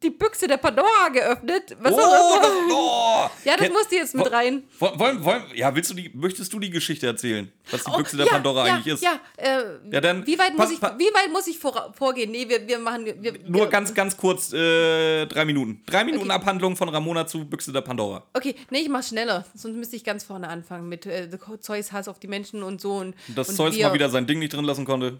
[0.03, 1.75] die Büchse der Pandora geöffnet.
[1.79, 2.41] Was Oh, auch immer.
[2.41, 3.29] das, oh.
[3.45, 4.63] Ja, das Ken- musste jetzt mit rein.
[4.79, 7.51] Wollen, wollen, ja, willst du die, möchtest du die Geschichte erzählen?
[7.69, 9.03] Was die Oh, Büchse der ja, Pandora ja, eigentlich ist?
[9.03, 9.61] Ja, äh,
[9.91, 12.31] Ja, dann wie weit muss ich, wie weit muss ich vor, vorgehen?
[12.31, 13.05] Nee, wir, wir machen.
[13.05, 15.81] Wir, Nur wir, ganz, ganz kurz, äh, drei Minuten.
[15.85, 16.33] Drei Minuten Okay.
[16.33, 18.23] Abhandlung von Ramona zu Büchse der Pandora.
[18.33, 19.45] Okay, nee, ich mach schneller.
[19.55, 21.29] Sonst müsste ich ganz vorne anfangen mit äh,
[21.59, 22.93] Zeus Hass auf die Menschen und so.
[22.93, 25.19] Und, Dass Zeus mal wieder sein Ding nicht drin lassen konnte.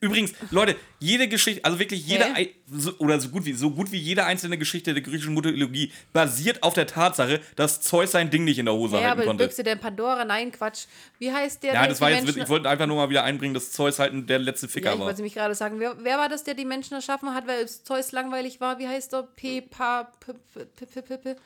[0.00, 2.32] Übrigens, Leute, jede Geschichte, also wirklich jede, Hä?
[2.34, 5.92] ei- so, oder so gut, wie, so gut wie jede einzelne Geschichte der griechischen Mythologie
[6.12, 9.24] basiert auf der Tatsache, dass Zeus sein Ding nicht in der Hose Ja, halten aber
[9.24, 9.44] konnte.
[9.46, 10.86] Büchse der Pandora, nein, Quatsch.
[11.18, 11.74] Wie heißt der?
[11.74, 13.98] Ja, der das war jetzt, Menschen- ich wollte einfach nur mal wieder einbringen, dass Zeus
[13.98, 15.06] halt der letzte Ja, Ficker ich war.
[15.06, 18.12] wollte nämlich gerade sagen, wer, wer war das, der die Menschen erschaffen hat, weil Zeus
[18.12, 18.78] langweilig war?
[18.78, 19.22] Wie heißt er?
[19.22, 21.36] P, Pa, P, P, P, P, P, P,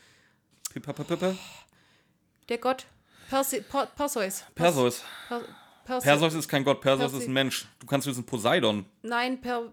[0.73, 1.35] Pipa, pipa, pipa.
[2.49, 2.87] der Gott.
[3.29, 4.45] Perse, per, Perseus.
[4.57, 5.03] Perseus.
[5.85, 7.67] Per, Perse, Perseus ist kein Gott, Perseus Perse- ist ein Mensch.
[7.81, 8.85] Du kannst wissen, Poseidon.
[9.03, 9.73] Nein, per,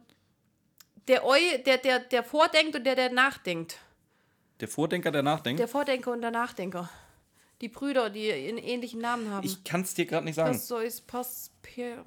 [1.08, 1.36] der, Eu,
[1.66, 3.78] der, der, der vordenkt und der, der nachdenkt.
[4.60, 5.60] Der Vordenker, der nachdenkt.
[5.60, 6.90] Der Vordenker und der Nachdenker.
[7.62, 9.46] Die Brüder, die einen ähnlichen Namen haben.
[9.46, 10.52] ich kann es dir gerade nicht sagen.
[10.52, 12.04] Perseus, Pers, Per,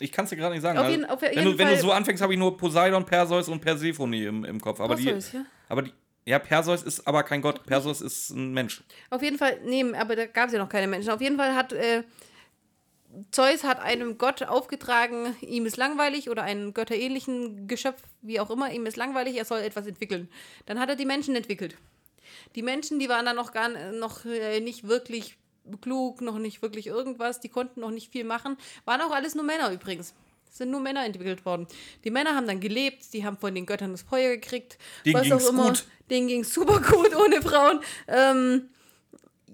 [0.00, 0.78] Ich kann es dir gerade nicht sagen.
[0.78, 3.04] Auf Also, jeden- auf wenn, jeden du, wenn du so anfängst, habe ich nur Poseidon,
[3.04, 4.80] Perseus und Persephone im, im Kopf.
[4.80, 5.44] Aber Perseus, die, ja?
[5.68, 5.92] aber die,
[6.26, 7.64] ja, Perseus ist aber kein Gott.
[7.64, 8.82] Perseus ist ein Mensch.
[9.10, 11.10] Auf jeden Fall, nee, aber da gab es ja noch keine Menschen.
[11.10, 12.02] Auf jeden Fall hat äh,
[13.30, 18.70] Zeus hat einem Gott aufgetragen, ihm ist langweilig oder einem götterähnlichen Geschöpf, wie auch immer,
[18.70, 20.28] ihm ist langweilig, er soll etwas entwickeln.
[20.66, 21.76] Dann hat er die Menschen entwickelt.
[22.54, 25.36] Die Menschen, die waren dann noch gar noch äh, nicht wirklich
[25.80, 29.44] klug, noch nicht wirklich irgendwas, die konnten noch nicht viel machen, waren auch alles nur
[29.44, 30.14] Männer übrigens.
[30.50, 31.66] Es sind nur Männer entwickelt worden.
[32.04, 34.78] Die Männer haben dann gelebt, die haben von den Göttern das Feuer gekriegt.
[35.04, 35.66] Denen was ging's auch immer.
[35.68, 35.84] gut.
[36.10, 37.80] Denen ging super gut ohne Frauen.
[38.06, 38.70] Ähm,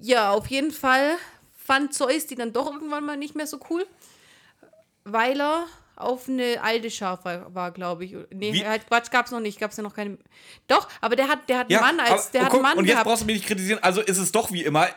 [0.01, 1.17] ja, auf jeden Fall
[1.65, 3.87] fand Zeus die dann doch irgendwann mal nicht mehr so cool,
[5.05, 5.67] weil er
[5.97, 8.17] auf eine alte Schaf war, war glaube ich.
[8.33, 8.67] Nee, Wie?
[8.67, 10.19] halt, Quatsch, gab's noch nicht, gab's ja noch keine.
[10.67, 12.63] Doch, aber der hat, der hat Ja, einen Mann als, aber- der oh, hat guck,
[12.63, 13.07] Mann Und jetzt gehabt.
[13.09, 13.79] brauchst du mich nicht kritisieren.
[13.83, 14.89] Also ist es doch wie immer.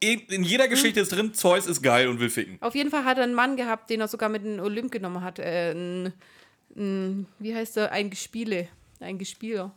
[0.00, 2.58] In jeder Geschichte ist drin, Zeus ist geil und will ficken.
[2.60, 4.92] Auf jeden Fall hat er einen Mann gehabt, den er sogar mit in den Olymp
[4.92, 5.40] genommen hat.
[5.40, 6.12] Äh, ein,
[6.76, 7.90] ein, wie heißt er?
[7.90, 8.68] Ein Gespiele.
[9.00, 9.72] Ein Gespieler.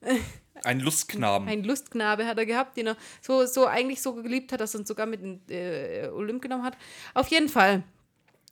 [0.62, 1.48] Ein Lustknaben.
[1.48, 4.80] Ein Lustknabe hat er gehabt, den er so, so eigentlich so geliebt hat, dass er
[4.80, 6.76] ihn sogar mit in äh, Olymp genommen hat.
[7.12, 7.82] Auf jeden Fall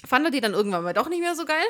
[0.04, 1.64] fand er die dann irgendwann mal doch nicht mehr so geil.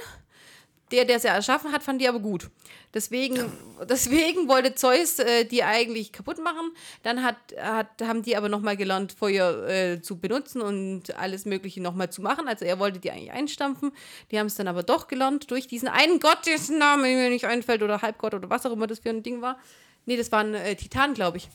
[0.90, 2.50] Der, der sie erschaffen hat, fand die aber gut.
[2.92, 3.50] Deswegen,
[3.88, 6.72] deswegen wollte Zeus äh, die eigentlich kaputt machen.
[7.02, 11.80] Dann hat, hat, haben die aber nochmal gelernt, Feuer äh, zu benutzen und alles Mögliche
[11.80, 12.46] nochmal zu machen.
[12.46, 13.92] Also er wollte die eigentlich einstampfen.
[14.30, 17.46] Die haben es dann aber doch gelernt durch diesen einen Gott, dessen Name mir nicht
[17.46, 19.59] einfällt, oder Halbgott oder was auch immer das für ein Ding war.
[20.06, 21.48] Nee, das war ein äh, Titan, glaube ich.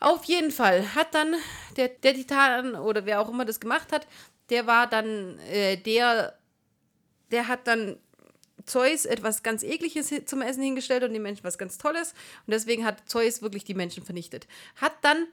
[0.00, 1.34] Auf jeden Fall hat dann
[1.76, 4.06] der, der Titan oder wer auch immer das gemacht hat,
[4.50, 6.38] der war dann äh, der,
[7.30, 7.98] der hat dann
[8.64, 12.12] Zeus etwas ganz Ekliges zum Essen hingestellt und den Menschen was ganz Tolles.
[12.46, 14.46] Und deswegen hat Zeus wirklich die Menschen vernichtet.
[14.76, 15.26] Hat dann,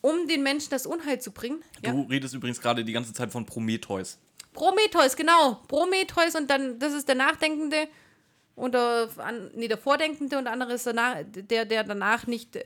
[0.00, 3.32] um den Menschen das Unheil zu bringen, ja, Du redest übrigens gerade die ganze Zeit
[3.32, 4.18] von Prometheus.
[4.52, 5.62] Prometheus, genau.
[5.66, 7.88] Prometheus und dann, das ist der Nachdenkende
[8.56, 12.26] und der, an, nee, der Vordenkende und der andere ist der, Na- der, der danach
[12.26, 12.56] nicht.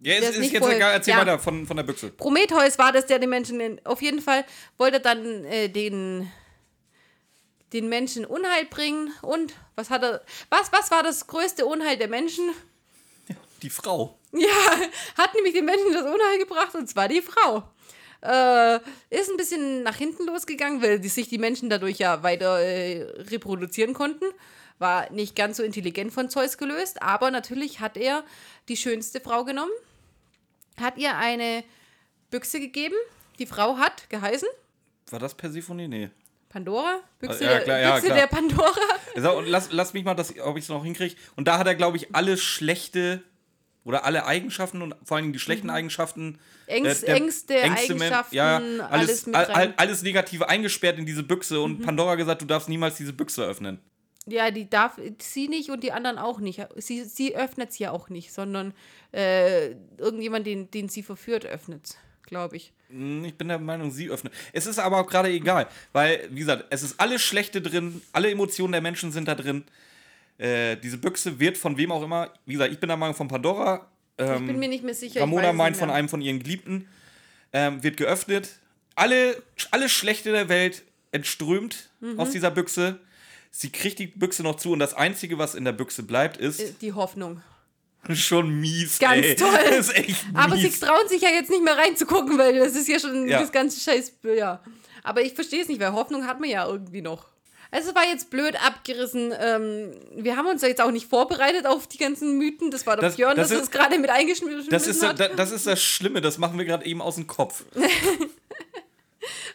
[0.00, 0.92] Ja, ist, ist ist nicht jetzt vorher- egal.
[0.94, 1.20] Erzähl ja.
[1.20, 2.10] weiter von, von der Büchse.
[2.10, 3.60] Prometheus war das, der den Menschen.
[3.60, 4.44] In, auf jeden Fall
[4.76, 6.30] wollte dann äh, den,
[7.72, 9.12] den Menschen Unheil bringen.
[9.22, 10.22] Und was hat er.
[10.50, 12.50] Was, was war das größte Unheil der Menschen?
[13.62, 14.16] Die Frau.
[14.32, 14.48] Ja,
[15.16, 17.64] hat nämlich den Menschen das Unheil gebracht und zwar die Frau.
[18.20, 18.76] Äh,
[19.10, 23.02] ist ein bisschen nach hinten losgegangen, weil die, sich die Menschen dadurch ja weiter äh,
[23.30, 24.24] reproduzieren konnten.
[24.78, 28.24] War nicht ganz so intelligent von Zeus gelöst, aber natürlich hat er
[28.68, 29.72] die schönste Frau genommen,
[30.80, 31.64] hat ihr eine
[32.30, 32.94] Büchse gegeben.
[33.38, 34.48] Die Frau hat geheißen
[35.10, 35.88] War das Persephone?
[35.88, 36.10] Nee.
[36.48, 37.00] Pandora.
[37.18, 38.72] Büchse, Ja, klar, ja, Büchse der Pandora.
[39.16, 41.14] So, und lass, lass mich mal, das, ob ich es noch hinkriege.
[41.36, 43.22] Und da hat er, glaube ich, alle schlechte
[43.84, 46.26] oder alle Eigenschaften und vor allen Dingen die schlechten Eigenschaften.
[46.26, 46.38] Mhm.
[46.66, 49.56] Ängst- der- Ängste, Men- Eigenschaften, ja, alles alles, mit all, rein.
[49.56, 51.62] all, alles Negative eingesperrt in diese Büchse Mhm.
[51.64, 53.80] und Pandora gesagt, du darfst niemals diese Büchse öffnen.
[54.28, 56.60] Ja, die darf sie nicht und die anderen auch nicht.
[56.76, 58.74] Sie, sie öffnet es ja auch nicht, sondern
[59.12, 62.72] äh, irgendjemand, den, den sie verführt, öffnet es, glaube ich.
[62.90, 64.32] Hm, Ich bin der Meinung, sie öffnet.
[64.52, 68.30] Es ist aber auch gerade egal, weil, wie gesagt, es ist alles Schlechte drin, alle
[68.30, 69.64] Emotionen der Menschen sind da drin.
[70.38, 73.28] Äh, diese Büchse wird von wem auch immer, wie gesagt, ich bin der Meinung von
[73.28, 73.86] Pandora.
[74.18, 75.16] Ähm, ich bin mir nicht mehr sicher.
[75.16, 76.86] ich Ramona meint von einem von ihren Geliebten,
[77.52, 78.58] ähm, wird geöffnet.
[78.94, 80.82] Alle, alles Schlechte der Welt
[81.12, 82.20] entströmt Mhm.
[82.20, 83.00] aus dieser Büchse.
[83.50, 86.60] Sie kriegt die Büchse noch zu und das Einzige, was in der Büchse bleibt, ist
[86.60, 87.42] Äh, Die Hoffnung.
[88.14, 88.98] schon mies.
[88.98, 89.36] Ganz ey.
[89.36, 89.48] toll.
[89.70, 90.80] Das ist echt Aber sie mies.
[90.80, 93.40] trauen sich ja jetzt nicht mehr reinzugucken, weil das ist ja schon Ja.
[93.40, 94.12] das ganze Scheiß.
[94.36, 94.60] Ja.
[95.02, 97.26] Aber ich verstehe es nicht, weil Hoffnung hat man ja irgendwie noch.
[97.70, 99.32] Also es war jetzt blöd abgerissen.
[99.38, 102.70] Ähm, wir haben uns ja jetzt auch nicht vorbereitet auf die ganzen Mythen.
[102.70, 105.20] Das war der Das- Björn, das das ist- uns gerade mit eingeschmissen Das ist, hat.
[105.20, 107.64] da- das ist das Schlimme, das machen wir gerade eben aus dem Kopf.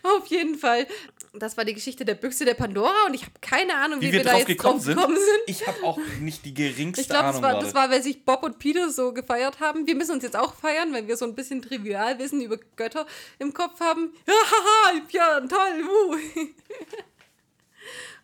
[0.04, 0.86] Auf jeden Fall.
[1.36, 4.12] Das war die Geschichte der Büchse der Pandora und ich habe keine Ahnung, wie, Wie
[4.14, 5.40] wir da drauf jetzt gekommen drauf sind, gekommen sind.
[5.48, 7.66] ich habe auch nicht die geringste Ich glaube, das Ahnung war, gerade.
[7.66, 9.88] das war, weil sich Bob und Peter so gefeiert haben.
[9.88, 13.08] Wir müssen uns jetzt auch feiern, wenn wir so ein bisschen Trivialwissen über Götter
[13.40, 14.14] im Kopf haben.
[14.28, 16.16] Hahaha, Björn, toll, wuh.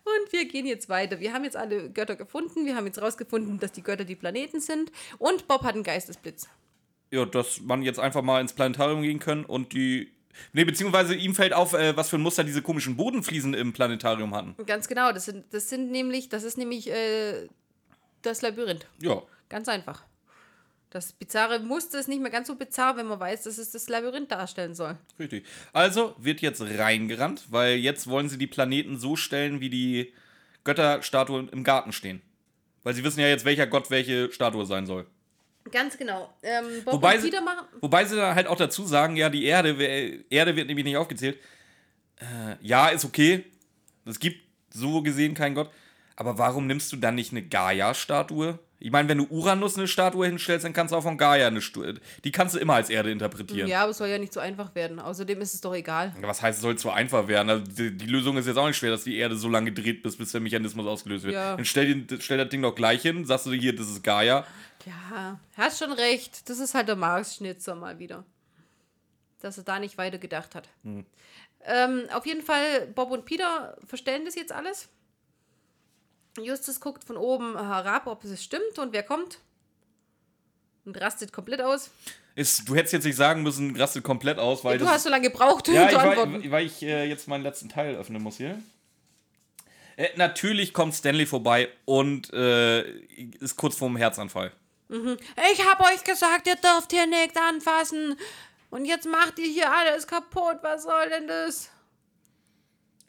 [0.04, 1.20] Und wir gehen jetzt weiter.
[1.20, 2.64] Wir haben jetzt alle Götter gefunden.
[2.64, 4.90] Wir haben jetzt rausgefunden, dass die Götter die Planeten sind.
[5.18, 6.48] Und Bob hat einen Geistesblitz.
[7.10, 10.12] ja, dass man jetzt einfach mal ins Planetarium gehen können und die.
[10.52, 14.34] Nee, beziehungsweise ihm fällt auf, äh, was für ein Muster diese komischen Bodenfliesen im Planetarium
[14.34, 14.54] hatten.
[14.66, 17.48] Ganz genau, das sind, das sind nämlich, das ist nämlich äh,
[18.22, 18.86] das Labyrinth.
[19.00, 19.22] Ja.
[19.48, 20.04] Ganz einfach.
[20.90, 23.88] Das bizarre Muster ist nicht mehr ganz so bizarr, wenn man weiß, dass es das
[23.88, 24.98] Labyrinth darstellen soll.
[25.20, 25.46] Richtig.
[25.72, 30.12] Also wird jetzt reingerannt, weil jetzt wollen sie die Planeten so stellen, wie die
[30.64, 32.22] Götterstatuen im Garten stehen.
[32.82, 35.06] Weil sie wissen ja jetzt, welcher Gott welche Statue sein soll.
[35.70, 36.32] Ganz genau.
[36.42, 37.66] Ähm, Bob Wobei und sie- machen.
[37.80, 41.38] Wobei sie dann halt auch dazu sagen, ja, die Erde, Erde wird nämlich nicht aufgezählt.
[42.16, 43.44] Äh, ja, ist okay.
[44.04, 44.40] Es gibt
[44.72, 45.70] so gesehen keinen Gott.
[46.16, 48.58] Aber warum nimmst du dann nicht eine Gaia-Statue?
[48.82, 51.60] Ich meine, wenn du Uranus eine Statue hinstellst, dann kannst du auch von Gaia eine
[51.60, 52.00] Statue.
[52.24, 53.68] Die kannst du immer als Erde interpretieren.
[53.68, 54.98] Ja, aber es soll ja nicht so einfach werden.
[54.98, 56.14] Außerdem ist es doch egal.
[56.22, 57.50] Was heißt, es soll zu einfach werden?
[57.50, 60.02] Also die, die Lösung ist jetzt auch nicht schwer, dass die Erde so lange dreht,
[60.02, 61.34] bis, bis der Mechanismus ausgelöst wird.
[61.34, 61.56] Ja.
[61.56, 64.46] Dann stell, stell das Ding doch gleich hin, sagst du hier, das ist Gaia.
[64.86, 66.48] Ja, hast schon recht.
[66.48, 68.24] Das ist halt der Marx-Schnitzer mal wieder.
[69.40, 70.68] Dass er da nicht weiter gedacht hat.
[71.64, 74.88] Ähm, auf jeden Fall, Bob und Peter verstellen das jetzt alles.
[76.38, 79.38] Justus guckt von oben herab, ob es stimmt und wer kommt.
[80.84, 81.90] Und rastet komplett aus.
[82.34, 85.10] Ist, du hättest jetzt nicht sagen müssen, rastet komplett aus, weil du das hast so
[85.10, 86.42] lange gebraucht, um Ja, zu ich, antworten.
[86.44, 88.58] weil, weil ich äh, jetzt meinen letzten Teil öffnen muss hier.
[89.96, 92.82] Äh, natürlich kommt Stanley vorbei und äh,
[93.40, 94.52] ist kurz vorm Herzanfall.
[95.52, 98.16] Ich hab euch gesagt, ihr dürft hier nichts anfassen.
[98.70, 100.58] Und jetzt macht ihr hier alles kaputt.
[100.62, 101.70] Was soll denn das?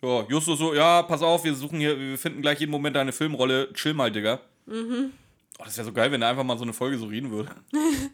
[0.02, 3.12] Ja, Justus so, ja, pass auf, wir suchen hier, wir finden gleich jeden Moment deine
[3.12, 3.72] Filmrolle.
[3.74, 4.40] Chill mal, Digga.
[4.66, 5.14] Mhm.
[5.60, 7.54] Oh, das wäre so geil, wenn er einfach mal so eine Folge so reden würde.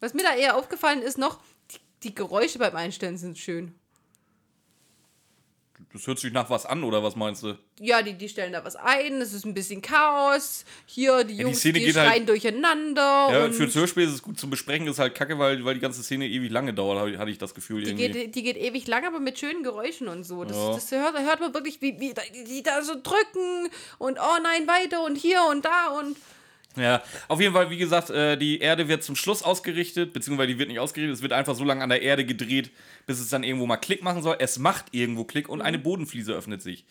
[0.00, 1.40] Was mir da eher aufgefallen ist noch,
[1.72, 3.74] die, die Geräusche beim Einstellen sind schön.
[5.92, 7.54] Das hört sich nach was an, oder was meinst du?
[7.80, 10.64] Ja, die, die stellen da was ein, es ist ein bisschen Chaos.
[10.84, 13.28] Hier, die die Jungs, Szene die, geht halt- schreien durcheinander.
[13.32, 15.80] Ja, und fürs Hörspiel ist es gut zum Besprechen, ist halt kacke, weil, weil die
[15.80, 18.08] ganze Szene ewig lange dauert, hatte ich das Gefühl die, irgendwie.
[18.10, 20.44] geht, die geht ewig lang, aber mit schönen Geräuschen und so.
[20.44, 20.74] Das, Ja.
[20.74, 23.68] das hört, hört man wirklich, wie, wie die, die da so drücken
[23.98, 26.16] und oh nein, weiter und hier und da und.
[26.76, 30.58] Ja, auf jeden Fall, wie gesagt, äh, die Erde wird zum Schluss ausgerichtet, beziehungsweise die
[30.58, 32.70] wird nicht ausgerichtet, es wird einfach so lange an der Erde gedreht,
[33.06, 34.36] bis es dann irgendwo mal Klick machen soll.
[34.38, 36.84] Es macht irgendwo Klick und eine Bodenfliese öffnet sich.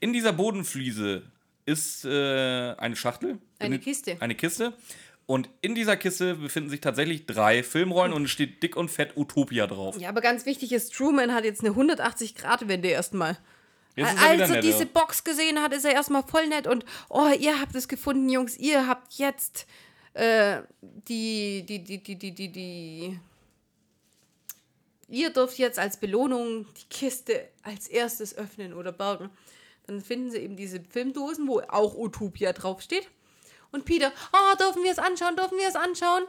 [0.00, 1.22] In dieser Bodenfliese
[1.66, 3.38] ist äh, eine Schachtel.
[3.58, 4.16] Eine Kiste.
[4.20, 4.72] Eine Kiste.
[5.26, 9.16] Und in dieser Kiste befinden sich tatsächlich drei Filmrollen und es steht dick und fett
[9.16, 9.98] Utopia drauf.
[9.98, 13.36] Ja, aber ganz wichtig ist, Truman hat jetzt eine 180-Grad-Wende erstmal.
[13.96, 14.60] Jetzt Als er netter.
[14.60, 18.28] diese Box gesehen hat, ist er erstmal voll nett und oh, ihr habt es gefunden,
[18.28, 19.66] Jungs, ihr habt jetzt
[20.12, 23.20] äh, die, die, die, die, die, die, die.
[25.08, 29.30] Ihr dürft jetzt als Belohnung die Kiste als erstes öffnen oder bergen.
[29.86, 33.08] Dann finden sie eben diese Filmdosen, wo auch Utopia draufsteht.
[33.70, 36.24] Und Peter, oh, dürfen wir es anschauen, dürfen wir es anschauen?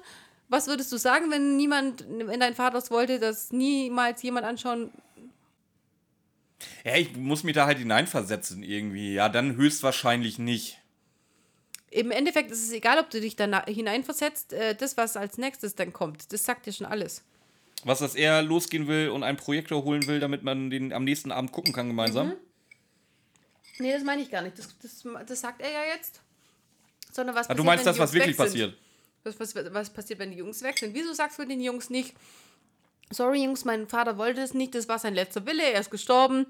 [0.47, 4.91] Was würdest du sagen, wenn niemand, wenn dein Vater es wollte, dass niemals jemand anschauen
[6.83, 9.13] Ja, ich muss mich da halt hineinversetzen irgendwie.
[9.13, 10.79] Ja, dann höchstwahrscheinlich nicht.
[11.89, 14.53] Im Endeffekt ist es egal, ob du dich da hineinversetzt.
[14.53, 17.23] Äh, das, was als nächstes dann kommt, das sagt dir schon alles.
[17.83, 21.31] Was, dass er losgehen will und einen Projektor holen will, damit man den am nächsten
[21.31, 22.33] Abend gucken kann gemeinsam.
[23.79, 24.57] Nee, das meine ich gar nicht.
[24.57, 26.21] Das, das, das sagt er ja jetzt.
[27.11, 28.77] Sondern was Ah, du passiert, meinst wenn das, die was wirklich passiert?
[29.23, 30.93] Was, was, was passiert, wenn die Jungs weg sind?
[30.93, 32.13] Wieso sagst du den Jungs nicht,
[33.11, 36.45] sorry Jungs, mein Vater wollte es nicht, das war sein letzter Wille, er ist gestorben.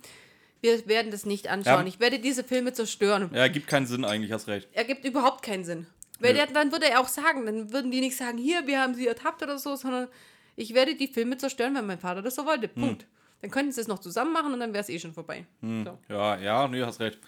[0.62, 1.82] Wir werden das nicht anschauen.
[1.82, 1.88] Ja.
[1.88, 3.30] Ich werde diese Filme zerstören.
[3.34, 4.68] Ja, gibt keinen Sinn eigentlich, hast recht.
[4.74, 5.86] Ergibt überhaupt keinen Sinn.
[6.20, 8.96] Weil der, dann würde er auch sagen, dann würden die nicht sagen, hier, wir haben
[8.96, 10.08] sie ertappt oder so, sondern
[10.56, 12.70] ich werde die Filme zerstören, wenn mein Vater das so wollte.
[12.74, 12.82] Hm.
[12.82, 13.06] Punkt.
[13.42, 15.46] Dann könnten sie es noch zusammen machen und dann wäre es eh schon vorbei.
[15.62, 15.86] Hm.
[15.86, 16.00] So.
[16.10, 17.20] Ja, ja, nee, hast recht.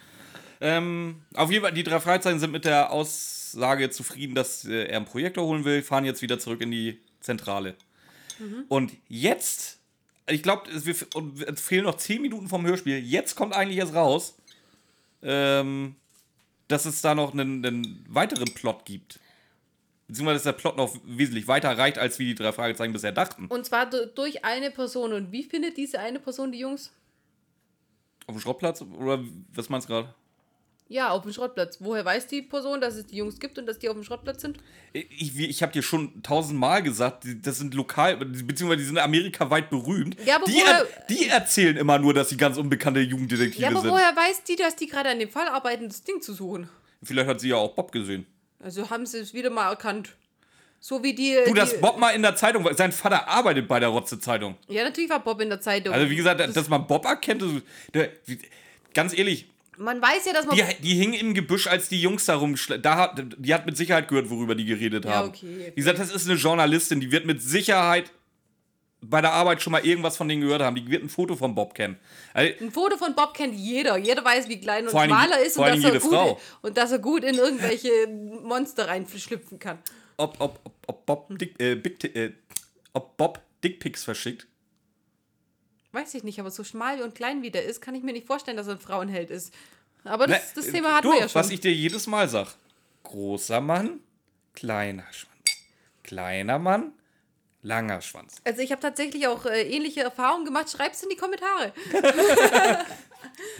[0.59, 4.97] Ähm, auf jeden Fall, die drei Fragezeichen sind mit der Aussage zufrieden, dass äh, er
[4.97, 7.75] einen Projektor holen will, fahren jetzt wieder zurück in die Zentrale.
[8.69, 9.79] Und jetzt,
[10.27, 12.97] ich glaube, es, es fehlen noch 10 Minuten vom Hörspiel.
[12.99, 14.35] Jetzt kommt eigentlich erst raus,
[15.21, 15.95] ähm,
[16.67, 19.19] dass es da noch einen, einen weiteren Plot gibt.
[20.07, 23.45] Beziehungsweise, dass der Plot noch wesentlich weiter reicht, als wie die drei Fragezeichen bisher dachten.
[23.47, 25.13] Und zwar du- durch eine Person.
[25.13, 26.91] Und wie findet diese eine Person die Jungs?
[28.25, 28.81] Auf dem Schrottplatz?
[28.81, 30.15] Oder was meinst du gerade?
[30.91, 31.77] Ja, auf dem Schrottplatz.
[31.81, 34.41] Woher weiß die Person, dass es die Jungs gibt und dass die auf dem Schrottplatz
[34.41, 34.57] sind?
[34.91, 39.69] Ich, ich habe dir schon tausendmal gesagt, die- das sind lokal, beziehungsweise die sind amerikaweit
[39.69, 40.17] berühmt.
[40.25, 43.69] Ja, aber die, woher- er, die erzählen immer nur, dass sie ganz unbekannte Jugenddetektive Ja,
[43.69, 43.91] aber sind.
[43.91, 46.67] woher weiß die, dass die gerade an dem Fall arbeiten, das Ding zu suchen?
[47.03, 48.25] Vielleicht hat sie ja auch Bob gesehen.
[48.59, 50.15] Also haben sie es wieder mal erkannt.
[50.79, 51.37] So wie die.
[51.45, 52.73] Du, die, dass Bob mal in der Zeitung war.
[52.73, 54.57] Sein Vater arbeitet bei der Rotze-Zeitung.
[54.67, 55.93] Ja, natürlich war Bob in der Zeitung.
[55.93, 57.51] Also, wie gesagt, dass man Bob erkennt, das,
[57.93, 58.39] der, wie-
[58.93, 59.45] ganz ehrlich,
[59.79, 60.55] Man weiß ja, dass man.
[60.57, 63.77] die, die hingen im Gebüsch, als die Jungs da rumschle- da hat, Die hat mit
[63.77, 65.29] Sicherheit gehört, worüber die geredet Ja, haben.
[65.29, 65.71] okay.
[65.73, 68.11] Wie gesagt, das ist eine Journalistin, die wird mit Sicherheit
[69.01, 70.75] bei der Arbeit schon mal irgendwas von denen gehört haben.
[70.75, 71.97] Die wird ein Foto von Bob kennen.
[72.33, 73.97] Also, Ein Foto von Bob kennt jeder.
[73.97, 76.39] Jeder weiß, wie klein und schmal er ist und dass, er gut, Frau.
[76.61, 77.89] und dass er gut in irgendwelche
[78.43, 79.79] Monster reinschlüpfen kann.
[80.17, 82.33] ob, ob, ob, ob Bob Dick, äh, Big, äh,
[82.91, 84.45] ob Bob Dickpics verschickt.
[85.91, 88.27] Weiß ich nicht, aber so schmal und klein wie der ist, kann ich mir nicht
[88.27, 89.53] vorstellen, dass er ein Frauenheld ist.
[90.03, 91.39] Aber das, Na, das Thema hatten du, wir ja schon.
[91.41, 92.47] was ich dir jedes Mal sag.
[93.03, 93.99] Großer Mann,
[94.53, 95.29] kleiner Schwanz.
[96.03, 96.91] Kleiner Mann,
[97.63, 98.35] langer Schwanz.
[98.43, 100.69] also ich habe tatsächlich auch äh, ähnliche Erfahrungen gemacht.
[100.69, 101.73] Schreib's in die Kommentare.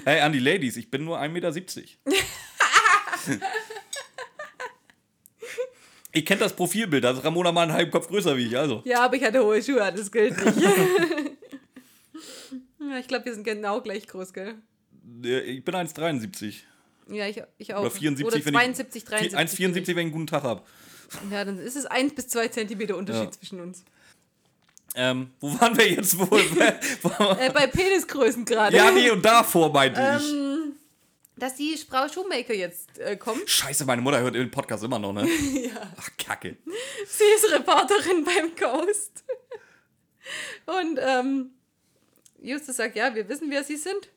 [0.05, 1.51] Hey, an die Ladies, ich bin nur 1,70 Meter.
[6.13, 8.81] Ihr kennt das Profilbild, da ist Ramona mal einen halben Kopf größer wie ich, also.
[8.85, 10.57] Ja, aber ich hatte hohe Schuhe, das gilt nicht.
[12.99, 14.55] ich glaube, wir sind genau gleich groß, gell?
[15.21, 16.55] Ich bin 1,73.
[17.11, 17.81] Ja, ich, ich auch.
[17.81, 19.09] Oder 74, Oder wenn 72, ich.
[19.09, 19.39] 73.
[19.39, 20.61] 1,74, wenn ich einen guten Tag habe.
[21.31, 23.31] Ja, dann ist es 1 bis 2 Zentimeter Unterschied Ja.
[23.31, 23.83] zwischen uns.
[24.95, 26.27] Ähm, wo waren wir jetzt wohl?
[27.01, 28.75] Wo- Äh, bei Penisgrößen gerade.
[28.75, 30.31] ja, nee, und davor meinte ich.
[30.31, 30.73] Ähm,
[31.37, 33.49] dass die Frau Schumacher jetzt äh, kommt.
[33.49, 35.27] Scheiße, meine Mutter hört den Podcast immer noch, ne?
[35.53, 35.93] ja.
[35.97, 36.57] Ach, Kacke.
[37.07, 39.23] Sie ist Reporterin beim Ghost.
[40.65, 41.51] Und ähm,
[42.41, 44.09] Justus sagt, ja, wir wissen, wer sie sind.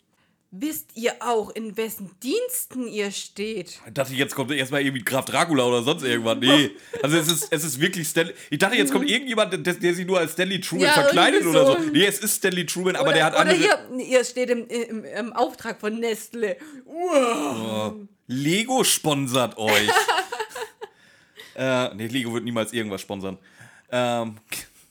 [0.54, 3.80] Wisst ihr auch, in wessen Diensten ihr steht?
[3.86, 6.36] Ich dachte, jetzt kommt erstmal irgendwie Graf Dracula oder sonst irgendwas.
[6.40, 6.72] Nee.
[7.02, 8.34] Also es ist, es ist wirklich Stanley.
[8.50, 11.58] Ich dachte, jetzt kommt irgendjemand, der, der sich nur als Stanley Truman Ja, verkleidet irgendwie
[11.58, 11.82] oder so.
[11.82, 11.90] so.
[11.90, 13.58] Nee, es ist Stanley Truman, aber oder, der hat oder andere.
[13.96, 16.58] hier, ihr steht im, im, im Auftrag von Nestle.
[16.84, 17.94] Wow.
[18.26, 19.88] Lego sponsert euch.
[21.54, 23.38] äh, nee, Lego wird niemals irgendwas sponsern.
[23.90, 24.36] Ähm,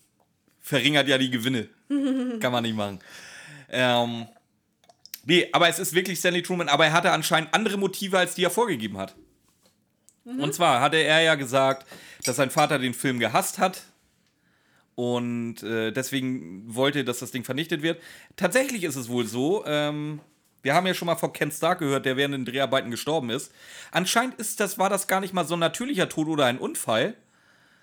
[0.60, 1.70] verringert ja die Gewinne.
[2.40, 3.00] Kann man nicht machen.
[3.70, 4.28] Ähm,
[5.26, 8.44] nee, aber es ist wirklich Stanley Truman, aber er hatte anscheinend andere Motive, als die
[8.44, 9.16] er vorgegeben hat.
[10.24, 11.88] Und zwar hatte er ja gesagt,
[12.26, 13.82] dass sein Vater den Film gehasst hat
[14.96, 18.02] und äh, deswegen wollte, dass das Ding vernichtet wird.
[18.36, 20.20] Tatsächlich ist es wohl so, ähm,
[20.62, 23.52] wir haben ja schon mal von Ken Stark gehört, der während den Dreharbeiten gestorben ist.
[23.92, 27.16] Anscheinend ist das, war das gar nicht mal so ein natürlicher Tod oder ein Unfall,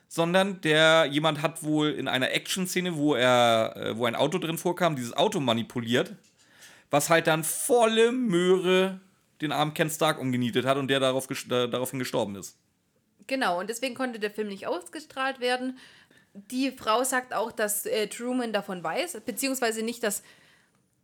[0.08, 4.58] sondern der jemand hat wohl in einer Action-Szene, wo er, äh, wo ein Auto drin
[4.58, 6.14] vorkam, dieses Auto manipuliert,
[6.90, 9.00] was halt dann volle Möhre
[9.40, 12.56] den armen Ken Stark umgenietet hat und der darauf äh, daraufhin gestorben ist.
[13.26, 15.78] Genau, und deswegen konnte der Film nicht ausgestrahlt werden.
[16.32, 20.22] Die Frau sagt auch, dass äh, Truman davon weiß, beziehungsweise nicht, dass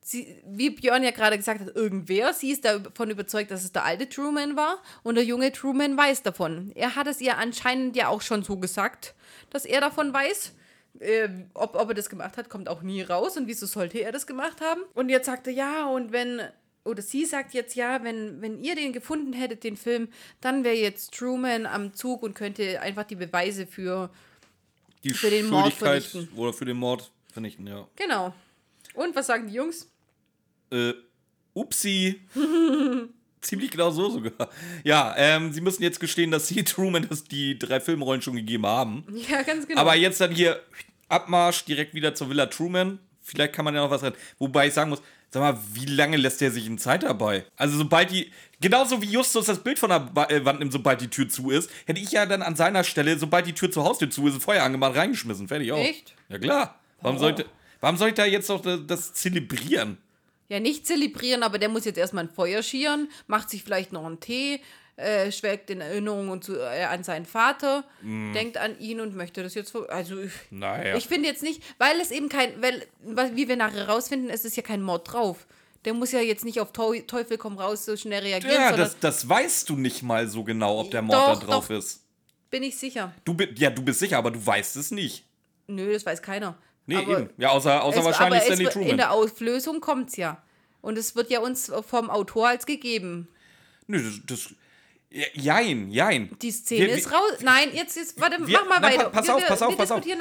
[0.05, 3.85] sie, wie Björn ja gerade gesagt hat, irgendwer, sie ist davon überzeugt, dass es der
[3.85, 6.71] alte Truman war und der junge Truman weiß davon.
[6.75, 9.15] Er hat es ihr anscheinend ja auch schon so gesagt,
[9.51, 10.53] dass er davon weiß.
[11.01, 13.37] Äh, ob, ob er das gemacht hat, kommt auch nie raus.
[13.37, 14.83] Und wieso sollte er das gemacht haben?
[14.95, 16.41] Und jetzt sagt er, ja, und wenn,
[16.85, 20.09] oder sie sagt jetzt, ja, wenn, wenn ihr den gefunden hättet, den Film,
[20.41, 24.11] dann wäre jetzt Truman am Zug und könnte einfach die Beweise für.
[25.03, 26.29] Die Für den Mord vernichten.
[26.37, 27.87] oder für den Mord vernichten, ja.
[27.97, 28.33] Genau.
[28.95, 29.91] Und was sagen die Jungs?
[30.75, 30.95] Äh,
[31.55, 32.21] upsi.
[33.41, 34.49] Ziemlich genau so sogar.
[34.85, 38.67] Ja, ähm, sie müssen jetzt gestehen, dass sie Truman das die drei Filmrollen schon gegeben
[38.67, 39.05] haben.
[39.29, 39.81] Ja, ganz genau.
[39.81, 40.61] Aber jetzt dann hier
[41.09, 42.99] Abmarsch direkt wieder zur Villa Truman.
[43.21, 44.17] Vielleicht kann man ja noch was retten.
[44.39, 47.45] Wobei ich sagen muss, sag mal, wie lange lässt der sich in Zeit dabei?
[47.57, 48.31] Also sobald die,
[48.61, 51.51] genauso wie Justus das Bild von der Ba- äh, Wand nimmt, sobald die Tür zu
[51.51, 54.35] ist, hätte ich ja dann an seiner Stelle, sobald die Tür zur Haustür zu ist,
[54.35, 55.49] ein Feuer angemacht, reingeschmissen.
[55.49, 55.79] Fertig auch.
[55.79, 56.15] Echt?
[56.31, 56.81] Ja klar.
[57.03, 57.45] Warum, sollte,
[57.81, 59.99] warum soll ich da jetzt noch das, das zelebrieren?
[60.55, 64.05] Ja, nicht zelebrieren, aber der muss jetzt erstmal ein Feuer schieren, macht sich vielleicht noch
[64.07, 64.61] einen Tee,
[64.97, 69.55] äh, schwelgt in Erinnerungen zu, äh, an seinen Vater, denkt an ihn und möchte das
[69.55, 69.75] jetzt.
[69.89, 70.95] Also, ich, Naja.
[70.97, 72.87] ich finde jetzt nicht, weil es eben kein, weil,
[73.35, 75.47] wie wir nachher rausfinden, es ist ja kein Mord drauf.
[75.85, 78.99] Der muss ja jetzt nicht auf Teu- Teufel komm raus so schnell reagieren, ja, das,
[79.01, 81.77] das weißt du nicht mal so genau, ob der Mord Doch, da drauf doch.
[81.77, 82.05] ist.
[82.51, 83.13] bin ich sicher.
[83.25, 85.25] Du, bi- ja, du bist sicher, aber du weißt es nicht.
[85.67, 86.57] Nö, das weiß keiner.
[86.87, 87.31] Nee, Aber eben.
[87.39, 88.91] Ja, außer, außer es- wahrscheinlich Stanley Truman.
[88.91, 90.41] In der Auflösung kommt es ja.
[90.85, 93.29] Und es wird ja uns vom Autor als gegeben.
[93.87, 94.55] Nö, das, das.
[95.35, 96.37] Jein, jein.
[96.43, 97.21] Die Szene Wir- ist raus.
[97.41, 99.05] Nein, jetzt, jetzt warte, Wir, mach mal na, weiter.
[99.05, 100.05] pa- Pass wir, auf, pass auf, pass auf.
[100.05, 100.17] Wir,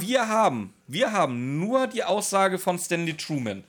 [0.00, 3.64] wir, haben, wir haben nur die Aussage von Stanley Truman.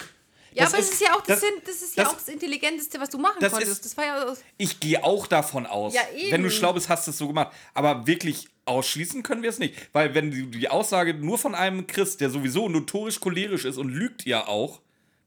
[0.54, 2.28] ja, Das aber es ist ja auch das, das- das, ist ja das- auch das
[2.28, 3.72] Intelligenteste, was du machen das konntest.
[3.72, 4.34] ist- das war ja.
[4.58, 5.96] Ich gehe auch davon aus.
[5.96, 6.32] Ja, eben.
[6.34, 7.52] Wenn du schlau bist, hast du es so gemacht.
[7.74, 9.74] Aber wirklich ausschließen können wir es nicht.
[9.94, 13.90] Weil wenn die, die Aussage nur von einem Christ, der sowieso notorisch cholerisch ist und
[13.90, 14.82] lügt ja auch,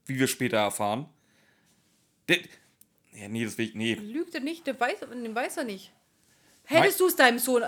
[0.05, 1.07] wie wir später erfahren.
[2.29, 2.37] Der,
[3.13, 3.93] ja, nee, das will ich, nee.
[3.95, 5.91] Lügt er nicht, der weiß, den weiß er nicht.
[6.65, 7.61] Hättest du es deinem Sohn.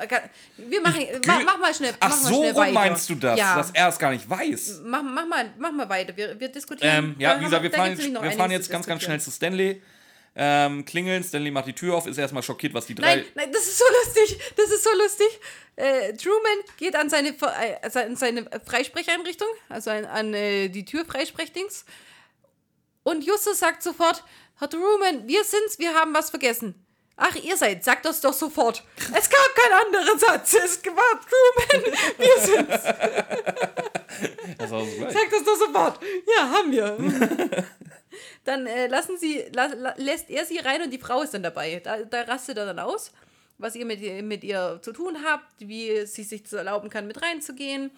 [0.58, 1.06] Wir machen.
[1.28, 1.94] Mach, mach mal schnell.
[2.00, 2.72] Ach, mach mal so schnell rum weiter.
[2.74, 3.56] meinst du das, Ja.
[3.58, 4.82] dass er es gar nicht weiß.
[4.86, 6.16] Mach, mach, mal, mach mal weiter.
[6.16, 7.10] Wir, wir diskutieren.
[7.10, 9.32] Ähm, ja, Da wie gesagt, wir fahren, noch wir fahren jetzt ganz, ganz schnell zu
[9.32, 9.82] Stanley.
[10.38, 13.18] Ähm, klingeln, Stanley macht die Tür auf, ist erstmal schockiert, was die drei.
[13.18, 14.40] Nein, nein, das ist so lustig.
[14.56, 15.28] Das ist so lustig.
[15.76, 21.06] Äh, Truman geht an seine, äh, an seine Freisprecheinrichtung, also an, an äh, die Tür
[21.06, 21.86] Freisprechdings.
[23.06, 24.24] Und Justus sagt sofort,
[24.58, 26.74] Herr Truman, wir sind's, wir haben was vergessen.
[27.16, 28.84] Ach, ihr seid, sagt das doch sofort.
[28.98, 30.56] Es gab keinen anderen Satz.
[30.56, 32.84] Es war Truman, wir sind's.
[34.58, 35.12] Das war so gleich.
[35.12, 36.00] Sag das doch sofort.
[36.38, 36.98] Ja, haben wir.
[38.46, 41.44] dann äh, lassen sie, la, la, lässt er sie rein und die Frau ist dann
[41.44, 41.82] dabei.
[41.84, 43.12] Da, da rastet er dann aus,
[43.58, 47.08] was ihr mit, ihr mit ihr zu tun habt, wie sie sich zu erlauben kann,
[47.08, 47.92] mit reinzugehen.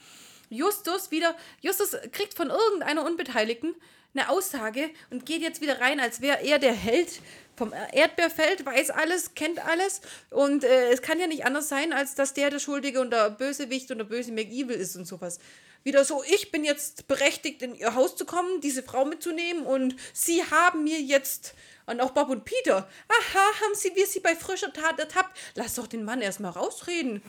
[0.49, 3.75] Justus wieder, Justus kriegt von irgendeiner Unbeteiligten
[4.17, 7.21] eine Aussage und geht jetzt wieder rein, als wäre er der Held
[7.55, 10.01] vom Erdbeerfeld, weiß alles, kennt alles.
[10.29, 13.31] Und äh, es kann ja nicht anders sein, als dass der der Schuldige und der
[13.31, 15.39] Bösewicht und der böse McEvil ist und sowas.
[15.83, 19.95] Wieder so, ich bin jetzt berechtigt, in ihr Haus zu kommen, diese Frau mitzunehmen und
[20.13, 24.35] sie haben mir jetzt, und auch Bob und Peter, aha, haben sie, wir sie bei
[24.35, 25.37] frischer Tat ertappt.
[25.55, 27.21] Lass doch den Mann erstmal rausreden.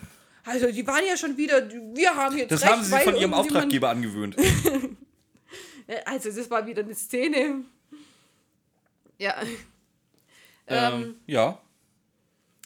[0.44, 3.16] Also, die waren ja schon wieder, wir haben jetzt Das recht, haben sie weil von
[3.16, 4.34] ihrem Auftraggeber angewöhnt.
[5.88, 7.64] Äh, Also, das war wieder eine Szene.
[9.18, 9.34] Ja.
[10.70, 11.58] Ähm, ähm, ja.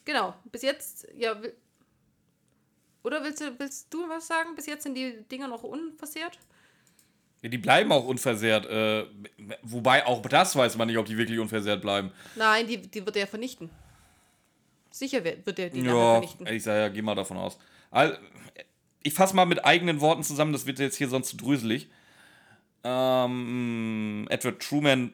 [0.05, 0.35] genau.
[0.51, 1.41] Bis jetzt, ja.
[1.41, 1.55] will-
[3.05, 4.57] Oder willst du, willst du was sagen?
[4.57, 6.37] Bis jetzt sind die Dinger noch unversehrt?
[7.43, 8.67] Ja, Die bleiben auch unversehrt.
[8.67, 9.07] Äh,
[9.63, 12.11] wobei auch das weiß man nicht, ob die wirklich unversehrt bleiben.
[12.35, 13.71] Nein, die, die wird er vernichten.
[14.91, 16.47] Sicher wird wird er die Ja, vernichten.
[16.49, 17.57] ich sage ja, geh mal davon aus.
[17.93, 18.17] Also,
[19.05, 21.89] ich fasse mal mit eigenen Worten zusammen, das wird jetzt hier sonst zu drüselig.
[22.85, 25.13] Ähm, Edward Truman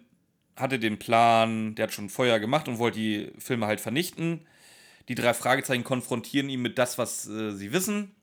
[0.57, 4.47] hatte den Plan, der hat schon Feuer gemacht und wollte die Filme halt vernichten.
[5.09, 8.15] Die drei Fragezeichen konfrontieren ihn mit das, was äh, sie wissen.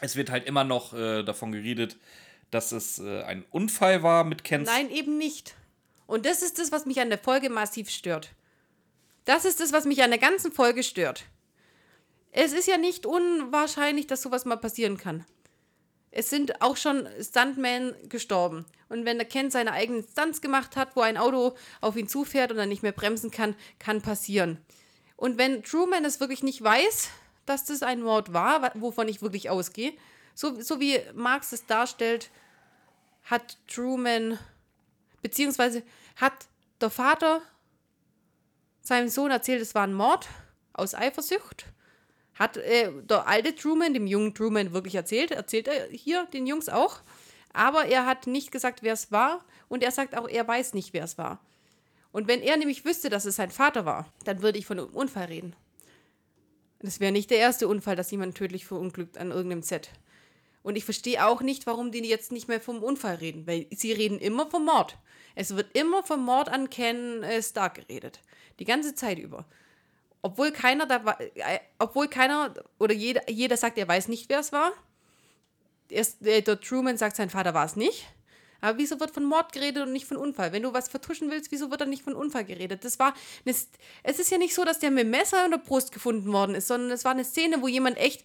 [0.00, 1.96] Es wird halt immer noch äh, davon geredet,
[2.50, 4.68] dass es äh, ein Unfall war mit Kens.
[4.68, 5.54] Nein, eben nicht.
[6.06, 8.30] Und das ist das, was mich an der Folge massiv stört.
[9.24, 11.24] Das ist das, was mich an der ganzen Folge stört.
[12.32, 15.24] Es ist ja nicht unwahrscheinlich, dass sowas mal passieren kann.
[16.14, 18.66] Es sind auch schon Stuntmen gestorben.
[18.90, 22.52] Und wenn der Ken seine eigenen Stunts gemacht hat, wo ein Auto auf ihn zufährt
[22.52, 24.58] und er nicht mehr bremsen kann, kann passieren.
[25.16, 27.08] Und wenn Truman es wirklich nicht weiß,
[27.46, 29.94] dass das ein Mord war, wa- wovon ich wirklich ausgehe,
[30.34, 32.30] so, so wie Marx es darstellt,
[33.24, 34.38] hat Truman,
[35.22, 35.82] beziehungsweise
[36.16, 36.32] hat
[36.80, 37.40] der Vater
[38.82, 40.28] seinem Sohn erzählt, es war ein Mord
[40.74, 41.66] aus Eifersucht.
[42.34, 46.68] Hat äh, der alte Truman dem jungen Truman wirklich erzählt, erzählt er hier den Jungs
[46.68, 47.00] auch.
[47.52, 49.44] Aber er hat nicht gesagt, wer es war.
[49.68, 51.40] Und er sagt auch, er weiß nicht, wer es war.
[52.12, 54.90] Und wenn er nämlich wüsste, dass es sein Vater war, dann würde ich von einem
[54.90, 55.56] Unfall reden.
[56.80, 59.90] Das wäre nicht der erste Unfall, dass jemand tödlich verunglückt an irgendeinem Set.
[60.62, 63.92] Und ich verstehe auch nicht, warum die jetzt nicht mehr vom Unfall reden, weil sie
[63.92, 64.98] reden immer vom Mord.
[65.34, 68.20] Es wird immer vom Mord an Ken äh, Stark geredet.
[68.58, 69.46] Die ganze Zeit über.
[70.22, 74.38] Obwohl keiner da wa- äh, obwohl keiner oder jeder, jeder sagt, er weiß nicht, wer
[74.40, 74.72] es war.
[75.88, 78.06] Erst, äh, der Truman sagt, sein Vater war es nicht.
[78.60, 80.52] Aber wieso wird von Mord geredet und nicht von Unfall?
[80.52, 82.84] Wenn du was vertuschen willst, wieso wird dann nicht von Unfall geredet?
[82.84, 83.12] Das war
[83.44, 83.56] eine,
[84.04, 86.54] es ist ja nicht so, dass der mit dem Messer in der Brust gefunden worden
[86.54, 88.22] ist, sondern es war eine Szene, wo jemand echt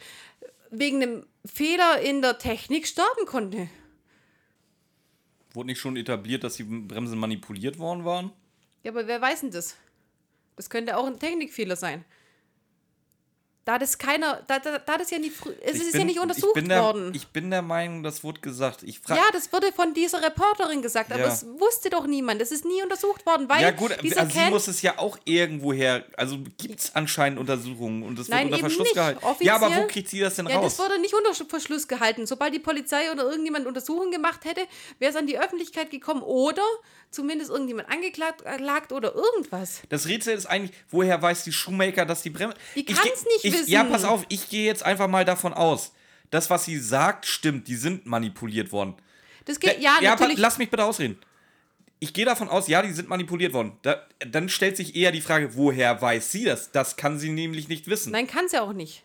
[0.69, 3.67] wegen einem Fehler in der Technik sterben konnte.
[5.53, 8.31] Wurde nicht schon etabliert, dass die Bremsen manipuliert worden waren?
[8.83, 9.75] Ja, aber wer weiß denn das?
[10.57, 12.03] Das könnte auch ein Technikfehler sein.
[13.67, 16.19] Da das keiner, da, da, da das ja nicht, es Ich ist bin- ja nicht
[16.19, 17.11] untersucht ich bin der, worden.
[17.13, 18.81] Ich bin der Meinung, das wurde gesagt.
[18.83, 21.27] Ich ja, das wurde von dieser Reporterin gesagt, aber Ja.
[21.33, 22.41] es wusste doch niemand.
[22.41, 25.17] Es ist nie untersucht worden, weil Ja gut, dieser also sie muss es ja auch
[25.25, 28.95] irgendwo her, also gibt es anscheinend Untersuchungen und das wird Nein, unter eben Verschluss nicht.
[28.95, 29.25] gehalten.
[29.25, 30.77] Offiziell- Ja, aber wo kriegt sie das denn ja, raus?
[30.77, 32.25] das wurde nicht unter Verschluss gehalten.
[32.25, 34.61] Sobald die Polizei oder irgendjemand Untersuchungen gemacht hätte,
[34.99, 36.63] wäre es an die Öffentlichkeit gekommen oder
[37.11, 39.81] zumindest irgendjemand angeklagt äh, oder irgendwas.
[39.89, 42.55] Das Rätsel ist eigentlich, woher weiß die Shoemaker, dass die Bremse.
[42.75, 43.71] Die kann's geh- nicht ich, wissen.
[43.71, 45.93] Ja, pass auf, ich gehe jetzt einfach mal davon aus,
[46.29, 47.67] das, was sie sagt, stimmt.
[47.67, 48.95] Die sind manipuliert worden.
[49.45, 50.37] Das geht, ja, aber natürlich.
[50.37, 51.17] lass mich bitte ausreden.
[51.99, 53.73] Ich gehe davon aus, ja, die sind manipuliert worden.
[53.81, 56.71] Da, dann stellt sich eher die Frage, woher weiß sie das?
[56.71, 58.11] Das kann sie nämlich nicht wissen.
[58.11, 59.03] Nein, kann ja auch nicht.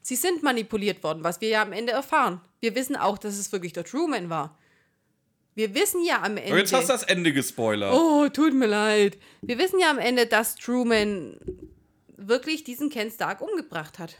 [0.00, 2.40] Sie sind manipuliert worden, was wir ja am Ende erfahren.
[2.60, 4.58] Wir wissen auch, dass es wirklich der Truman war.
[5.54, 6.58] Wir wissen ja am Ende.
[6.58, 7.94] Jetzt hast du das Ende gespoilert.
[7.94, 9.18] Oh, tut mir leid.
[9.42, 11.36] Wir wissen ja am Ende, dass Truman
[12.28, 14.16] wirklich diesen Ken Stark umgebracht hat.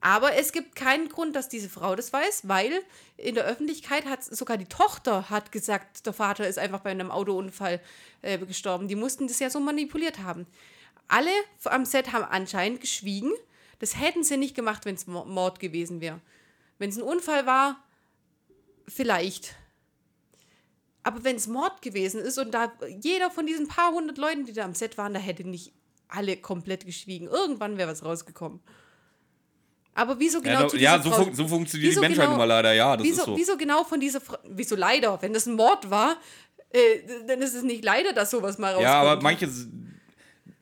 [0.00, 2.72] Aber es gibt keinen Grund, dass diese Frau das weiß, weil
[3.16, 7.12] in der Öffentlichkeit hat sogar die Tochter hat gesagt, der Vater ist einfach bei einem
[7.12, 7.80] Autounfall
[8.20, 8.88] äh, gestorben.
[8.88, 10.46] Die mussten das ja so manipuliert haben.
[11.06, 11.30] Alle
[11.64, 13.30] am Set haben anscheinend geschwiegen.
[13.78, 16.20] Das hätten sie nicht gemacht, wenn es Mord gewesen wäre.
[16.78, 17.80] Wenn es ein Unfall war,
[18.88, 19.54] vielleicht.
[21.04, 24.52] Aber wenn es Mord gewesen ist und da jeder von diesen paar hundert Leuten, die
[24.52, 25.72] da am Set waren, da hätte nicht
[26.12, 27.26] alle komplett geschwiegen.
[27.26, 28.60] Irgendwann wäre was rausgekommen.
[29.94, 32.44] Aber wieso genau ja, ja so, fun so funktioniert wieso die Menschheit genau- nun mal
[32.46, 33.36] leider, ja, das wieso, ist so.
[33.36, 35.20] wieso genau von dieser Frau, wieso leider?
[35.20, 36.16] Wenn das ein Mord war,
[36.70, 36.78] äh,
[37.26, 38.84] dann ist es nicht leider, dass sowas mal rauskommt.
[38.84, 39.48] Ja, aber manche.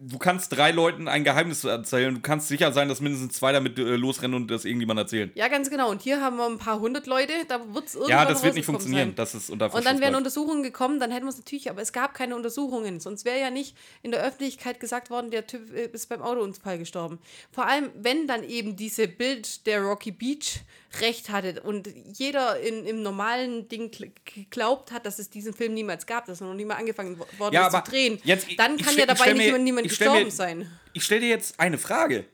[0.03, 2.15] Du kannst drei Leuten ein Geheimnis erzählen.
[2.15, 5.31] Du kannst sicher sein, dass mindestens zwei damit äh, losrennen und das irgendjemand erzählen.
[5.35, 5.91] Ja, ganz genau.
[5.91, 8.55] Und hier haben wir ein paar hundert Leute, da wird es irgendwann Ja, das wird
[8.55, 9.09] nicht funktionieren.
[9.09, 9.15] Sein.
[9.17, 10.17] Das ist unter Und dann wären bleibt.
[10.17, 12.99] Untersuchungen gekommen, dann hätten wir es natürlich, aber es gab keine Untersuchungen.
[12.99, 16.79] Sonst wäre ja nicht in der Öffentlichkeit gesagt worden, der Typ äh, ist beim Autounfall
[16.79, 17.19] gestorben.
[17.53, 20.63] Vor allem, wenn dann eben diese Bild der Rocky Beach
[21.01, 21.89] recht hatte und
[22.19, 26.41] jeder in, im normalen Ding gl- geglaubt hat, dass es diesen Film niemals gab, dass
[26.41, 29.07] er noch nie mal angefangen wo- worden Ja, ist zu drehen, jetzt- dann kann ja
[29.07, 30.71] dabei nicht mir- niemand stell mir- gestorben sein.
[30.93, 32.25] Ich stelle dir jetzt eine Frage.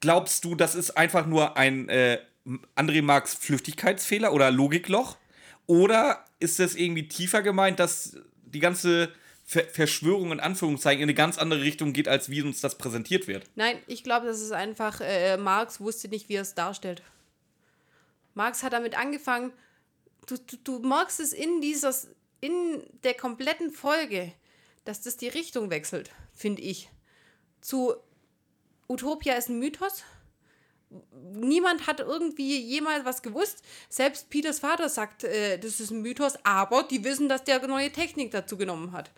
[0.00, 2.18] Glaubst du, das ist einfach nur ein äh,
[2.76, 5.16] André Marx Flüchtigkeitsfehler oder Logikloch?
[5.66, 9.12] Oder ist das irgendwie tiefer gemeint, dass die ganze
[9.44, 13.26] Ver Verschwörung in Anführungszeichen in eine ganz andere Richtung geht, als wie uns das präsentiert
[13.26, 13.44] wird?
[13.56, 17.02] Nein, ich glaube, das ist einfach, äh, Marx wusste nicht, wie er es darstellt.
[18.38, 19.52] Marx hat damit angefangen,
[20.26, 21.92] du, du, du merkst es in dieser,
[22.40, 24.32] in der kompletten Folge,
[24.84, 26.88] dass das die Richtung wechselt, finde ich.
[27.60, 27.94] Zu
[28.88, 30.04] Utopia ist ein Mythos.
[31.32, 33.62] Niemand hat irgendwie jemals was gewusst.
[33.90, 37.90] Selbst Peters Vater sagt, äh, das ist ein Mythos, aber die wissen, dass der neue
[37.90, 39.10] Technik dazu genommen hat.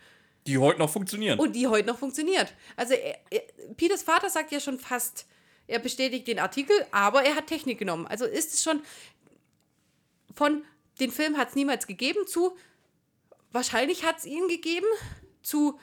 [0.47, 1.39] Die heute noch funktionieren.
[1.39, 2.53] Und die heute noch funktioniert.
[2.75, 3.43] Also er, er,
[3.77, 5.27] Peters Vater sagt ja schon fast,
[5.71, 8.05] er bestätigt den Artikel, aber er hat Technik genommen.
[8.05, 8.81] Also ist es schon
[10.33, 10.63] von,
[10.99, 12.57] den Film hat es niemals gegeben, zu,
[13.51, 14.87] wahrscheinlich hat es ihn gegeben,
[15.41, 15.79] zu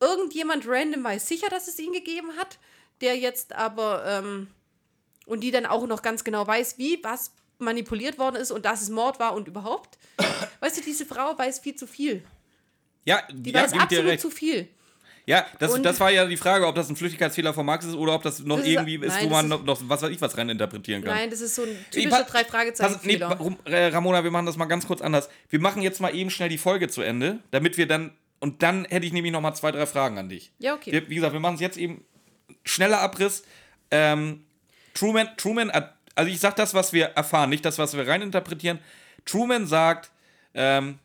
[0.00, 2.58] irgendjemand random weiß sicher, dass es ihn gegeben hat,
[3.00, 4.48] der jetzt aber, ähm,
[5.26, 8.82] und die dann auch noch ganz genau weiß, wie was manipuliert worden ist und dass
[8.82, 9.98] es Mord war und überhaupt.
[10.60, 12.24] Weißt du, diese Frau weiß viel zu viel.
[13.04, 14.68] ja, Die ja, weiß absolut zu viel.
[15.28, 17.94] Ja, das, Und- das war ja die Frage, ob das ein Flüchtigkeitsfehler von Marx ist
[17.94, 19.78] oder ob das noch Das ist- irgendwie ist, nein, wo das man ist- noch, noch
[19.86, 21.14] was weiß ich was rein interpretieren kann.
[21.14, 23.20] Nein, das ist so ein typischer drei Fragezeichen nee,
[23.66, 25.28] äh, Ramona, wir machen das mal ganz kurz anders.
[25.50, 28.86] Wir machen jetzt mal eben schnell die Folge zu Ende, damit wir dann und dann
[28.86, 30.50] hätte ich nämlich noch mal zwei, drei Fragen an dich.
[30.60, 30.92] Ja, okay.
[30.92, 32.02] Wir, wie gesagt, wir machen es jetzt eben
[32.64, 33.42] schneller Abriss.
[33.90, 34.44] Ähm,
[34.94, 35.70] Truman, Truman,
[36.14, 38.78] also ich sag das, was wir erfahren, nicht das, was wir reininterpretieren.
[39.26, 40.10] Truman sagt,
[40.54, 40.98] ähm,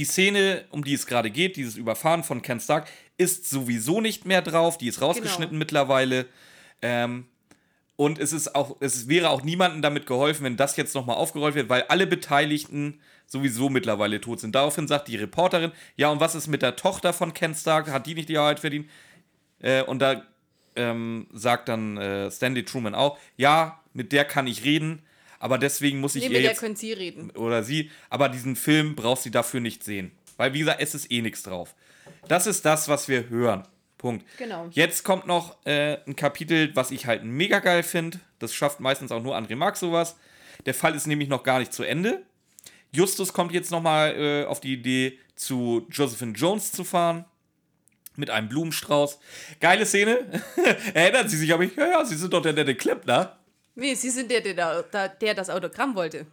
[0.00, 4.24] die Szene, um die es gerade geht, dieses Überfahren von Ken Stark, ist sowieso nicht
[4.24, 4.78] mehr drauf.
[4.78, 5.58] Die ist rausgeschnitten Genau.
[5.58, 6.24] mittlerweile.
[6.80, 7.26] Ähm,
[7.96, 11.54] und es ist auch, es wäre auch niemandem damit geholfen, wenn das jetzt nochmal aufgerollt
[11.54, 14.54] wird, weil alle Beteiligten sowieso mittlerweile tot sind.
[14.54, 17.90] Daraufhin sagt die Reporterin, ja, und was ist mit der Tochter von Ken Stark?
[17.92, 18.88] Hat die nicht die Wahrheit verdient?
[19.58, 20.22] Äh, und da
[20.76, 25.02] ähm, sagt dann äh, Stanley Truman auch, ja, mit der kann ich reden,
[25.40, 27.30] aber deswegen muss ich Nee, ihr jetzt können Sie reden.
[27.32, 30.12] oder sie, aber diesen Film braucht sie dafür nicht sehen.
[30.36, 31.74] Weil, wie gesagt, es ist eh nichts drauf.
[32.28, 33.66] Das ist das, was wir hören.
[33.98, 34.24] Punkt.
[34.38, 34.68] Genau.
[34.70, 38.20] Jetzt kommt noch äh, ein Kapitel, was ich halt mega geil finde.
[38.38, 40.16] Das schafft meistens auch nur André Marx sowas.
[40.64, 42.22] Der Fall ist nämlich noch gar nicht zu Ende.
[42.92, 47.24] Justus kommt jetzt nochmal äh, auf die Idee, zu Josephine Jones zu fahren.
[48.16, 49.18] Mit einem Blumenstrauß.
[49.60, 50.18] Geile Szene.
[50.94, 53.38] Erinnern Sie sich, aber ich, ja, ja, Sie sind doch der nette Klempner.
[53.74, 56.26] Nee, Sie sind der, der, der, das Autogramm wollte.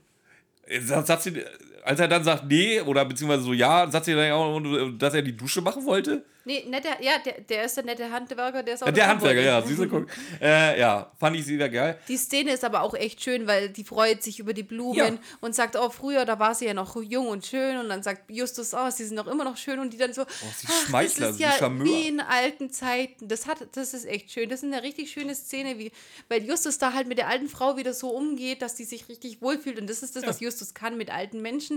[0.82, 1.44] Sagt sie,
[1.88, 4.60] als er dann sagt, nee, oder beziehungsweise so ja, sagt sie dann auch,
[4.98, 6.24] dass er die Dusche machen wollte.
[6.46, 9.42] Nee, netter, ja, der, der ist der nette Handwerker, der ist auch Äh, Der Handwerker,
[9.42, 10.08] ja, siehst du, guck.
[10.42, 12.00] Äh, ja, fand ich sehr geil.
[12.08, 15.12] Die Szene ist aber auch echt schön, weil die freut sich über die Blumen Ja.
[15.42, 17.76] und sagt, oh, früher, da war sie ja noch jung und schön.
[17.78, 19.80] Und dann sagt Justus, oh, sie sind doch immer noch schön.
[19.80, 21.86] Und die dann so, Oh, sie ach, das ist ja Charmeur.
[21.86, 23.28] wie in alten Zeiten.
[23.28, 24.48] Das, hat, das ist echt schön.
[24.48, 25.92] Das ist eine richtig schöne Szene, wie,
[26.30, 29.42] weil Justus da halt mit der alten Frau wieder so umgeht, dass die sich richtig
[29.42, 29.82] wohlfühlt.
[29.82, 31.77] Und das ist das, was Justus kann mit alten Menschen,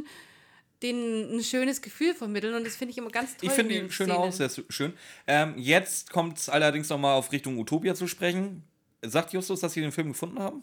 [0.83, 2.55] denen ein schönes Gefühl vermitteln.
[2.55, 3.49] Und das finde ich immer ganz toll.
[3.49, 4.19] Ich finde in die schön Szenen.
[4.23, 4.95] aus, sehr schön.
[5.27, 8.63] Ähm, jetzt kommt es allerdings nochmal auf Richtung Utopia zu sprechen.
[9.03, 10.63] Sagt Justus, dass sie den Film gefunden haben?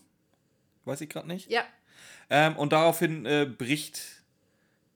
[0.86, 1.50] Weiß ich gerade nicht.
[1.52, 1.64] Ja,
[2.30, 4.02] Ähm, und daraufhin äh, bricht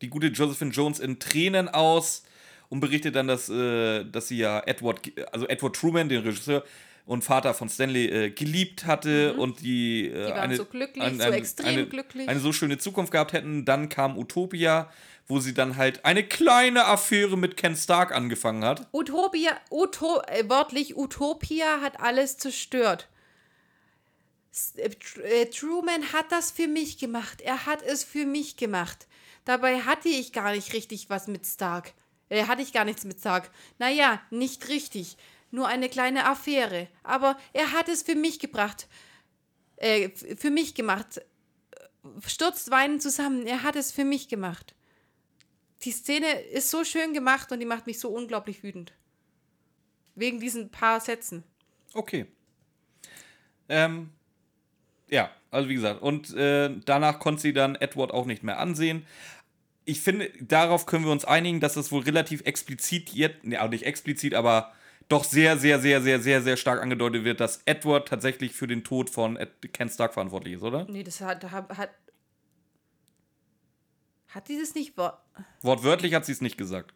[0.01, 2.23] die gute Josephine Jones in Tränen aus
[2.69, 5.01] und berichtet dann, dass, äh, dass sie ja Edward,
[5.31, 6.63] also Edward Truman, den Regisseur
[7.05, 10.29] und Vater von Stanley, äh, geliebt hatte und die, äh, Mhm.
[10.29, 12.27] waren eine, so glücklich, so extrem eine, glücklich.
[12.29, 13.65] eine so schöne Zukunft gehabt hätten.
[13.65, 14.91] Dann kam Utopia,
[15.27, 18.87] wo sie dann halt eine kleine Affäre mit Ken Stark angefangen hat.
[18.93, 23.07] Utopia, Uto, äh, wörtlich, Utopia hat alles zerstört.
[24.75, 24.89] Äh,
[25.23, 27.41] äh, Truman hat das für mich gemacht.
[27.41, 29.07] Er hat es für mich gemacht.
[29.45, 31.93] Dabei hatte ich gar nicht richtig was mit Stark.
[32.29, 33.49] Äh, hatte ich gar nichts mit Stark.
[33.79, 35.17] Naja, nicht richtig.
[35.51, 36.87] Nur eine kleine Affäre.
[37.03, 38.87] Aber er hat es für mich gebracht.
[39.77, 41.21] Äh, für mich gemacht.
[42.25, 43.45] Stürzt weinend zusammen.
[43.45, 44.73] Er hat es für mich gemacht.
[45.83, 48.93] Die Szene ist so schön gemacht und die macht mich so unglaublich wütend.
[50.15, 51.43] Wegen diesen paar Sätzen.
[51.93, 52.27] Okay.
[53.67, 54.11] Ähm,
[55.09, 59.05] ja, also wie gesagt, und äh, danach konnte sie dann Edward auch nicht mehr ansehen.
[59.85, 63.69] Ich finde, darauf können wir uns einigen, dass es wohl relativ explizit jetzt, ne, auch
[63.69, 64.73] nicht explizit, aber
[65.11, 68.83] doch sehr, sehr, sehr, sehr, sehr, sehr stark angedeutet wird, dass Edward tatsächlich für den
[68.83, 70.85] Tod von Ed Ken Stark verantwortlich ist, oder?
[70.89, 71.43] Nee, das hat.
[71.51, 71.89] Hat, hat,
[74.29, 74.93] hat dieses nicht.
[75.61, 76.93] Wortwörtlich hat sie es nicht gesagt.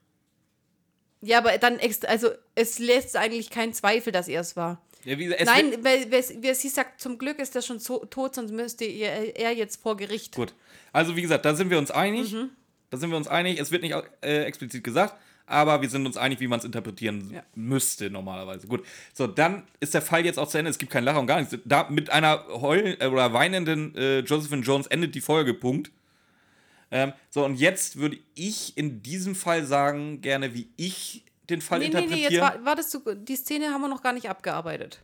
[1.22, 1.80] Ja, aber dann.
[2.08, 4.82] Also, es lässt eigentlich keinen Zweifel, dass er es war.
[5.04, 8.34] Ja, wie, es Nein, weil, weil, sie sagt, zum Glück ist er schon so, tot,
[8.34, 10.36] sonst müsste er, er jetzt vor Gericht.
[10.36, 10.56] Gut.
[10.92, 12.34] Also wie gesagt, da sind wir uns einig.
[12.34, 12.50] Mhm.
[12.90, 13.60] Da sind wir uns einig.
[13.60, 15.16] Es wird nicht äh, explizit gesagt,
[15.48, 17.44] aber wir sind uns einig, wie man es interpretieren Ja.
[17.56, 18.68] müsste normalerweise.
[18.68, 18.86] Gut.
[19.14, 20.72] So, dann ist der Fall jetzt auch zu Ende.
[20.72, 21.56] Es gibt kein Lachen und gar nichts.
[21.66, 25.54] Da mit einer heulen äh, oder weinenden äh, Josephine Jones endet die Folge.
[25.54, 25.92] Punkt.
[26.92, 31.80] Ähm, so, und jetzt würde ich in diesem Fall sagen, gerne wie ich den Fall
[31.80, 32.32] Nee, nee, nee, interpretiere.
[32.34, 33.16] jetzt war, wartest du.
[33.16, 35.02] Die Szene haben wir noch gar nicht abgearbeitet.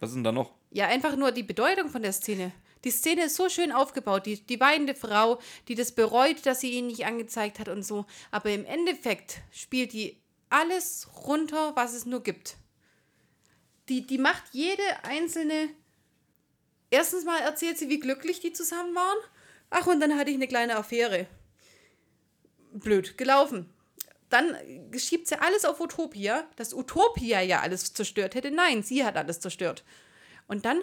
[0.00, 0.52] Was ist denn da noch?
[0.70, 2.52] Ja, einfach nur die Bedeutung von der Szene.
[2.84, 4.26] Die Szene ist so schön aufgebaut.
[4.26, 8.04] Die, die weinende Frau, die das bereut, dass sie ihn nicht angezeigt hat und so.
[8.30, 10.20] Aber im Endeffekt spielt die
[10.50, 12.56] alles runter, was es nur gibt.
[13.88, 15.70] Die, die macht jede einzelne.
[16.90, 19.18] Erstens mal erzählt sie, wie glücklich die zusammen waren.
[19.70, 21.26] Ach, und dann hatte ich eine kleine Affäre.
[22.72, 23.70] Blöd gelaufen.
[24.28, 24.56] Dann
[24.96, 28.50] schiebt sie alles auf Utopia, dass Utopia ja alles zerstört hätte.
[28.50, 29.84] Nein, sie hat alles zerstört.
[30.46, 30.82] Und dann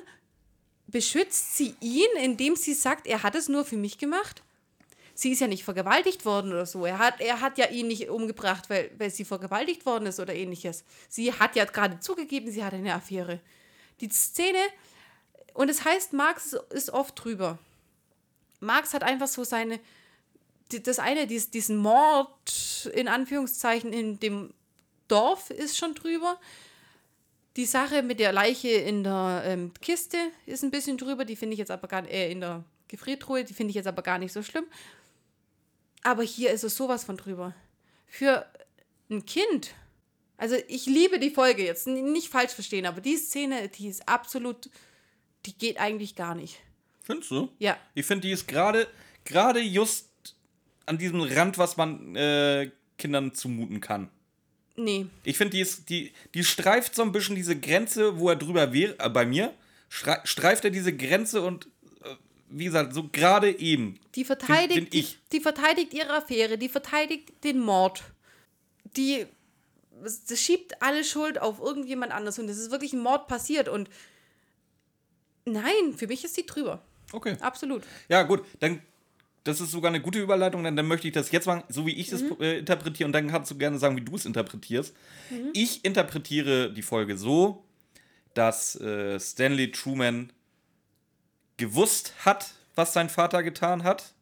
[0.91, 4.43] beschützt sie ihn, indem sie sagt, er hat es nur für mich gemacht.
[5.13, 6.85] Sie ist ja nicht vergewaltigt worden oder so.
[6.85, 10.33] Er hat, er hat ja ihn nicht umgebracht, weil, weil sie vergewaltigt worden ist oder
[10.33, 10.83] ähnliches.
[11.09, 13.39] Sie hat ja gerade zugegeben, sie hatte eine Affäre.
[13.99, 14.59] Die Szene,
[15.53, 17.59] und es heißt, Marx ist oft drüber.
[18.59, 19.79] Marx hat einfach so seine,
[20.69, 24.53] das eine, dies, diesen Mord in Anführungszeichen in dem
[25.07, 26.39] Dorf ist schon drüber.
[27.57, 31.53] Die Sache mit der Leiche in der ähm, Kiste ist ein bisschen drüber, die finde
[31.53, 34.31] ich jetzt aber gar äh, in der Gefriertruhe, die finde ich jetzt aber gar nicht
[34.31, 34.65] so schlimm.
[36.03, 37.53] Aber hier ist es sowas von drüber.
[38.07, 38.45] Für
[39.09, 39.73] ein Kind.
[40.37, 44.69] Also ich liebe die Folge jetzt, nicht falsch verstehen, aber die Szene, die ist absolut,
[45.45, 46.59] die geht eigentlich gar nicht.
[47.03, 47.49] Findest du?
[47.59, 47.77] Ja.
[47.93, 48.87] Ich finde, die ist gerade
[49.25, 50.09] gerade just
[50.85, 54.09] an diesem Rand, was man äh, Kindern zumuten kann.
[54.75, 55.07] Nee.
[55.23, 58.71] Ich finde, die, ist- die, die streift so ein bisschen diese Grenze, wo er drüber
[58.73, 59.53] wäre, äh, bei mir,
[59.89, 61.65] streift er diese Grenze und,
[62.03, 62.15] äh,
[62.49, 63.99] wie gesagt, so gerade eben.
[64.15, 65.17] Die verteidigt, find ich.
[65.31, 68.03] Die, die verteidigt ihre Affäre, die verteidigt den Mord.
[68.97, 69.25] Die
[70.33, 73.89] schiebt alle Schuld auf irgendjemand anders und es ist wirklich ein Mord passiert und
[75.45, 76.81] nein, für mich ist sie drüber.
[77.11, 77.35] Okay.
[77.41, 77.83] Absolut.
[78.09, 78.81] Ja, gut, dann,
[79.43, 81.95] das ist sogar eine gute Überleitung, dann, dann möchte ich das jetzt machen, so wie
[81.95, 84.95] ich das äh, interpretiere, und dann kannst du gerne sagen, wie du es interpretierst.
[85.53, 87.63] Ich interpretiere die Folge so,
[88.33, 90.31] dass äh, Stanley Truman
[91.57, 94.13] gewusst hat, was sein Vater getan hat,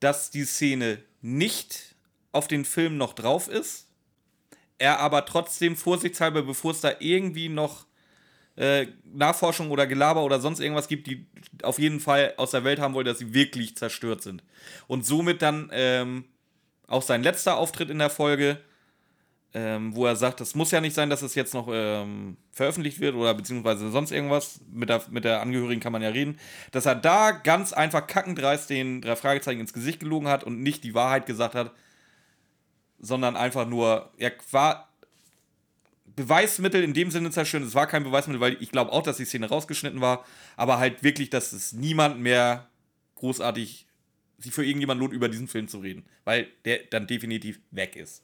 [0.00, 1.94] dass die Szene nicht
[2.32, 3.86] auf den Film noch drauf ist,
[4.78, 7.87] er aber trotzdem vorsichtshalber, bevor es da irgendwie noch
[8.58, 11.26] äh, Nachforschung oder Gelaber oder sonst irgendwas gibt, die
[11.62, 14.42] auf jeden Fall aus der Welt haben wollen, dass sie wirklich zerstört sind.
[14.86, 16.24] Und somit dann ähm,
[16.86, 18.58] auch sein letzter Auftritt in der Folge
[19.54, 23.00] ähm, wo er sagt, es muss ja nicht sein, dass es jetzt noch ähm, veröffentlicht
[23.00, 24.60] wird oder beziehungsweise sonst irgendwas.
[24.70, 26.38] Mit der, mit der Angehörigen kann man ja reden.
[26.70, 30.84] Dass er da ganz einfach kackendreist den drei Fragezeichen ins Gesicht gelogen hat und nicht
[30.84, 31.72] die Wahrheit gesagt hat,
[32.98, 34.87] sondern einfach nur, er war
[36.18, 37.62] Beweismittel in dem Sinne zerstört.
[37.62, 40.24] Es war kein Beweismittel, weil ich glaube auch, dass die Szene rausgeschnitten war,
[40.56, 42.68] aber halt wirklich, dass es niemand mehr
[43.14, 43.86] großartig
[44.38, 48.22] sich für irgendjemand lohnt, über diesen Film zu reden, weil der dann definitiv weg ist.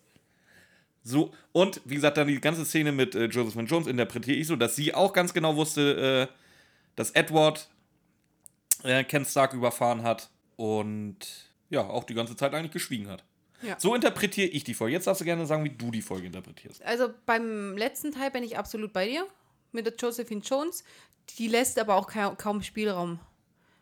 [1.04, 4.56] So, und wie gesagt, dann die ganze Szene mit äh, Josephine Jones interpretiere ich so,
[4.56, 6.34] dass sie auch ganz genau wusste, äh,
[6.96, 7.68] dass Edward
[8.82, 11.18] äh, Ken Stark überfahren hat und
[11.70, 13.22] ja, auch die ganze Zeit eigentlich geschwiegen hat.
[13.62, 13.78] Ja.
[13.78, 14.94] So interpretiere ich die Folge.
[14.94, 16.82] Jetzt darfst du gerne sagen, wie du die Folge interpretierst.
[16.82, 19.26] Also beim letzten Teil bin ich absolut bei dir
[19.72, 20.84] mit der Josephine Jones.
[21.38, 23.18] Die lässt aber auch kaum, kaum Spielraum.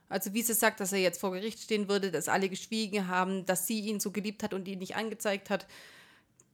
[0.08, 3.46] Also wie sie sagt, dass er jetzt vor Gericht stehen würde, dass alle geschwiegen haben,
[3.46, 5.66] dass sie ihn so geliebt hat und ihn nicht angezeigt hat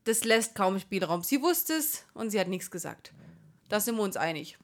[0.09, 1.23] das lässt kaum Spielraum.
[1.23, 3.13] Sie wusste es und sie hat nichts gesagt.
[3.69, 4.57] Da sind wir uns einig.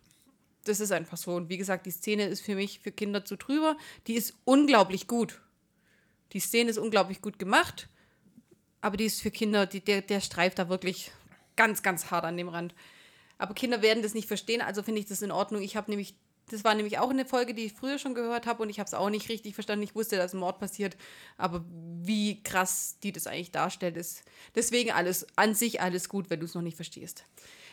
[0.65, 1.35] Das ist einfach so.
[1.35, 3.77] Und wie gesagt, die Szene ist für mich für Kinder zu drüber.
[4.07, 5.43] Die ist unglaublich gut.
[6.33, 7.91] Die Szene ist unglaublich gut gemacht.
[8.85, 11.11] Aber die ist für Kinder, die, der, der streift da wirklich
[11.57, 12.75] ganz, ganz hart an dem Rand.
[13.39, 15.63] Aber Kinder werden das nicht verstehen, also finde ich das in Ordnung.
[15.63, 16.15] Ich habe nämlich
[16.51, 18.87] das war nämlich auch eine Folge, die ich früher schon gehört habe und ich habe
[18.87, 19.85] es auch nicht richtig verstanden.
[19.85, 20.99] Ich wusste, dass ein Mord passiert,
[21.39, 21.65] aber
[22.03, 24.23] wie krass die das eigentlich darstellt, ist
[24.55, 27.25] deswegen alles an sich alles gut, wenn du es noch nicht verstehst.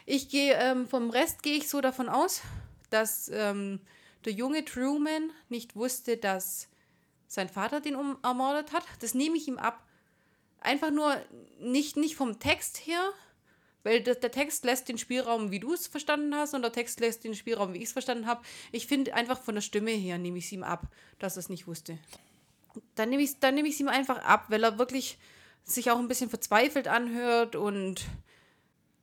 [0.06, 2.42] Ich gehe ähm, vom Rest gehe ich so davon aus,
[2.90, 3.82] dass ähm,
[4.24, 6.70] der junge Truman nicht wusste, dass
[7.28, 8.86] sein Vater den ermordet hat.
[9.02, 9.86] Das nehme ich ihm ab.
[10.62, 11.18] Einfach nur
[11.60, 13.12] nicht, nicht vom Text her,
[13.84, 17.00] weil der, der Text lässt den Spielraum, wie du es verstanden hast, und der Text
[17.00, 18.42] lässt den Spielraum, wie ich es verstanden habe.
[18.72, 20.88] Ich finde einfach von der Stimme her nehme ich es ihm ab,
[21.20, 21.98] dass er es nicht wusste.
[22.96, 25.18] Dann nehme ich es nehm ihm einfach ab, weil er wirklich
[25.64, 28.06] sich auch ein bisschen verzweifelt anhört und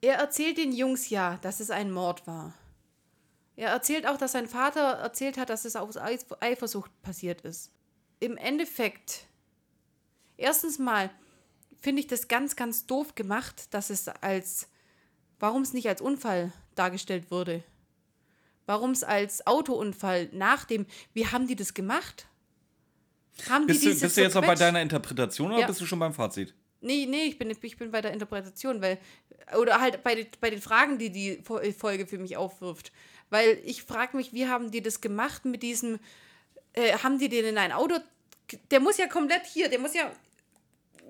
[0.00, 2.54] er erzählt den Jungs ja, dass es ein Mord war.
[3.56, 7.72] Er erzählt auch, dass sein Vater erzählt hat, dass es aus Eifersucht passiert ist.
[8.20, 9.26] Im Endeffekt,
[10.36, 11.10] erstens mal,
[11.80, 14.68] finde ich das ganz, ganz doof gemacht, dass es als,
[15.38, 17.62] warum es nicht als Unfall dargestellt wurde.
[18.66, 22.26] Warum es als Autounfall nach dem, wie haben die das gemacht?
[23.48, 25.66] Haben bist, die du, bist du jetzt noch bei deiner Interpretation oder ja.
[25.66, 26.54] bist du schon beim Fazit?
[26.80, 28.98] Nee, nee, ich bin, ich bin bei der Interpretation, weil,
[29.58, 32.92] oder halt bei, bei den Fragen, die die Folge für mich aufwirft.
[33.30, 35.98] Weil ich frage mich, wie haben die das gemacht mit diesem,
[36.74, 37.96] äh, haben die den in ein Auto,
[38.70, 40.10] der muss ja komplett hier, der muss ja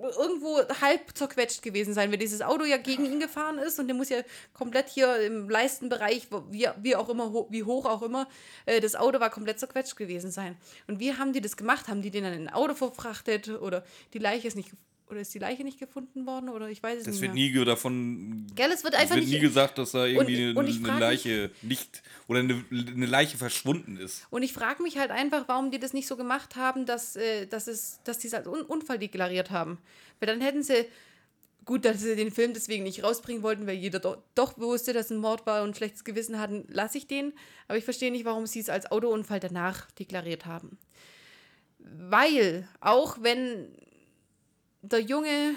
[0.00, 3.96] irgendwo halb zerquetscht gewesen sein, wenn dieses Auto ja gegen ihn gefahren ist und der
[3.96, 4.18] muss ja
[4.52, 8.28] komplett hier im Leistenbereich, wie, wie auch immer, wie hoch auch immer,
[8.66, 10.56] äh, das Auto war komplett zerquetscht gewesen sein.
[10.86, 11.88] Und wie haben die das gemacht?
[11.88, 14.70] Haben die den dann in ein Auto verfrachtet oder die Leiche ist nicht
[15.10, 16.48] oder ist die Leiche nicht gefunden worden?
[16.48, 17.30] Oder ich weiß es das nicht.
[17.30, 18.46] Das wird nie davon.
[18.54, 19.34] Gell, es wird einfach wird nicht.
[19.34, 22.02] nie gesagt, dass da irgendwie und, und eine, Leiche mich, nicht.
[22.26, 24.26] Oder eine, eine Leiche verschwunden ist.
[24.30, 27.46] Und ich frage mich halt einfach, warum die das nicht so gemacht haben, dass, äh,
[27.46, 29.78] dass, es, dass die es als Un Unfall deklariert haben.
[30.20, 30.86] Weil dann hätten sie.
[31.64, 35.10] Gut, dass sie den Film deswegen nicht rausbringen wollten, weil jeder doch, doch wusste, dass
[35.10, 37.34] ein Mord war und ein schlechtes Gewissen hatten, lasse ich den.
[37.66, 40.78] Aber ich verstehe nicht, warum sie es als Autounfall danach deklariert haben.
[41.78, 43.68] Weil, auch wenn
[44.82, 45.54] der Junge,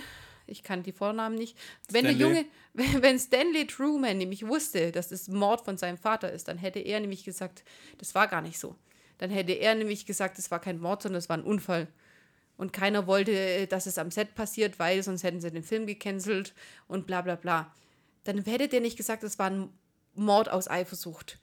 [0.48, 1.58] ich kann die Vornamen nicht,
[1.90, 2.18] wenn Stanley.
[2.18, 2.46] der Junge,
[3.02, 7.00] wenn Stanley Truman nämlich wusste, dass es Mord von seinem Vater ist, dann hätte er
[7.00, 7.64] nämlich gesagt,
[7.98, 8.76] das war gar nicht so.
[9.18, 11.88] Dann hätte er nämlich gesagt, es war kein Mord, sondern es war ein Unfall.
[12.58, 16.54] Und keiner wollte, dass es am Set passiert, weil sonst hätten sie den Film gecancelt
[16.88, 17.74] und bla bla bla.
[18.24, 19.70] Dann hätte der nicht gesagt, es war ein
[20.16, 21.40] Mord aus Eifersucht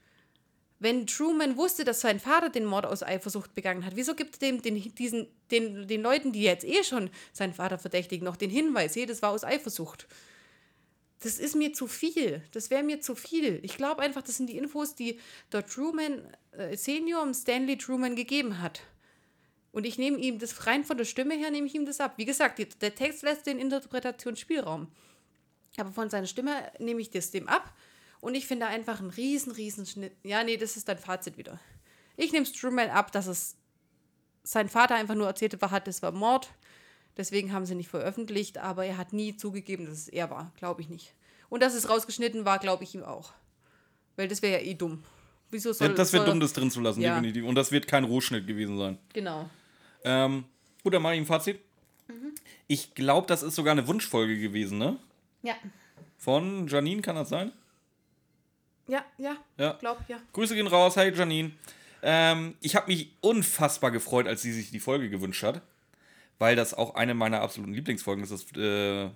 [0.80, 4.38] wenn Truman wusste, dass sein Vater den Mord aus Eifersucht begangen hat, wieso gibt er
[4.38, 8.50] dem den, diesen, den, den Leuten, die jetzt eh schon seinen Vater verdächtigen, noch den
[8.50, 10.06] Hinweis, hey, das war aus Eifersucht?
[11.20, 12.42] Das ist mir zu viel.
[12.52, 13.58] Das wäre mir zu viel.
[13.64, 15.18] Ich glaube einfach, das sind die Infos, die
[15.50, 16.22] der Truman
[16.52, 18.82] äh, Senior Stanley Truman gegeben hat.
[19.72, 22.14] Und ich nehme ihm das rein von der Stimme her, nehme ich ihm das ab.
[22.16, 24.86] Wie gesagt, die, der Text lässt den Interpretationsspielraum.
[25.76, 27.74] Aber von seiner Stimme nehme ich das dem ab
[28.20, 30.12] und ich finde einfach einen riesen, riesen Schnitt.
[30.22, 31.60] Ja, nee, das ist dein Fazit wieder.
[32.16, 33.56] Ich nehme Strummel ab, dass es
[34.42, 36.50] sein Vater einfach nur erzählt hat, das war Mord.
[37.16, 40.52] Deswegen haben sie nicht veröffentlicht, aber er hat nie zugegeben, dass es er war.
[40.56, 41.14] Glaube ich nicht.
[41.48, 43.32] Und dass es rausgeschnitten war, glaube ich ihm auch.
[44.16, 45.04] Weil das wäre ja eh dumm.
[45.50, 47.14] Wieso soll, ja, das wäre dumm, das drin zu lassen, ja.
[47.14, 47.44] definitiv.
[47.44, 48.98] Und das wird kein Rohschnitt gewesen sein.
[49.14, 49.48] Genau.
[50.04, 50.44] Ähm,
[50.82, 51.60] gut, dann mache ich ein Fazit.
[52.06, 52.34] Mhm.
[52.66, 54.98] Ich glaube, das ist sogar eine Wunschfolge gewesen, ne?
[55.42, 55.54] Ja.
[56.18, 57.52] Von Janine, kann das sein?
[58.88, 59.72] Ja, ja, ja.
[59.74, 60.18] glaub, ja.
[60.32, 61.52] Grüße gehen raus, hey Janine.
[62.02, 65.62] Ähm, ich habe mich unfassbar gefreut, als sie sich die Folge gewünscht hat,
[66.38, 68.30] weil das auch eine meiner absoluten Lieblingsfolgen ist.
[68.30, 69.10] Das, äh,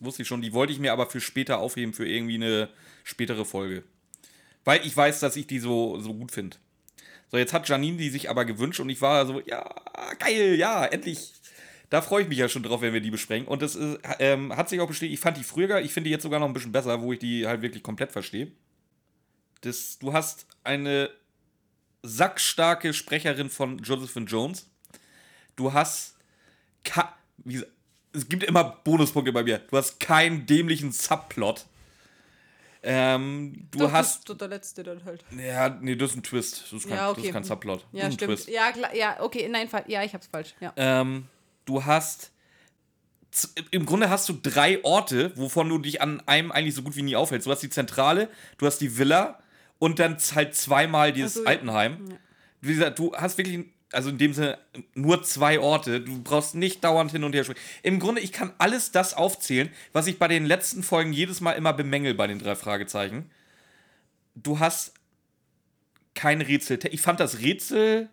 [0.00, 0.42] Wusste ich schon.
[0.42, 2.68] Die wollte ich mir aber für später aufheben, für irgendwie eine
[3.04, 3.82] spätere Folge.
[4.64, 6.56] Weil ich weiß, dass ich die so, so gut finde.
[7.30, 9.68] So, jetzt hat Janine die sich aber gewünscht und ich war so, ja,
[10.18, 11.32] geil, ja, endlich.
[11.90, 13.48] Da freue ich mich ja schon drauf, wenn wir die besprechen.
[13.48, 15.14] Und das ist, ähm, hat sich auch bestätigt.
[15.14, 15.80] Ich fand die früher.
[15.80, 18.12] Ich finde die jetzt sogar noch ein bisschen besser, wo ich die halt wirklich komplett
[18.12, 18.52] verstehe.
[19.62, 21.10] Das, du hast eine
[22.02, 24.66] sackstarke Sprecherin von Josephine Jones.
[25.56, 26.14] Du hast.
[26.84, 27.64] Ka wie,
[28.12, 29.58] es gibt immer Bonuspunkte bei mir.
[29.58, 31.66] Du hast keinen dämlichen Subplot.
[32.82, 34.28] Ähm, du Doch, hast.
[34.28, 35.24] Das, der letzte dann halt.
[35.36, 36.62] Ja, nee, das ist ein Twist.
[36.62, 37.26] Das ist kein, Ja, das okay.
[37.26, 37.80] ist kein Subplot.
[37.80, 38.34] das Ja, ist ein stimmt.
[38.36, 38.48] Twist.
[38.48, 40.54] Ja, klar, ja, okay, nein, fa- ja, ich hab's falsch.
[40.60, 40.72] Ja.
[40.76, 41.26] Ähm,
[41.64, 42.30] du hast.
[43.72, 47.02] Im Grunde hast du drei Orte, wovon du dich an einem eigentlich so gut wie
[47.02, 47.46] nie aufhältst.
[47.46, 49.38] Du hast die Zentrale, du hast die Villa
[49.78, 51.48] und dann halt zweimal dieses so, ja.
[51.48, 52.18] Altenheim.
[52.60, 54.58] Wie gesagt, du hast wirklich, also in dem Sinne,
[54.94, 56.00] nur zwei Orte.
[56.00, 57.60] Du brauchst nicht dauernd hin und her springen.
[57.82, 61.52] Im Grunde, ich kann alles das aufzählen, was ich bei den letzten Folgen jedes Mal
[61.52, 63.30] immer bemängel bei den drei Fragezeichen.
[64.34, 64.94] Du hast
[66.14, 66.78] kein Rätsel.
[66.90, 68.08] Ich fand das Rätsel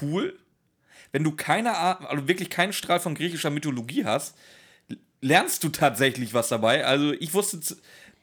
[0.00, 0.38] cool.
[1.10, 4.36] Wenn du keine Ahnung, also wirklich keinen Strahl von griechischer Mythologie hast,
[5.22, 6.84] lernst du tatsächlich was dabei.
[6.84, 7.60] Also ich wusste,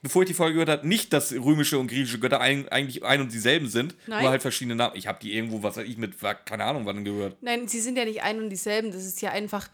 [0.02, 3.20] bevor ich die Folge gehört habe, nicht, dass römische und griechische Götter ein, eigentlich ein
[3.20, 3.94] und dieselben sind.
[4.06, 4.22] Nein.
[4.22, 4.96] Nur halt verschiedene Namen.
[4.96, 6.14] Ich habe die irgendwo, was weiß ich, mit,
[6.44, 7.36] keine Ahnung, wann gehört.
[7.42, 8.90] Nein, sie sind ja nicht ein und dieselben.
[8.92, 9.68] Das ist ja einfach.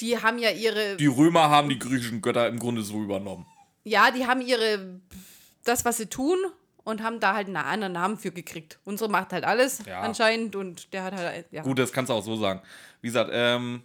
[0.00, 0.96] Die haben ja ihre.
[0.96, 3.46] Die Römer haben die griechischen Götter im Grunde so übernommen.
[3.84, 5.00] Ja, die haben ihre.
[5.64, 6.38] Das, was sie tun.
[6.82, 8.78] Und haben da halt einen anderen Namen für gekriegt.
[8.84, 10.00] Unsere macht halt alles Ja.
[10.00, 10.56] anscheinend.
[10.56, 11.46] Und der hat halt.
[11.52, 11.62] Ja.
[11.62, 12.62] Gut, das kannst du auch so sagen.
[13.02, 13.82] Wie gesagt, ähm,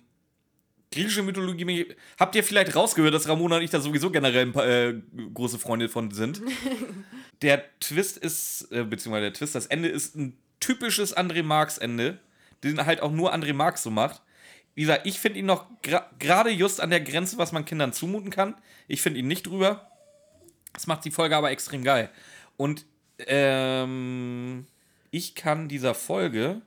[0.96, 4.96] griechische Mythologie, habt ihr vielleicht rausgehört, dass Ramona und ich da sowieso generell paar, äh,
[5.34, 6.42] große Freunde von sind?
[7.42, 12.20] der Twist ist, äh, beziehungsweise der Twist, das Ende ist ein typisches André Marx Ende,
[12.64, 14.22] den halt auch nur André Marx so macht.
[14.74, 18.30] Wie gesagt, ich finde ihn noch gerade just an der Grenze, was man Kindern zumuten
[18.30, 18.56] kann.
[18.88, 19.90] Ich finde ihn nicht drüber.
[20.74, 22.10] Das macht die Folge aber extrem geil.
[22.58, 22.86] Und
[23.28, 24.66] ähm,
[25.12, 26.62] ich kann dieser Folge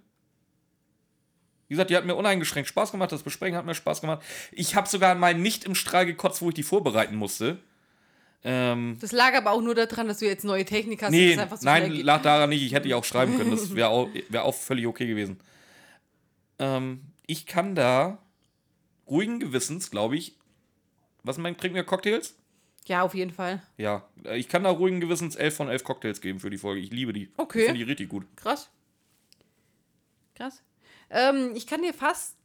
[1.68, 4.22] wie gesagt, die hat mir uneingeschränkt Spaß gemacht, das Besprechen hat mir Spaß gemacht.
[4.52, 7.58] Ich habe sogar mal nicht im Strahl gekotzt, wo ich die vorbereiten musste.
[8.44, 11.10] Ähm, Das lag aber auch nur daran, dass du jetzt neue Technik hast.
[11.10, 12.62] nee, so nein, lag daran nicht.
[12.62, 13.50] Ich hätte die auch schreiben können.
[13.50, 15.40] Das wäre auch, wär auch völlig okay gewesen.
[16.58, 18.18] Ähm, ich kann da
[19.08, 20.36] ruhigen Gewissens, glaube ich,
[21.22, 22.34] was mein, trinken wir Cocktails?
[22.86, 23.62] Ja, auf jeden Fall.
[23.76, 26.80] Ja, äh, ich kann da ruhigen Gewissens 11 von 11 Cocktails geben für die Folge.
[26.80, 27.30] Ich liebe die.
[27.36, 27.58] Okay.
[27.58, 28.24] Ich finde die richtig gut.
[28.36, 28.70] Krass.
[30.34, 30.62] Krass.
[31.10, 32.36] Ähm, ich kann dir fast,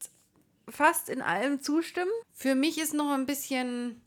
[0.69, 2.11] fast in allem zustimmen.
[2.31, 4.01] Für mich ist noch ein bisschen.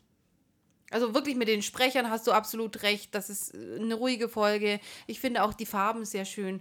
[0.91, 3.15] Also wirklich mit den Sprechern hast du absolut recht.
[3.15, 4.81] Das ist äh, eine ruhige Folge.
[5.07, 6.61] Ich finde auch die Farben sehr schön.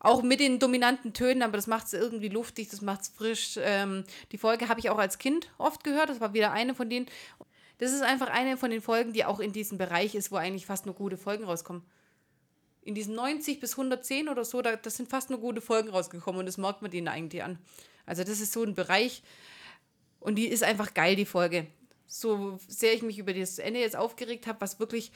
[0.00, 3.58] Auch mit den dominanten Tönen, aber das macht es irgendwie luftig, das macht es frisch.
[3.58, 6.10] Ähm, die Folge habe ich auch als Kind oft gehört.
[6.10, 7.06] Das war wieder eine von denen.
[7.78, 10.66] Das ist einfach eine von den Folgen, die auch in diesem Bereich ist, wo eigentlich
[10.66, 11.82] fast nur gute Folgen rauskommen
[12.84, 16.40] in diesen 90 bis 110 oder so, da, das sind fast nur gute Folgen rausgekommen
[16.40, 17.58] und das merkt man denen eigentlich an.
[18.06, 19.22] Also das ist so ein Bereich
[20.20, 21.66] und die ist einfach geil, die Folge.
[22.06, 25.12] So sehr ich mich über das Ende jetzt aufgeregt habe, was wirklich,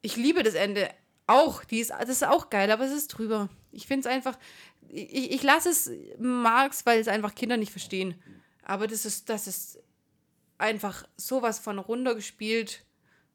[0.00, 0.90] ich liebe das Ende
[1.26, 3.50] auch, die ist, das ist auch geil, aber es ist drüber.
[3.72, 4.38] Ich finde es einfach,
[4.88, 8.14] ich, ich lasse es Marx, weil es einfach Kinder nicht verstehen.
[8.62, 9.78] Aber das ist, das ist
[10.56, 12.84] einfach sowas von runtergespielt,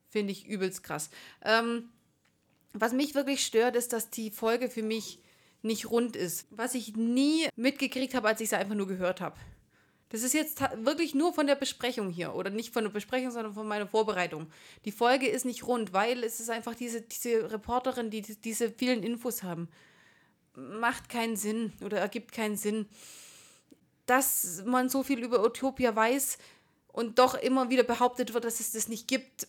[0.09, 1.09] finde ich übelst krass.
[1.43, 1.89] Ähm,
[2.73, 5.19] was mich wirklich stört, ist, dass die Folge für mich
[5.61, 6.47] nicht rund ist.
[6.49, 9.37] Was ich nie mitgekriegt habe, als ich sie einfach nur gehört habe.
[10.09, 12.33] Das ist jetzt wirklich nur von der Besprechung hier.
[12.33, 14.47] Oder nicht von der Besprechung, sondern von meiner Vorbereitung.
[14.85, 19.03] Die Folge ist nicht rund, weil es ist einfach diese, diese Reporterin, die- diese vielen
[19.03, 19.69] Infos haben.
[20.55, 22.87] Macht keinen Sinn oder ergibt keinen Sinn.
[24.05, 26.37] Dass man so viel über Utopia weiß
[26.87, 29.47] und doch immer wieder behauptet wird, dass es das nicht gibt,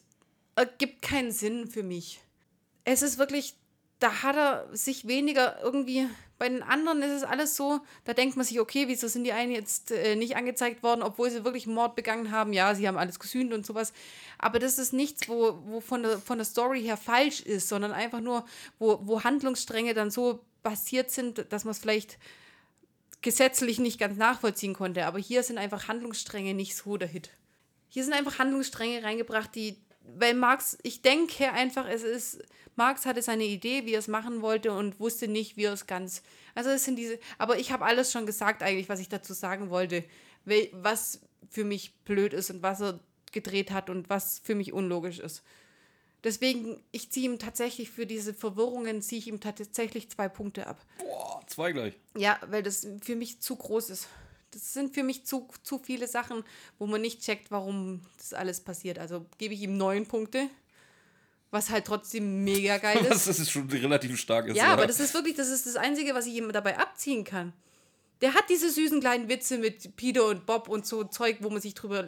[0.55, 2.20] ergibt keinen Sinn für mich
[2.84, 3.54] es ist wirklich,
[3.98, 8.36] da hat er sich weniger irgendwie, bei den anderen ist es alles so, da denkt
[8.36, 11.68] man sich, okay, wieso sind die einen jetzt äh, nicht angezeigt worden, obwohl sie wirklich
[11.68, 13.92] Mord begangen haben, ja, sie haben alles gesühnt und sowas,
[14.38, 17.92] aber das ist nichts, wo, wo von, der, von der Story her falsch ist, sondern
[17.92, 18.44] einfach nur,
[18.78, 22.18] wo, wo Handlungsstränge dann so basiert sind, dass man es vielleicht
[23.20, 27.30] gesetzlich nicht ganz nachvollziehen konnte, aber hier sind einfach Handlungsstränge nicht so der Hit.
[27.88, 29.76] Hier sind einfach Handlungsstränge reingebracht, die,
[30.16, 32.43] weil Marx, ich denke einfach, es ist,
[32.77, 35.87] Marx hatte seine Idee, wie er es machen wollte und wusste nicht, wie er es
[35.87, 36.23] ganz,
[36.55, 39.70] also es sind diese, aber ich habe alles schon gesagt eigentlich, was ich dazu sagen
[39.70, 40.05] wollte,
[40.73, 41.20] was
[41.51, 43.01] für mich blöd ist und was er
[43.31, 45.43] gedreht hat und was für mich unlogisch ist.
[46.24, 50.85] Deswegen, ich ziehe ihm tatsächlich für diese Verwirrungen, ziehe ich ihm tatsächlich zwei Punkte ab.
[50.99, 51.95] Boah, zwei gleich.
[52.16, 54.09] Ja, weil das für mich zu groß ist.
[54.53, 56.45] Das sind für mich zu, zu viele Sachen,
[56.79, 58.99] wo man nicht checkt, warum das alles passiert.
[58.99, 60.49] Also gebe ich ihm neun Punkte,
[61.51, 63.27] was halt trotzdem mega geil ist.
[63.27, 64.49] Das ist schon relativ stark.
[64.49, 67.24] Ist, Ja, aber das ist wirklich, das ist das Einzige, was ich ihm dabei abziehen
[67.24, 67.53] kann.
[68.20, 71.61] Der hat diese süßen kleinen Witze mit Peter und Bob und so Zeug, wo man
[71.61, 72.07] sich drüber.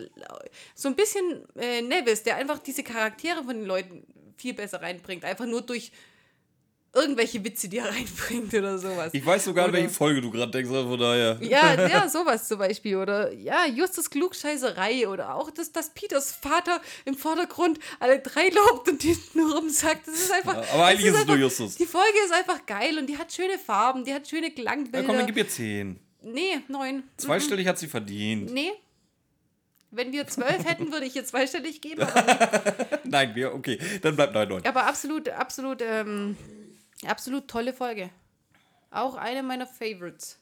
[0.74, 4.06] So ein bisschen äh, Nevis, der einfach diese Charaktere von den Leuten
[4.36, 5.24] viel besser reinbringt.
[5.24, 5.90] Einfach nur durch
[6.94, 9.10] irgendwelche Witze, die er reinbringt oder sowas.
[9.12, 11.38] Ich weiß sogar, an Oder- welche Folge du gerade denkst, von daher.
[11.40, 12.96] Ja, ja, sowas zum Beispiel.
[12.96, 15.08] Oder ja, Justus Klugscheißerei.
[15.08, 20.06] Oder auch, dass, dass Peters Vater im Vordergrund alle drei lobt und hintenrum sagt.
[20.08, 20.54] Das ist einfach.
[20.56, 21.76] Ja, aber eigentlich ist es nur Justus.
[21.76, 25.06] Die Folge ist einfach geil und die hat schöne Farben, die hat schöne Ja, Klangbilder.
[25.06, 25.98] komm, dann gib ihr 10.
[26.22, 27.02] nee, neun.
[27.16, 28.52] Zweistellig hat sie verdient.
[28.52, 28.70] Nee.
[29.90, 32.04] Wenn wir zwölf hätten, würde ich ihr zweistellig geben.
[33.04, 34.66] Nein, wir, okay, dann bleibt 9, 9.
[34.66, 36.36] aber absolut, absolut, ähm,
[37.06, 38.10] absolut tolle Folge.
[38.90, 40.38] Auch eine meiner Favorites.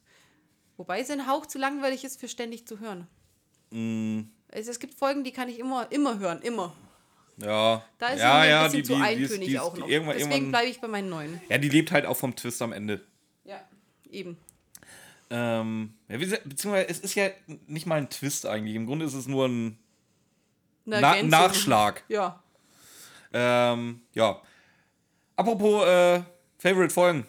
[0.76, 3.06] Wobei es ein Hauch zu langweilig ist, für ständig zu hören.
[3.70, 4.22] Mm.
[4.52, 6.74] Also es gibt Folgen, die kann ich immer, immer hören, immer.
[7.38, 7.84] Ja.
[7.98, 9.88] Da ist ja, ja, ein bisschen die, zu die, eintönig die auch noch.
[9.88, 11.40] Irgendwann, Deswegen bleibe ich bei meinen neuen.
[11.48, 13.00] ja, die lebt halt auch vom Twist am Ende.
[13.44, 13.60] Ja,
[14.10, 14.36] eben.
[15.30, 17.30] Ähm, ja, beziehungsweise es ist ja
[17.66, 18.76] nicht mal ein Twist eigentlich.
[18.76, 19.78] Im Grunde ist es nur ein
[20.84, 21.22] Na.
[21.22, 22.04] Nachschlag.
[22.08, 22.42] Ja.
[23.32, 24.42] Ähm, ja.
[25.36, 26.22] Apropos äh,
[26.62, 27.26] Favorite Folgen.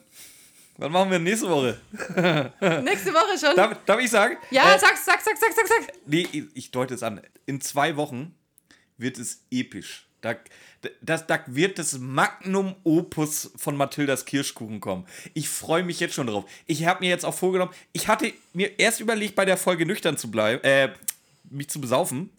[0.77, 1.79] Was machen wir nächste Woche?
[2.83, 3.55] Nächste Woche schon.
[3.55, 4.37] Darf, darf ich sagen?
[4.51, 5.93] ja, Äh, sag, sag, sag, sag, sag, sag.
[6.05, 7.19] Nee, ich deute es an.
[7.47, 8.35] In zwei Wochen
[8.97, 10.07] wird es episch.
[10.21, 10.35] Da,
[11.01, 15.07] das, da wird das Magnum Opus von Mathildas Kirschkuchen kommen.
[15.33, 16.45] Ich freue mich jetzt schon drauf.
[16.67, 20.15] Ich habe mir jetzt auch vorgenommen, ich hatte mir erst überlegt, bei der Folge nüchtern
[20.15, 20.93] zu bleiben, äh,
[21.49, 22.29] mich zu besaufen.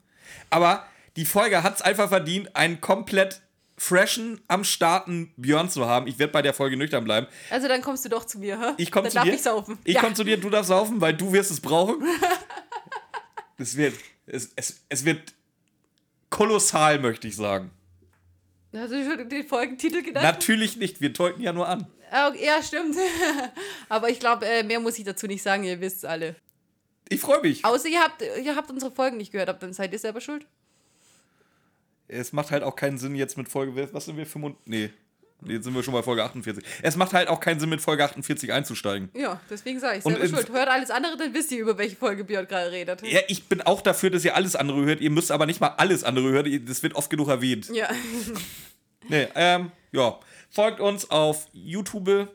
[0.50, 3.40] Aber die Folge hat es einfach verdient, einen komplett
[3.76, 6.06] freshen, am Starten Björn zu haben.
[6.06, 7.26] Ich werde bei der Folge nüchtern bleiben.
[7.50, 8.74] Also dann kommst du doch zu mir, hä?
[8.76, 9.34] Ich komme zu darf dir.
[9.34, 9.78] ich saufen.
[9.84, 10.00] Ich ja.
[10.00, 12.02] komme zu dir, du darfst saufen, weil du wirst es brauchen.
[13.58, 13.94] es wird,
[14.26, 15.32] es, es, es wird
[16.30, 17.70] kolossal, möchte ich sagen.
[18.72, 20.24] Hast du schon den Folgentitel gedacht?
[20.24, 21.86] Natürlich nicht, wir deuten ja nur an.
[22.10, 22.96] Ah, okay, Ja, stimmt.
[23.88, 26.36] Aber ich glaube, äh, mehr muss ich dazu nicht sagen, ihr wisst alle.
[27.08, 27.64] Ich freue mich.
[27.64, 30.46] Außer ihr habt, ihr habt unsere Folgen nicht gehört, habt, dann seid ihr selber schuld.
[32.08, 34.66] Es macht halt auch keinen Sinn jetzt mit Folge, was sind wir, 45?
[34.66, 34.90] Nee,
[35.40, 36.62] nee, jetzt sind wir schon bei Folge 48.
[36.82, 39.08] Es macht halt auch keinen Sinn mit Folge 48 einzusteigen.
[39.14, 40.50] Ja, deswegen sage ich selber schuld.
[40.50, 43.02] Hört alles andere, dann wisst ihr, über welche Folge Björn gerade redet.
[43.02, 45.00] Ja, ich bin auch dafür, dass ihr alles andere hört.
[45.00, 46.66] Ihr müsst aber nicht mal alles andere hören.
[46.66, 47.68] Das wird oft genug erwähnt.
[47.72, 47.88] Ja.
[49.06, 50.18] Nee, ähm, ja.
[50.50, 52.28] Folgt uns auf YouTube.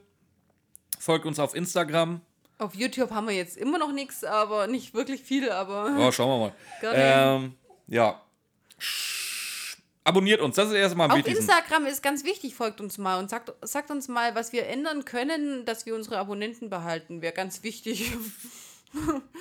[1.00, 2.22] Folgt uns auf Instagram.
[2.60, 6.30] Auf YouTube haben wir jetzt immer noch nichts, aber nicht wirklich viel, aber Oh, schauen
[6.30, 6.54] wir mal.
[6.94, 7.56] Ähm,
[7.88, 8.22] ja.
[10.10, 11.28] Abonniert uns, das ist erstmal am auf.
[11.28, 15.06] Instagram ist ganz wichtig, folgt uns mal und sagt, sagt uns mal, was wir ändern
[15.06, 17.22] können, dass wir unsere Abonnenten behalten.
[17.22, 18.12] Wäre ganz wichtig.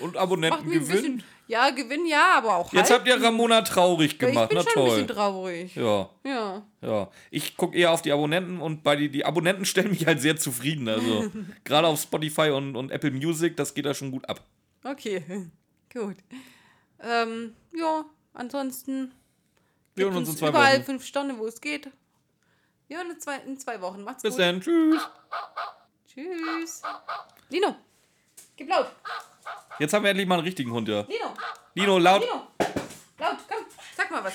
[0.00, 1.22] Und Abonnenten ein gewinnen.
[1.46, 3.00] ja, Gewinn ja, aber auch Jetzt halt.
[3.00, 4.50] habt ihr Ramona traurig Ja, gemacht.
[4.52, 4.90] Ich bin Na schon ein toll.
[5.00, 5.74] bisschen traurig.
[5.74, 6.62] Ja, Ja.
[6.82, 7.10] ja.
[7.30, 10.36] Ich gucke eher auf die Abonnenten und bei die, die Abonnenten stellen mich halt sehr
[10.36, 10.86] zufrieden.
[10.86, 11.30] Also
[11.64, 14.42] gerade auf Spotify und, und Apple Music, das geht da schon gut ab.
[14.84, 15.22] Okay,
[15.94, 16.16] gut.
[17.02, 18.04] Ähm, ja,
[18.34, 19.12] ansonsten.
[19.98, 20.84] Wir hören uns in zwei überall Wochen.
[20.84, 21.90] fünf Stunden, wo es geht.
[22.88, 24.02] Ja, in zwei, in zwei Wochen.
[24.02, 24.40] Macht's Bis gut.
[24.40, 24.60] dann.
[24.60, 25.02] Tschüss.
[26.08, 26.82] Tschüss.
[27.50, 27.76] Lino,
[28.56, 28.86] gib laut.
[29.78, 31.02] Jetzt haben wir endlich mal einen richtigen Hund, ja.
[31.02, 31.34] Lino,
[31.74, 32.22] Lino, laut.
[32.22, 32.46] Lino.
[33.18, 33.64] Laut, komm,
[33.96, 34.34] sag mal was.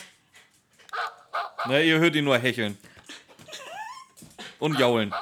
[1.66, 2.78] Na, ihr hört ihn nur hecheln.
[4.60, 5.14] Und jaulen.